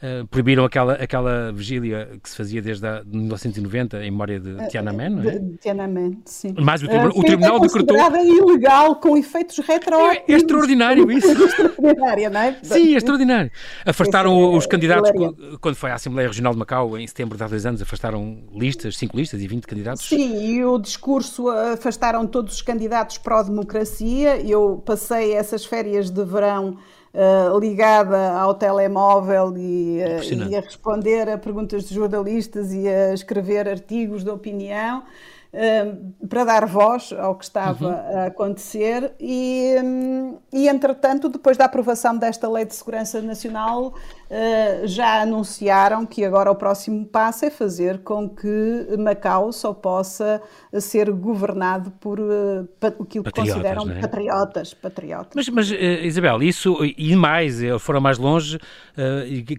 Uh, 0.00 0.24
proibiram 0.28 0.64
aquela, 0.64 0.92
aquela 0.92 1.52
vigília 1.52 2.08
que 2.22 2.30
se 2.30 2.36
fazia 2.36 2.62
desde 2.62 2.86
a, 2.86 3.02
1990 3.04 3.98
em 4.04 4.10
memória 4.12 4.38
de 4.38 4.68
Tiananmen, 4.68 5.10
não 5.10 5.28
é? 5.28 5.38
De, 5.40 5.56
Tiananmen, 5.56 6.22
sim. 6.24 6.54
Mas 6.56 6.84
o, 6.84 6.86
o 6.86 7.22
Tribunal 7.24 7.56
é 7.56 7.60
decretou... 7.62 7.96
ilegal, 8.24 8.94
com 8.96 9.16
efeitos 9.16 9.58
retroativos. 9.58 10.24
É, 10.28 10.32
é 10.32 10.36
extraordinário 10.36 11.10
isso. 11.10 11.26
extraordinário, 11.26 12.30
não 12.30 12.40
é? 12.40 12.56
Sim, 12.62 12.94
é 12.94 12.96
extraordinário. 12.96 13.50
Afastaram 13.84 14.40
é, 14.40 14.56
os 14.56 14.66
candidatos, 14.66 15.10
quando 15.60 15.74
foi 15.74 15.90
à 15.90 15.94
Assembleia 15.94 16.28
Regional 16.28 16.52
de 16.52 16.60
Macau, 16.60 16.96
em 16.96 17.06
setembro 17.06 17.36
de 17.36 17.42
há 17.42 17.48
dois 17.48 17.66
anos, 17.66 17.82
afastaram 17.82 18.44
listas, 18.54 18.96
cinco 18.96 19.16
listas 19.16 19.42
e 19.42 19.48
20 19.48 19.66
candidatos. 19.66 20.08
Sim, 20.08 20.44
e 20.44 20.64
o 20.64 20.78
discurso 20.78 21.48
afastaram 21.48 22.24
todos 22.24 22.54
os 22.54 22.62
candidatos 22.62 23.18
pró-democracia. 23.18 24.40
Eu 24.40 24.80
passei 24.86 25.32
essas 25.32 25.64
férias 25.64 26.08
de 26.08 26.24
verão 26.24 26.76
Uh, 27.18 27.58
ligada 27.58 28.30
ao 28.34 28.54
telemóvel 28.54 29.52
e, 29.58 29.98
uh, 30.04 30.48
e, 30.50 30.54
a 30.54 30.60
responder 30.60 31.28
a 31.28 31.36
perguntas 31.36 31.88
de 31.88 31.92
jornalistas 31.92 32.72
e 32.72 32.86
a 32.88 33.12
escrever 33.12 33.68
artigos 33.68 34.22
de 34.22 34.30
opinião 34.30 35.02
para 36.28 36.44
dar 36.44 36.66
voz 36.66 37.12
ao 37.18 37.34
que 37.34 37.44
estava 37.44 37.86
uhum. 37.86 38.18
a 38.18 38.26
acontecer 38.26 39.14
e, 39.18 39.74
e, 40.52 40.68
entretanto, 40.68 41.28
depois 41.28 41.56
da 41.56 41.64
aprovação 41.64 42.16
desta 42.16 42.48
Lei 42.48 42.66
de 42.66 42.74
Segurança 42.74 43.20
Nacional, 43.22 43.94
uh, 44.30 44.86
já 44.86 45.22
anunciaram 45.22 46.06
que 46.06 46.24
agora 46.24 46.50
o 46.50 46.54
próximo 46.54 47.04
passo 47.06 47.44
é 47.44 47.50
fazer 47.50 47.98
com 47.98 48.28
que 48.28 48.86
Macau 48.98 49.52
só 49.52 49.72
possa 49.72 50.40
ser 50.80 51.10
governado 51.10 51.90
por 51.92 52.20
uh, 52.20 52.68
aquilo 53.02 53.24
que 53.24 53.30
consideram 53.30 53.90
é? 53.90 54.00
patriotas. 54.00 54.74
patriotas. 54.74 55.32
Mas, 55.34 55.48
mas 55.48 55.70
uh, 55.70 55.74
Isabel, 55.74 56.42
isso 56.42 56.76
e 56.84 57.14
mais, 57.16 57.60
foram 57.80 58.00
mais 58.00 58.18
longe, 58.18 58.58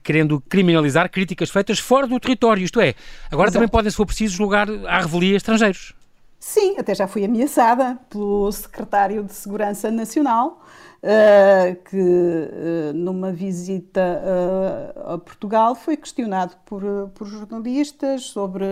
querendo 0.04 0.42
criminalizar 0.42 1.10
críticas 1.10 1.50
feitas 1.50 1.80
fora 1.80 2.08
do 2.08 2.20
território, 2.20 2.64
isto 2.64 2.80
é, 2.80 2.94
agora 3.32 3.50
Exato. 3.50 3.54
também 3.54 3.68
podem, 3.68 3.90
se 3.90 3.98
for 3.98 4.06
preciso, 4.06 4.36
julgar 4.36 4.68
à 4.88 5.00
revelia 5.00 5.36
estrangeiros. 5.36 5.94
Sim, 6.40 6.78
até 6.78 6.96
já 6.96 7.06
fui 7.06 7.26
ameaçada 7.26 8.00
pelo 8.10 8.50
secretário 8.52 9.24
de 9.24 9.34
Segurança 9.34 9.92
Nacional, 9.92 10.62
que 11.86 11.98
uh, 11.98 12.94
numa 12.94 13.32
visita 13.32 14.22
uh, 14.22 15.14
a 15.14 15.18
Portugal 15.18 15.74
foi 15.74 15.96
questionado 15.96 16.56
por, 16.66 16.84
por 17.16 17.26
jornalistas 17.26 18.24
sobre 18.24 18.66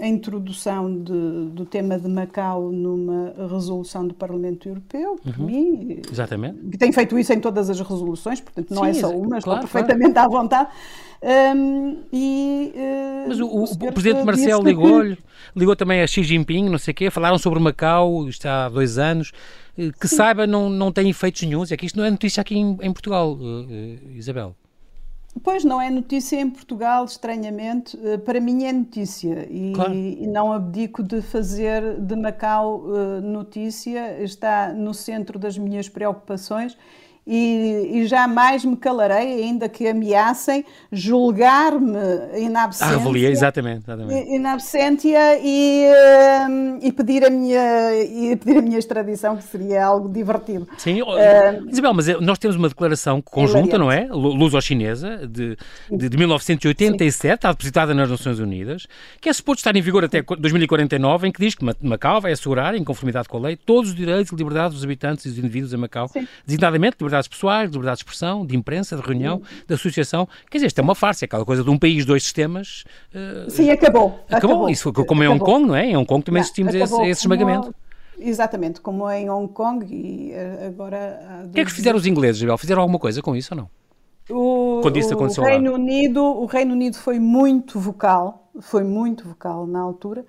a 0.00 0.06
introdução 0.06 1.02
de, 1.02 1.50
do 1.52 1.64
tema 1.64 1.98
de 1.98 2.08
Macau 2.08 2.72
numa 2.72 3.32
resolução 3.48 4.06
do 4.06 4.14
Parlamento 4.14 4.68
Europeu, 4.68 5.16
por 5.22 5.38
uhum. 5.38 5.46
mim. 5.46 6.02
Exatamente. 6.10 6.58
Que 6.70 6.78
tem 6.78 6.92
feito 6.92 7.18
isso 7.18 7.32
em 7.32 7.40
todas 7.40 7.70
as 7.70 7.80
resoluções, 7.80 8.40
portanto 8.40 8.74
não 8.74 8.84
Sim, 8.84 8.90
é 8.90 8.94
só 8.94 9.10
uma, 9.10 9.38
estou 9.38 9.58
perfeitamente 9.58 10.14
claro. 10.14 10.34
à 10.34 10.40
vontade. 10.40 10.70
Um, 11.22 11.98
e, 12.10 12.72
uh, 12.74 13.28
Mas 13.28 13.40
o, 13.40 13.46
o, 13.46 13.64
o 13.64 13.92
Presidente 13.92 14.24
Marcelo 14.24 14.64
ligou-lhe, 14.64 15.18
ligou 15.54 15.76
também 15.76 16.00
a 16.00 16.06
Xi 16.06 16.22
Jinping, 16.22 16.70
não 16.70 16.78
sei 16.78 16.92
o 16.92 16.94
quê, 16.94 17.10
falaram 17.10 17.36
sobre 17.36 17.60
Macau, 17.60 18.26
isto 18.26 18.46
há 18.46 18.70
dois 18.70 18.96
anos, 18.96 19.30
eh, 19.69 19.69
que 19.98 20.08
Sim. 20.08 20.16
saiba 20.16 20.46
não, 20.46 20.68
não 20.68 20.92
tem 20.92 21.08
efeitos 21.08 21.42
nenhums, 21.42 21.72
é 21.72 21.76
que 21.76 21.86
isto 21.86 21.96
não 21.96 22.04
é 22.04 22.10
notícia 22.10 22.40
aqui 22.40 22.56
em, 22.56 22.76
em 22.80 22.92
Portugal, 22.92 23.32
uh, 23.32 23.64
uh, 23.64 24.10
Isabel. 24.12 24.54
Pois 25.44 25.64
não 25.64 25.80
é 25.80 25.88
notícia 25.88 26.40
em 26.40 26.50
Portugal, 26.50 27.04
estranhamente. 27.04 27.96
Eh, 28.02 28.18
para 28.18 28.40
mim 28.40 28.64
é 28.64 28.72
notícia 28.72 29.46
e, 29.48 29.72
claro. 29.72 29.94
e 29.94 30.26
não 30.26 30.52
abdico 30.52 31.04
de 31.04 31.22
fazer 31.22 32.00
de 32.00 32.16
Macau 32.16 32.80
uh, 32.80 33.20
notícia. 33.20 34.20
Está 34.22 34.72
no 34.72 34.92
centro 34.92 35.38
das 35.38 35.56
minhas 35.56 35.88
preocupações 35.88 36.76
e, 37.32 38.00
e, 38.00 38.06
jamais 38.08 38.64
me 38.64 38.76
calarei, 38.76 39.44
ainda 39.44 39.68
que 39.68 39.86
ameacem 39.86 40.64
julgar-me 40.90 41.96
in 42.36 42.56
absentia. 42.56 42.96
Ah, 42.96 43.00
avalia, 43.00 43.30
exatamente. 43.30 43.84
exatamente. 43.84 44.34
In 44.34 44.44
absentia 44.46 45.38
e, 45.40 45.86
hum, 46.48 46.78
e, 46.82 46.90
pedir 46.90 47.24
a 47.24 47.30
minha, 47.30 48.02
e 48.02 48.34
pedir 48.34 48.58
a 48.58 48.62
minha 48.62 48.78
extradição, 48.80 49.36
que 49.36 49.44
seria 49.44 49.84
algo 49.84 50.08
divertido. 50.08 50.66
Sim, 50.76 51.02
uh, 51.02 51.70
Isabel, 51.70 51.94
mas 51.94 52.08
nós 52.20 52.36
temos 52.36 52.56
uma 52.56 52.68
declaração 52.68 53.22
conjunta, 53.22 53.78
não 53.78 53.92
é? 53.92 54.08
Luso-chinesa, 54.10 55.24
de, 55.28 55.56
de, 55.88 56.08
de 56.08 56.16
1987, 56.16 57.34
está 57.36 57.52
depositada 57.52 57.94
nas 57.94 58.10
Nações 58.10 58.40
Unidas, 58.40 58.88
que 59.20 59.28
é 59.28 59.32
suposto 59.32 59.60
estar 59.60 59.76
em 59.76 59.82
vigor 59.82 60.04
até 60.04 60.20
2049, 60.20 61.28
em 61.28 61.30
que 61.30 61.40
diz 61.40 61.54
que 61.54 61.64
Macau 61.80 62.20
vai 62.20 62.32
assegurar, 62.32 62.74
em 62.74 62.82
conformidade 62.82 63.28
com 63.28 63.36
a 63.36 63.40
lei, 63.40 63.56
todos 63.56 63.90
os 63.90 63.96
direitos 63.96 64.32
e 64.32 64.34
liberdades 64.34 64.74
dos 64.74 64.82
habitantes 64.82 65.26
e 65.26 65.28
dos 65.28 65.38
indivíduos 65.38 65.72
em 65.72 65.76
Macau, 65.76 66.08
Sim. 66.08 66.26
designadamente 66.44 66.96
liberdades 67.20 67.28
pessoais, 67.28 67.70
liberdade 67.70 67.96
de 67.98 68.02
expressão, 68.02 68.46
de 68.46 68.56
imprensa, 68.56 68.96
de 68.96 69.02
reunião, 69.02 69.42
de 69.66 69.74
associação. 69.74 70.28
Quer 70.50 70.58
dizer, 70.58 70.66
isto 70.68 70.78
é 70.78 70.82
uma 70.82 70.94
farsa, 70.94 71.24
é 71.24 71.26
aquela 71.26 71.44
coisa 71.44 71.62
de 71.62 71.70
um 71.70 71.78
país, 71.78 72.04
dois 72.04 72.22
sistemas. 72.22 72.84
Uh, 73.14 73.50
Sim, 73.50 73.70
acabou. 73.70 74.20
Acabou. 74.28 74.50
acabou. 74.50 74.70
Isso, 74.70 74.92
como 74.92 75.22
em 75.22 75.28
Hong 75.28 75.40
Kong, 75.40 75.66
não 75.66 75.76
é? 75.76 75.86
Em 75.86 75.96
Hong 75.96 76.06
Kong 76.06 76.24
também 76.24 76.40
assistimos 76.40 76.74
esse, 76.74 77.02
esse 77.02 77.22
esmagamento. 77.22 77.74
Exatamente, 78.18 78.80
como 78.80 79.10
em 79.10 79.30
Hong 79.30 79.50
Kong 79.52 79.86
e 79.88 80.32
eh, 80.32 80.66
agora... 80.66 81.46
O 81.46 81.52
que 81.52 81.60
é 81.60 81.64
que 81.64 81.72
fizeram 81.72 81.96
os 81.96 82.06
ingleses, 82.06 82.36
Isabel? 82.36 82.58
Fizeram 82.58 82.82
alguma 82.82 82.98
coisa 82.98 83.22
com 83.22 83.34
isso 83.34 83.54
ou 83.54 83.60
não? 83.62 83.70
O, 84.28 84.80
Quando 84.82 84.98
isso 84.98 85.14
aconteceu 85.14 85.42
o 85.42 85.46
Reino 85.46 85.70
lá? 85.72 85.78
Unido, 85.78 86.22
o 86.22 86.44
Reino 86.44 86.72
Unido 86.72 86.96
foi 86.96 87.18
muito 87.18 87.80
vocal, 87.80 88.50
foi 88.60 88.84
muito 88.84 89.26
vocal 89.26 89.66
na 89.66 89.80
altura. 89.80 90.24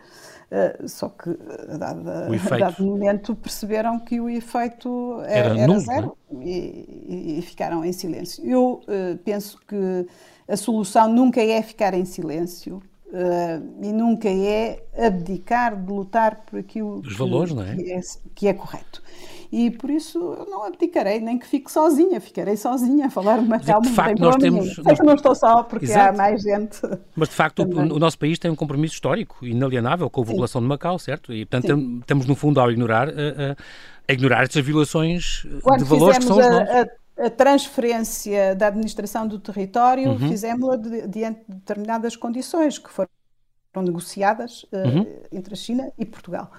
Uh, 0.52 0.90
só 0.90 1.08
que, 1.08 1.30
a 1.70 1.78
dado, 1.78 2.04
momento, 2.84 3.34
perceberam 3.34 3.98
que 3.98 4.20
o 4.20 4.30
efeito 4.30 5.22
era, 5.22 5.52
era, 5.52 5.60
era 5.62 5.80
zero 5.80 6.18
é? 6.30 6.44
e, 6.44 7.38
e, 7.40 7.42
ficaram 7.42 7.86
em 7.86 7.94
silêncio. 7.94 8.46
Eu 8.46 8.82
uh, 8.84 9.18
penso 9.24 9.58
que 9.66 10.06
a 10.50 10.58
solução 10.58 11.08
nunca 11.08 11.42
é 11.42 11.62
ficar 11.62 11.94
em 11.94 12.04
silêncio. 12.04 12.84
Uh, 13.12 13.84
e 13.84 13.91
nunca 13.91 14.30
é 14.30 14.84
abdicar 14.97 15.76
de 15.76 15.91
lutar 15.91 16.45
por 16.45 16.60
aquilo 16.60 17.02
valores, 17.17 17.54
não 17.54 17.63
é? 17.63 17.76
Que, 17.76 17.91
é, 17.91 18.02
que 18.34 18.47
é 18.47 18.54
correto 18.54 19.04
e 19.52 19.69
por 19.69 19.89
isso 19.89 20.17
eu 20.17 20.45
não 20.50 20.63
abdicarei, 20.63 21.19
nem 21.19 21.38
que 21.38 21.45
fique 21.45 21.69
sozinha, 21.69 22.21
ficarei 22.21 22.56
sozinha 22.56 23.08
a 23.08 23.10
falar 23.10 23.38
uma 23.38 23.60
calma. 23.60 23.86
De 23.86 23.93
facto, 23.93 24.19
nós 24.19 24.38
temos. 24.38 24.76
Que 24.76 25.04
não 25.04 25.15
estou 25.15 25.36
só, 25.36 25.62
porque 25.63 25.86
Exato. 25.86 26.13
há 26.13 26.17
mais 26.17 26.41
gente. 26.41 26.80
Mas 27.15 27.28
de 27.28 27.36
facto, 27.36 27.63
o, 27.63 27.95
o, 27.95 28.00
nosso 28.00 28.17
país 28.17 28.39
tem 28.39 28.50
um 28.50 28.56
compromisso 28.56 28.93
histórico, 28.93 29.45
inalienável, 29.45 30.10
com 30.10 30.21
a 30.21 30.26
população 30.26 30.62
de 30.62 30.67
Macau, 30.67 30.97
certo? 30.97 31.34
E 31.34 31.45
portanto, 31.45 31.78
Sim. 31.78 32.00
estamos 32.00 32.26
no 32.28 32.36
fundo 32.36 32.62
ao 32.62 32.71
ignorar, 32.71 33.10
a, 33.10 33.12
a, 33.12 33.56
a 34.08 34.13
ignorar 34.13 34.43
estas 34.43 34.65
violações 34.65 35.45
Quando 35.62 35.80
de 35.80 35.86
valores 35.86 36.17
que 36.19 36.24
são 36.24 36.38
os 36.38 36.50
nossos. 36.50 37.01
A, 37.21 37.27
a 37.27 37.29
transferência 37.29 38.55
da 38.55 38.67
administração 38.67 39.27
do 39.27 39.39
território, 39.39 40.12
uhum. 40.12 40.29
fizemos-la 40.29 40.77
diante 41.07 41.41
de 41.47 41.55
determinadas 41.55 42.15
condições 42.15 42.77
que 42.77 42.89
foram 42.89 43.10
negociadas 43.77 44.63
uh, 44.63 44.77
uhum. 44.77 45.05
entre 45.31 45.53
a 45.53 45.57
China 45.57 45.91
e 45.97 46.05
Portugal. 46.05 46.51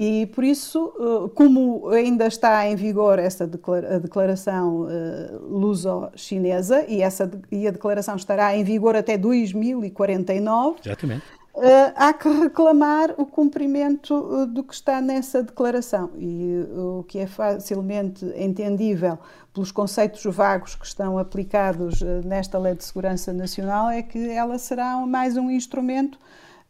E 0.00 0.26
por 0.26 0.44
isso, 0.44 0.92
eh, 0.96 1.30
como 1.34 1.88
ainda 1.88 2.28
está 2.28 2.64
em 2.68 2.76
vigor 2.76 3.18
essa 3.18 3.48
declaração 3.48 4.86
eh, 4.88 5.32
luso-chinesa 5.40 6.84
e, 6.86 7.02
essa, 7.02 7.28
e 7.50 7.66
a 7.66 7.72
declaração 7.72 8.14
estará 8.14 8.56
em 8.56 8.62
vigor 8.62 8.94
até 8.94 9.18
2049, 9.18 10.78
Exatamente. 10.84 11.24
Eh, 11.56 11.92
há 11.96 12.12
que 12.12 12.28
reclamar 12.28 13.12
o 13.18 13.26
cumprimento 13.26 14.46
do 14.46 14.62
que 14.62 14.72
está 14.72 15.00
nessa 15.00 15.42
declaração. 15.42 16.10
E 16.16 16.64
o 16.76 17.02
que 17.02 17.18
é 17.18 17.26
facilmente 17.26 18.24
entendível 18.36 19.18
pelos 19.58 19.72
conceitos 19.72 20.24
vagos 20.24 20.76
que 20.76 20.86
estão 20.86 21.18
aplicados 21.18 22.00
nesta 22.24 22.56
Lei 22.60 22.76
de 22.76 22.84
Segurança 22.84 23.32
Nacional 23.32 23.90
é 23.90 24.02
que 24.02 24.30
ela 24.30 24.56
será 24.56 25.04
mais 25.04 25.36
um 25.36 25.50
instrumento 25.50 26.16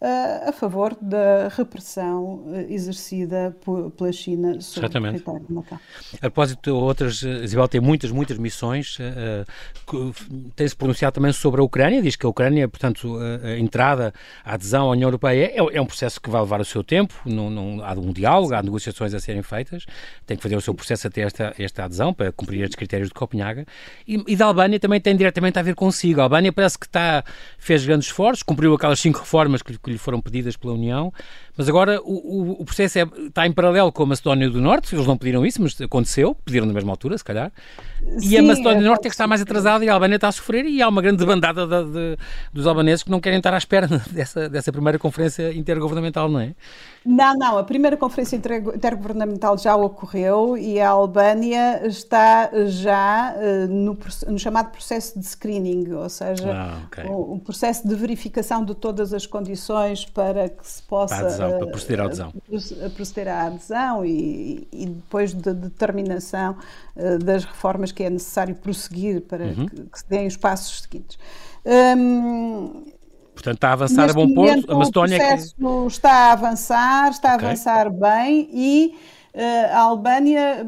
a 0.00 0.52
favor 0.52 0.96
da 1.00 1.48
repressão 1.48 2.44
eh, 2.52 2.66
exercida 2.72 3.56
pela 3.96 4.12
China 4.12 4.60
sobre 4.60 4.86
Exatamente. 4.86 5.08
o 5.08 5.12
território 5.12 5.46
de 5.46 5.52
Macau. 5.52 5.80
A 6.14 6.20
propósito, 6.20 6.76
outras, 6.76 7.24
eh, 7.24 7.42
Isabel 7.42 7.66
tem 7.66 7.80
muitas, 7.80 8.12
muitas 8.12 8.38
missões, 8.38 8.96
uh, 9.00 10.14
tem-se 10.54 10.76
pronunciado 10.76 11.14
também 11.14 11.32
sobre 11.32 11.60
a 11.60 11.64
Ucrânia, 11.64 12.00
diz 12.00 12.14
que 12.14 12.24
a 12.24 12.28
Ucrânia, 12.28 12.68
portanto, 12.68 13.18
a, 13.42 13.58
entrada, 13.58 14.14
a 14.44 14.54
adesão 14.54 14.86
à 14.86 14.90
União 14.92 15.08
Europeia 15.08 15.46
é, 15.46 15.76
é, 15.76 15.80
um 15.80 15.86
processo 15.86 16.20
que 16.20 16.30
vai 16.30 16.40
levar 16.40 16.60
o 16.60 16.64
seu 16.64 16.84
tempo, 16.84 17.14
não, 17.24 17.50
não, 17.50 17.84
há 17.84 17.92
um 17.94 18.12
diálogo, 18.12 18.54
há 18.54 18.62
negociações 18.62 19.12
a 19.14 19.18
serem 19.18 19.42
feitas, 19.42 19.84
tem 20.24 20.36
que 20.36 20.42
fazer 20.44 20.54
o 20.54 20.60
seu 20.60 20.74
processo 20.74 21.08
até 21.08 21.22
esta, 21.22 21.54
esta 21.58 21.84
adesão, 21.84 22.14
para 22.14 22.30
cumprir 22.30 22.62
estes 22.62 22.76
critérios 22.76 23.08
de 23.08 23.14
Copenhaga, 23.14 23.66
e, 24.06 24.22
e 24.28 24.36
da 24.36 24.46
Albânia 24.46 24.78
também 24.78 25.00
tem 25.00 25.16
diretamente 25.16 25.58
a 25.58 25.62
ver 25.62 25.74
consigo. 25.74 26.20
A 26.20 26.24
Albânia 26.24 26.52
parece 26.52 26.78
que 26.78 26.86
está, 26.86 27.24
fez 27.58 27.84
grandes 27.84 28.06
esforços, 28.06 28.44
cumpriu 28.44 28.72
aquelas 28.74 29.00
cinco 29.00 29.18
reformas 29.18 29.60
que, 29.60 29.76
que 29.88 29.92
lhe 29.92 29.98
foram 29.98 30.20
pedidas 30.20 30.56
pela 30.56 30.74
União, 30.74 31.12
mas 31.56 31.68
agora 31.68 32.00
o, 32.02 32.12
o, 32.12 32.62
o 32.62 32.64
processo 32.64 32.98
é, 32.98 33.08
está 33.26 33.46
em 33.46 33.52
paralelo 33.52 33.90
com 33.90 34.02
a 34.02 34.06
Macedónia 34.06 34.50
do 34.50 34.60
Norte, 34.60 34.94
eles 34.94 35.06
não 35.06 35.16
pediram 35.16 35.46
isso, 35.46 35.62
mas 35.62 35.80
aconteceu, 35.80 36.36
pediram 36.44 36.66
na 36.66 36.74
mesma 36.74 36.92
altura, 36.92 37.16
se 37.16 37.24
calhar, 37.24 37.50
Sim, 38.18 38.28
e 38.28 38.36
a 38.36 38.42
Macedónia 38.42 38.78
é, 38.78 38.82
do 38.82 38.86
Norte 38.86 39.06
é 39.06 39.08
que 39.08 39.14
está 39.14 39.26
mais 39.26 39.40
atrasada 39.40 39.84
e 39.84 39.88
a 39.88 39.94
Albânia 39.94 40.16
está 40.16 40.28
a 40.28 40.32
sofrer 40.32 40.66
e 40.66 40.82
há 40.82 40.88
uma 40.88 41.00
grande 41.00 41.24
bandada 41.24 41.66
de, 41.66 41.90
de, 41.90 42.18
dos 42.52 42.66
albaneses 42.66 43.02
que 43.02 43.10
não 43.10 43.20
querem 43.20 43.38
estar 43.38 43.54
à 43.54 43.58
espera 43.58 43.88
dessa, 44.12 44.48
dessa 44.48 44.70
primeira 44.70 44.98
conferência 44.98 45.52
intergovernamental, 45.54 46.28
não 46.28 46.40
é? 46.40 46.54
Não, 47.04 47.34
não, 47.38 47.58
a 47.58 47.64
primeira 47.64 47.96
conferência 47.96 48.36
intergovernamental 48.36 49.56
já 49.56 49.74
ocorreu 49.74 50.58
e 50.58 50.78
a 50.78 50.90
Albânia 50.90 51.86
está 51.86 52.50
já 52.66 53.34
uh, 53.34 53.66
no, 53.66 53.96
no, 54.26 54.38
chamado 54.38 54.70
processo 54.70 55.18
de 55.18 55.24
screening, 55.24 55.92
ou 55.92 56.08
seja, 56.08 56.52
ah, 56.52 56.82
okay. 56.86 57.04
o, 57.04 57.34
o, 57.34 57.38
processo 57.38 57.88
de 57.88 57.94
verificação 57.94 58.64
de 58.64 58.74
todas 58.74 59.14
as 59.14 59.26
condições 59.26 59.77
para 60.14 60.48
que 60.48 60.66
se 60.66 60.82
possa 60.82 61.16
para, 61.16 61.26
adesão, 61.26 61.58
para 61.58 61.66
proceder 61.66 62.00
à 62.00 62.04
adesão, 62.04 62.32
uh, 62.48 62.90
proceder 62.90 63.28
à 63.28 63.42
adesão 63.46 64.04
e, 64.04 64.68
e 64.72 64.86
depois 64.86 65.32
de 65.32 65.52
determinação 65.52 66.56
das 67.24 67.44
reformas 67.44 67.92
que 67.92 68.02
é 68.02 68.10
necessário 68.10 68.54
prosseguir 68.56 69.20
para 69.22 69.44
uhum. 69.44 69.66
que, 69.66 69.82
que, 69.84 69.98
se 69.98 70.08
deem 70.08 70.26
os 70.26 70.36
passos 70.36 70.82
seguintes. 70.82 71.18
Um, 71.64 72.84
Portanto, 73.38 73.54
está 73.54 73.68
a 73.68 73.72
avançar 73.72 74.06
Neste 74.06 74.20
a 74.20 74.26
bom 74.26 74.34
ponto. 74.34 74.72
A 74.72 74.74
Macedónia 74.74 75.16
o 75.16 75.20
processo 75.20 75.54
é 75.54 75.64
que... 75.64 75.86
está 75.86 76.12
a 76.12 76.32
avançar, 76.32 77.10
está 77.10 77.34
okay. 77.36 77.46
a 77.46 77.50
avançar 77.50 77.90
bem 77.90 78.48
e 78.52 78.96
uh, 79.32 79.74
a 79.74 79.78
Albânia 79.78 80.66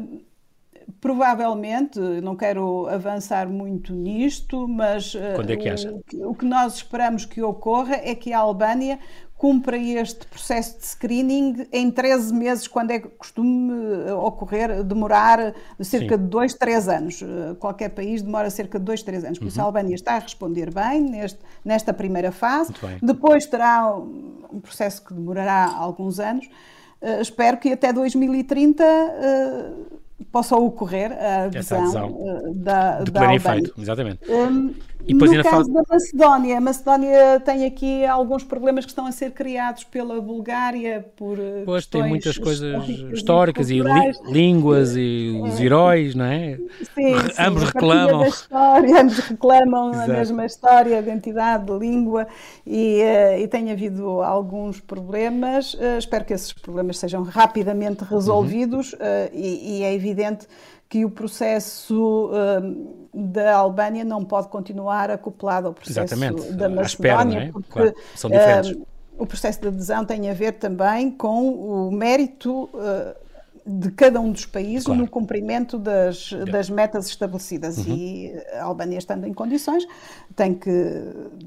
provavelmente, 1.01 1.99
não 1.99 2.35
quero 2.35 2.87
avançar 2.87 3.49
muito 3.49 3.91
nisto, 3.91 4.67
mas 4.67 5.15
uh, 5.15 5.33
Quando 5.35 5.49
é 5.49 5.57
que 5.57 5.67
acha? 5.67 5.91
O, 6.13 6.29
o 6.29 6.35
que 6.35 6.45
nós 6.45 6.75
esperamos 6.75 7.25
que 7.25 7.41
ocorra 7.41 7.95
é 7.95 8.13
que 8.13 8.31
a 8.31 8.37
Albânia 8.37 8.99
cumpra 9.41 9.75
este 9.75 10.27
processo 10.27 10.77
de 10.77 10.85
screening 10.85 11.65
em 11.73 11.89
13 11.89 12.31
meses, 12.31 12.67
quando 12.67 12.91
é 12.91 12.99
costume 12.99 13.73
eh, 14.05 14.13
ocorrer, 14.13 14.83
demorar 14.83 15.55
cerca 15.79 16.15
Sim. 16.15 16.21
de 16.21 16.29
2, 16.29 16.53
3 16.53 16.87
anos. 16.87 17.23
Eh, 17.23 17.55
qualquer 17.59 17.89
país 17.89 18.21
demora 18.21 18.51
cerca 18.51 18.77
de 18.77 18.85
2, 18.85 19.01
3 19.01 19.23
anos. 19.23 19.39
Por 19.39 19.47
isso 19.47 19.57
uhum. 19.57 19.63
a 19.63 19.65
Albânia 19.65 19.95
está 19.95 20.13
a 20.13 20.19
responder 20.19 20.71
bem 20.71 21.01
neste, 21.01 21.39
nesta 21.65 21.91
primeira 21.91 22.31
fase. 22.31 22.71
Depois 23.01 23.47
terá 23.47 23.91
um 23.95 24.59
processo 24.61 25.03
que 25.03 25.11
demorará 25.11 25.73
alguns 25.75 26.19
anos. 26.19 26.45
Uh, 27.01 27.19
espero 27.19 27.57
que 27.57 27.69
até 27.69 27.91
2030 27.91 28.83
uh, 28.83 30.01
possa 30.31 30.55
ocorrer 30.55 31.11
a 31.11 31.45
adesão, 31.45 31.81
adesão 31.83 32.53
da, 32.55 33.01
de 33.01 33.11
da 33.11 33.21
Albânia. 33.21 33.35
Efeito, 33.35 33.73
exatamente. 33.77 34.19
Um, 34.31 34.73
e 35.07 35.13
no 35.13 35.43
caso 35.43 35.43
fala... 35.43 35.63
da 35.65 35.83
Macedónia, 35.89 36.57
a 36.57 36.61
Macedónia 36.61 37.39
tem 37.43 37.65
aqui 37.65 38.05
alguns 38.05 38.43
problemas 38.43 38.85
que 38.85 38.91
estão 38.91 39.05
a 39.05 39.11
ser 39.11 39.31
criados 39.31 39.83
pela 39.83 40.19
Bulgária 40.21 41.05
por 41.15 41.39
eh, 41.39 41.63
Pois, 41.65 41.85
tem 41.85 42.07
muitas 42.07 42.37
coisas 42.37 42.87
históricas 43.13 43.69
e, 43.69 43.79
li 43.79 44.11
línguas 44.27 44.95
e 44.95 45.39
os 45.43 45.59
é. 45.59 45.63
heróis, 45.63 46.15
não 46.15 46.25
é? 46.25 46.57
Sim, 46.95 47.15
ambos 47.39 47.63
reclamam. 47.63 48.27
História, 48.27 49.01
ambos 49.01 49.19
reclamam 49.19 49.91
Exato. 49.91 50.11
a 50.11 50.13
mesma 50.13 50.45
história, 50.45 50.99
identidade, 50.99 51.71
língua 51.71 52.27
e, 52.65 53.01
uh, 53.01 53.39
e 53.39 53.47
tem 53.47 53.71
havido 53.71 54.21
alguns 54.21 54.79
problemas. 54.79 55.73
Uh, 55.73 55.97
espero 55.97 56.25
que 56.25 56.33
esses 56.33 56.53
problemas 56.53 56.97
sejam 56.97 57.23
rapidamente 57.23 58.03
resolvidos 58.03 58.93
uhum. 58.93 58.99
uh, 58.99 59.29
e, 59.33 59.79
e 59.79 59.83
é 59.83 59.93
evidente 59.93 60.47
que 60.91 61.05
o 61.05 61.09
processo 61.09 62.29
uh, 62.33 63.07
da 63.13 63.55
Albânia 63.55 64.03
não 64.03 64.25
pode 64.25 64.49
continuar 64.49 65.09
acoplado 65.09 65.67
ao 65.67 65.73
processo 65.73 66.13
Exatamente. 66.13 66.51
da 66.51 66.67
Macedónia, 66.67 67.29
espera, 67.29 67.45
é? 67.45 67.51
porque 67.53 67.69
claro. 67.69 67.95
São 68.13 68.29
diferentes. 68.29 68.71
Uh, 68.71 68.87
o 69.17 69.25
processo 69.25 69.61
de 69.61 69.67
adesão 69.69 70.03
tem 70.03 70.29
a 70.29 70.33
ver 70.33 70.53
também 70.53 71.09
com 71.09 71.53
o 71.53 71.91
mérito 71.91 72.69
uh, 72.73 73.15
de 73.65 73.89
cada 73.91 74.19
um 74.19 74.33
dos 74.33 74.45
países 74.45 74.83
claro. 74.83 74.99
no 74.99 75.07
cumprimento 75.07 75.79
das, 75.79 76.33
das 76.51 76.69
metas 76.69 77.07
estabelecidas. 77.07 77.77
Uhum. 77.77 77.95
E 77.95 78.33
a 78.59 78.65
Albânia, 78.65 78.97
estando 78.97 79.25
em 79.25 79.33
condições, 79.33 79.85
tem 80.35 80.53
que 80.53 80.69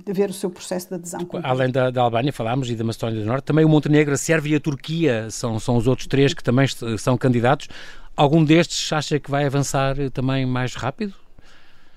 ver 0.07 0.31
o 0.31 0.33
seu 0.33 0.49
processo 0.49 0.89
de 0.89 0.95
adesão. 0.95 1.21
Além 1.43 1.71
da, 1.71 1.91
da 1.91 2.01
Albânia, 2.01 2.33
falámos, 2.33 2.71
e 2.71 2.75
da 2.75 2.85
Macedónia 2.85 3.21
do 3.21 3.27
Norte, 3.27 3.45
também 3.45 3.65
o 3.67 3.69
Montenegro, 3.69 4.15
a 4.15 4.17
Sérvia 4.17 4.55
e 4.55 4.57
a 4.57 4.61
Turquia 4.61 5.29
são, 5.29 5.59
são 5.59 5.77
os 5.77 5.87
outros 5.87 6.07
três 6.07 6.33
que 6.33 6.43
também 6.43 6.67
são 6.97 7.19
candidatos. 7.19 7.69
Algum 8.17 8.45
destes 8.45 8.93
acha 8.93 9.19
que 9.19 9.31
vai 9.31 9.45
avançar 9.45 9.97
também 10.13 10.47
mais 10.47 10.75
rápido? 10.75 11.15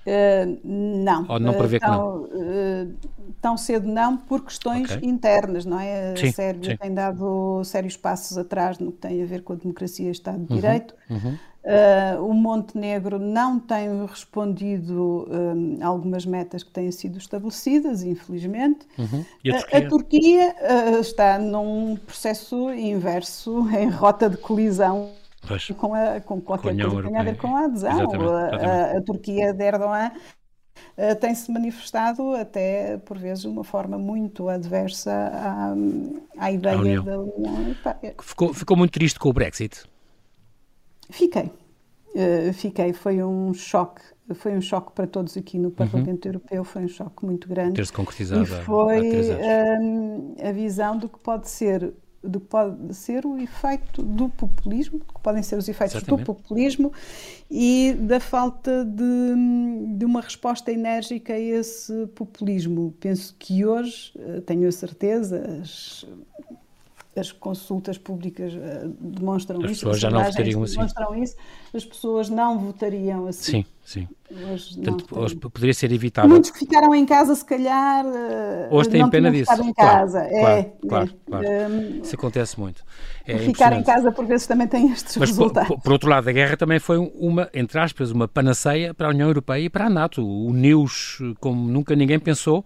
Uh, 0.08 0.58
não. 0.64 1.26
Ou 1.28 1.38
não 1.38 1.52
prevê 1.52 1.76
uh, 1.76 1.80
tão, 1.80 1.90
que 1.90 1.98
não? 1.98 2.82
Uh, 2.82 2.94
tão 3.42 3.56
cedo 3.58 3.86
não, 3.86 4.16
por 4.16 4.42
questões 4.42 4.90
okay. 4.90 5.06
internas, 5.06 5.66
não 5.66 5.78
é? 5.78 6.16
Sim, 6.16 6.28
a 6.28 6.32
Sérvia 6.32 6.70
sim. 6.70 6.76
tem 6.78 6.94
dado 6.94 7.62
sérios 7.64 7.96
passos 7.96 8.38
atrás 8.38 8.78
no 8.78 8.90
que 8.90 8.98
tem 8.98 9.22
a 9.22 9.26
ver 9.26 9.42
com 9.42 9.52
a 9.52 9.56
democracia 9.56 10.08
e 10.08 10.10
Estado 10.10 10.38
de 10.38 10.50
uhum, 10.50 10.60
Direito. 10.60 10.94
Uhum. 11.10 11.36
o 12.26 12.32
Montenegro 12.32 13.18
não 13.18 13.60
tem 13.60 14.06
respondido 14.06 15.28
a 15.82 15.86
algumas 15.86 16.24
metas 16.24 16.62
que 16.62 16.70
têm 16.70 16.90
sido 16.90 17.18
estabelecidas, 17.18 18.02
infelizmente. 18.02 18.86
Uhum. 18.96 19.24
A 19.46 19.58
Turquia, 19.58 19.78
a 19.78 19.88
Turquia 19.88 20.54
está 21.00 21.38
num 21.38 21.96
processo 21.96 22.72
inverso, 22.72 23.68
em 23.76 23.90
rota 23.90 24.30
de 24.30 24.38
colisão 24.38 25.10
com, 25.76 25.94
a, 25.94 26.20
com 26.20 26.40
qualquer 26.40 26.74
com 26.74 26.80
coisa 26.80 26.96
que 27.02 27.08
tenha 27.08 27.20
a 27.20 27.24
ver 27.24 27.36
com 27.36 27.56
a 27.56 27.64
adesão. 27.64 27.90
Exatamente, 27.90 28.24
exatamente. 28.24 28.64
A, 28.66 28.98
a, 28.98 29.02
Turquia 29.02 29.52
de 29.52 29.64
Erdogan 29.64 30.12
uh, 30.96 31.16
tem-se 31.20 31.50
manifestado 31.50 32.34
até, 32.34 32.98
por 32.98 33.18
vezes, 33.18 33.42
de 33.42 33.48
uma 33.48 33.64
forma 33.64 33.98
muito 33.98 34.48
adversa 34.48 35.12
à, 35.12 35.74
à 36.38 36.52
ideia 36.52 36.78
União. 36.78 37.04
da 37.04 37.18
União 37.18 37.60
Europeia. 37.60 38.14
Ficou, 38.20 38.52
ficou 38.52 38.76
muito 38.76 38.92
triste 38.92 39.18
com 39.18 39.28
o 39.28 39.32
Brexit? 39.32 39.84
Fiquei. 41.10 41.50
Uh, 42.14 42.52
fiquei. 42.52 42.92
Foi 42.92 43.22
um 43.22 43.54
choque 43.54 44.02
foi 44.34 44.52
um 44.52 44.60
choque 44.60 44.92
para 44.92 45.06
todos 45.06 45.36
aqui 45.36 45.58
no 45.58 45.70
Parlamento 45.70 46.26
uhum. 46.26 46.32
Europeu, 46.32 46.64
foi 46.64 46.84
um 46.84 46.88
choque 46.88 47.24
muito 47.24 47.48
grande. 47.48 47.74
Ter-se 47.74 47.92
concretizado 47.92 48.42
e 48.42 48.46
foi 48.46 49.32
um, 49.80 50.34
a 50.42 50.52
visão 50.52 50.98
do 50.98 51.08
que 51.08 51.18
pode 51.18 51.48
ser 51.48 51.94
do 52.22 52.40
que 52.40 52.46
pode 52.46 52.94
ser 52.94 53.24
o 53.24 53.38
efeito 53.38 54.02
do 54.02 54.28
populismo, 54.28 55.00
que 55.00 55.20
podem 55.22 55.42
ser 55.42 55.56
os 55.56 55.68
efeitos 55.68 56.02
do 56.02 56.18
populismo 56.18 56.92
e 57.50 57.96
da 58.00 58.18
falta 58.18 58.84
de, 58.84 59.96
de 59.96 60.04
uma 60.04 60.20
resposta 60.20 60.72
enérgica 60.72 61.34
a 61.34 61.38
esse 61.38 62.06
populismo. 62.08 62.94
Penso 62.98 63.34
que 63.38 63.64
hoje, 63.64 64.12
eh, 64.18 64.40
tenho 64.40 64.68
a 64.68 64.72
certeza, 64.72 65.60
as, 65.62 66.04
as 67.18 67.32
consultas 67.32 67.98
públicas 67.98 68.52
uh, 68.54 68.88
demonstram 69.00 69.58
as 69.64 69.72
isso. 69.72 69.80
Pessoas 69.80 70.00
já 70.00 70.10
não 70.10 70.24
votariam 70.24 70.62
assim. 70.62 70.74
Demonstram 70.74 71.22
isso, 71.22 71.36
as 71.74 71.84
pessoas 71.84 72.28
não 72.28 72.58
votariam 72.58 73.26
assim. 73.26 73.52
Sim, 73.52 73.64
sim. 73.84 74.08
Hoje, 74.50 74.74
Portanto, 74.74 75.06
hoje 75.18 75.36
poderia 75.36 75.72
ser 75.72 75.90
evitável. 75.90 76.30
Muitos 76.30 76.50
que 76.50 76.58
ficaram 76.58 76.94
em 76.94 77.06
casa, 77.06 77.34
se 77.34 77.44
calhar. 77.44 78.04
Uh, 78.04 78.74
hoje 78.74 78.90
têm 78.90 79.08
pena 79.08 79.30
disso. 79.30 79.52
em 79.62 79.72
casa. 79.72 80.20
Claro, 80.20 80.36
é, 80.36 80.72
claro, 80.86 81.10
é, 81.10 81.30
claro. 81.30 81.46
Um, 81.48 82.00
isso 82.02 82.14
acontece 82.14 82.60
muito. 82.60 82.84
É 83.26 83.38
ficar 83.38 83.72
em 83.72 83.82
casa, 83.82 84.12
por 84.12 84.26
vezes, 84.26 84.46
também 84.46 84.66
tem 84.66 84.92
estes 84.92 85.16
Mas, 85.16 85.30
resultados. 85.30 85.68
Por, 85.68 85.80
por, 85.80 85.92
outro 85.92 86.08
lado, 86.10 86.28
a 86.28 86.32
guerra 86.32 86.56
também 86.56 86.78
foi 86.78 86.98
uma, 86.98 87.48
entre 87.54 87.78
aspas, 87.78 88.10
uma 88.10 88.28
panaceia 88.28 88.92
para 88.92 89.08
a 89.08 89.10
União 89.10 89.28
Europeia 89.28 89.64
e 89.64 89.70
para 89.70 89.86
a 89.86 89.90
NATO. 89.90 90.26
Uniu-os 90.26 91.18
como 91.40 91.68
nunca 91.68 91.96
ninguém 91.96 92.18
pensou. 92.18 92.64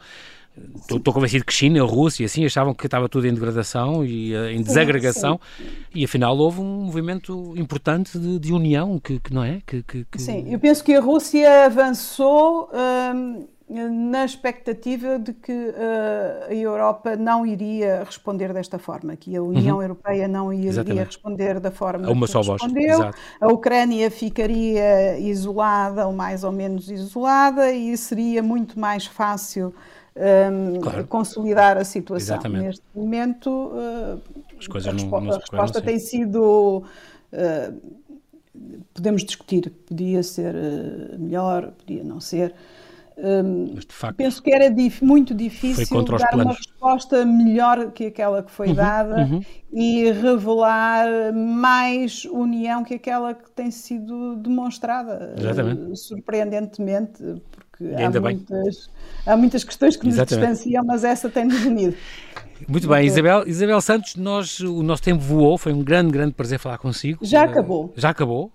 Estou 0.90 1.14
convencido 1.14 1.44
que 1.44 1.52
China, 1.52 1.82
Rússia, 1.82 2.26
assim, 2.26 2.44
achavam 2.44 2.74
que 2.74 2.86
estava 2.86 3.08
tudo 3.08 3.26
em 3.26 3.32
degradação 3.32 4.04
e 4.04 4.34
uh, 4.34 4.50
em 4.50 4.60
desagregação 4.60 5.40
sim, 5.56 5.64
e 5.94 6.04
afinal 6.04 6.36
houve 6.36 6.60
um 6.60 6.84
movimento 6.84 7.54
importante 7.56 8.18
de, 8.18 8.38
de 8.38 8.52
união, 8.52 8.98
que, 8.98 9.18
que, 9.18 9.32
não 9.32 9.42
é? 9.42 9.62
Que, 9.66 9.82
que, 9.82 10.04
Sim, 10.18 10.52
eu 10.52 10.58
penso 10.58 10.84
que 10.84 10.94
a 10.94 11.00
Rússia 11.00 11.64
avançou 11.64 12.68
hum, 13.14 13.46
na 14.10 14.24
expectativa 14.24 15.18
de 15.18 15.32
que 15.32 15.52
uh, 15.52 16.50
a 16.50 16.54
Europa 16.54 17.16
não 17.16 17.46
iria 17.46 18.04
responder 18.04 18.52
desta 18.52 18.78
forma, 18.78 19.16
que 19.16 19.34
a 19.34 19.42
União 19.42 19.76
uhum. 19.76 19.82
Europeia 19.82 20.28
não 20.28 20.52
iria 20.52 20.68
Exatamente. 20.68 21.06
responder 21.06 21.60
da 21.60 21.70
forma 21.70 22.06
a 22.06 22.10
uma 22.10 22.26
que 22.26 22.32
só 22.32 22.42
respondeu, 22.42 22.98
voz. 22.98 23.16
a 23.40 23.48
Ucrânia 23.48 24.10
ficaria 24.10 25.18
isolada 25.18 26.06
ou 26.06 26.12
mais 26.12 26.44
ou 26.44 26.52
menos 26.52 26.90
isolada 26.90 27.72
e 27.72 27.96
seria 27.96 28.42
muito 28.42 28.78
mais 28.78 29.06
fácil 29.06 29.72
um, 30.16 30.80
claro. 30.80 31.06
consolidar 31.06 31.76
a 31.76 31.84
situação. 31.84 32.36
Exatamente. 32.36 32.64
Neste 32.64 32.84
momento, 32.94 33.48
uh, 33.50 34.20
a 34.52 34.56
resposta, 34.56 34.92
não, 34.92 35.08
não 35.08 35.32
a 35.32 35.38
resposta 35.38 35.80
tem 35.80 35.98
sido. 35.98 36.84
Uh, 37.32 38.02
podemos 38.92 39.24
discutir, 39.24 39.70
podia 39.70 40.22
ser 40.22 40.54
uh, 40.54 41.18
melhor, 41.18 41.72
podia 41.72 42.04
não 42.04 42.20
ser. 42.20 42.54
Um, 43.24 43.76
facto, 43.88 44.16
penso 44.16 44.42
que 44.42 44.52
era 44.52 44.68
dif 44.68 45.00
muito 45.04 45.32
difícil 45.32 46.02
dar 46.02 46.34
uma 46.34 46.54
resposta 46.54 47.24
melhor 47.24 47.92
que 47.92 48.06
aquela 48.06 48.42
que 48.42 48.50
foi 48.50 48.68
uhum, 48.68 48.74
dada 48.74 49.16
uhum. 49.22 49.40
e 49.72 50.10
revelar 50.10 51.32
mais 51.32 52.24
união 52.24 52.82
que 52.82 52.94
aquela 52.94 53.32
que 53.32 53.48
tem 53.52 53.70
sido 53.70 54.34
demonstrada, 54.34 55.36
uh, 55.36 55.94
surpreendentemente, 55.94 57.22
porque 57.52 57.94
há 57.94 58.20
muitas, 58.20 58.90
há 59.24 59.36
muitas 59.36 59.62
questões 59.62 59.96
que 59.96 60.04
nos 60.04 60.14
Exatamente. 60.16 60.48
distanciam, 60.48 60.84
mas 60.84 61.04
essa 61.04 61.30
tem-nos 61.30 61.64
unido. 61.64 61.96
Muito 62.68 62.88
bem, 62.88 63.06
Isabel, 63.06 63.44
Isabel 63.46 63.80
Santos, 63.80 64.16
nós, 64.16 64.60
o 64.60 64.82
nosso 64.82 65.02
tempo 65.02 65.20
voou, 65.20 65.56
foi 65.58 65.72
um 65.72 65.82
grande, 65.82 66.12
grande 66.12 66.32
prazer 66.32 66.58
falar 66.58 66.78
consigo. 66.78 67.24
Já 67.24 67.44
acabou. 67.44 67.92
Já 67.96 68.10
acabou. 68.10 68.52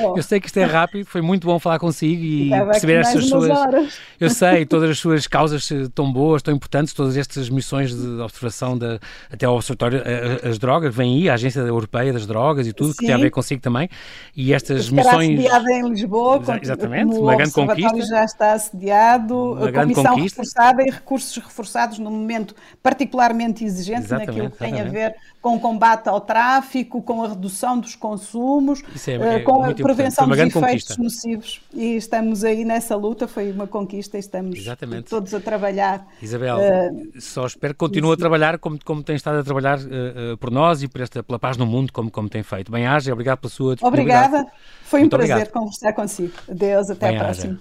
Oh. 0.00 0.16
Eu 0.16 0.22
sei 0.22 0.40
que 0.40 0.46
isto 0.46 0.56
é 0.58 0.64
rápido, 0.64 1.06
foi 1.06 1.20
muito 1.20 1.46
bom 1.46 1.58
falar 1.58 1.78
consigo 1.78 2.22
e 2.22 2.50
perceber 2.50 3.00
estas 3.00 3.26
suas. 3.26 3.50
Horas. 3.50 3.98
Eu 4.18 4.30
sei, 4.30 4.64
todas 4.66 4.90
as 4.90 4.98
suas 4.98 5.26
causas 5.26 5.68
tão 5.94 6.12
boas, 6.12 6.42
tão 6.42 6.54
importantes, 6.54 6.92
todas 6.94 7.16
estas 7.16 7.48
missões 7.48 7.94
de 7.94 8.20
observação 8.20 8.76
de, 8.76 8.98
até 9.30 9.46
ao 9.46 9.56
Observatório, 9.56 10.02
as 10.42 10.58
drogas, 10.58 10.94
vem 10.94 11.14
aí, 11.14 11.28
a 11.28 11.34
Agência 11.34 11.60
Europeia 11.60 12.12
das 12.12 12.26
Drogas 12.26 12.66
e 12.66 12.72
tudo, 12.72 12.90
Sim. 12.90 12.96
que 12.98 13.06
tem 13.06 13.14
a 13.14 13.18
ver 13.18 13.30
consigo 13.30 13.60
também. 13.60 13.88
E 14.36 14.52
estas 14.52 14.84
Estará 14.84 15.18
missões. 15.18 15.38
assediada 15.38 15.72
em 15.72 15.88
Lisboa, 15.88 16.42
exatamente, 16.60 17.14
uma 17.14 17.36
grande 17.36 17.52
conquista. 17.52 18.06
já 18.06 18.24
está 18.24 18.52
assediado, 18.52 19.34
uma 19.52 19.68
a 19.68 19.72
comissão 19.72 20.04
conquista. 20.14 20.42
reforçada 20.42 20.82
e 20.82 20.90
recursos 20.90 21.36
reforçados 21.36 21.98
no 21.98 22.10
momento 22.10 22.54
particular 22.82 23.31
particularmente 23.32 23.64
exigente 23.64 24.00
exatamente, 24.00 24.26
naquilo 24.28 24.50
que 24.50 24.58
tem 24.58 24.74
exatamente. 24.74 24.96
a 24.96 25.08
ver 25.08 25.16
com 25.40 25.56
o 25.56 25.60
combate 25.60 26.08
ao 26.08 26.20
tráfico, 26.20 27.02
com 27.02 27.24
a 27.24 27.28
redução 27.28 27.78
dos 27.78 27.96
consumos, 27.96 28.82
é, 29.06 29.36
é 29.36 29.40
com 29.40 29.64
a 29.64 29.74
prevenção 29.74 30.28
dos 30.28 30.38
efeitos 30.38 30.60
conquista. 30.60 31.02
nocivos. 31.02 31.60
E 31.72 31.96
estamos 31.96 32.44
aí 32.44 32.64
nessa 32.64 32.94
luta, 32.94 33.26
foi 33.26 33.50
uma 33.50 33.66
conquista 33.66 34.16
e 34.16 34.20
estamos 34.20 34.58
exatamente. 34.58 35.04
todos 35.04 35.34
a 35.34 35.40
trabalhar. 35.40 36.06
Isabel, 36.20 36.58
uh, 36.58 37.20
só 37.20 37.46
espero 37.46 37.74
que 37.74 37.78
continue 37.78 38.12
a 38.12 38.16
trabalhar 38.16 38.58
como, 38.58 38.78
como 38.84 39.02
tem 39.02 39.16
estado 39.16 39.38
a 39.38 39.44
trabalhar 39.44 39.78
uh, 39.78 40.34
uh, 40.34 40.36
por 40.38 40.50
nós 40.50 40.82
e 40.82 40.88
por 40.88 41.00
esta, 41.00 41.22
pela 41.22 41.38
paz 41.38 41.56
no 41.56 41.66
mundo, 41.66 41.92
como, 41.92 42.10
como 42.10 42.28
tem 42.28 42.42
feito. 42.42 42.70
Bem-aja, 42.70 43.12
obrigado 43.12 43.38
pela 43.38 43.50
sua 43.50 43.74
disponibilidade. 43.74 44.26
Obrigada, 44.28 44.52
foi 44.84 45.00
um 45.00 45.02
Muito 45.02 45.16
prazer 45.16 45.36
obrigado. 45.36 45.52
conversar 45.52 45.92
consigo. 45.92 46.32
Adeus, 46.48 46.90
até 46.90 47.08
Bem 47.08 47.16
a 47.16 47.24
próxima. 47.24 47.60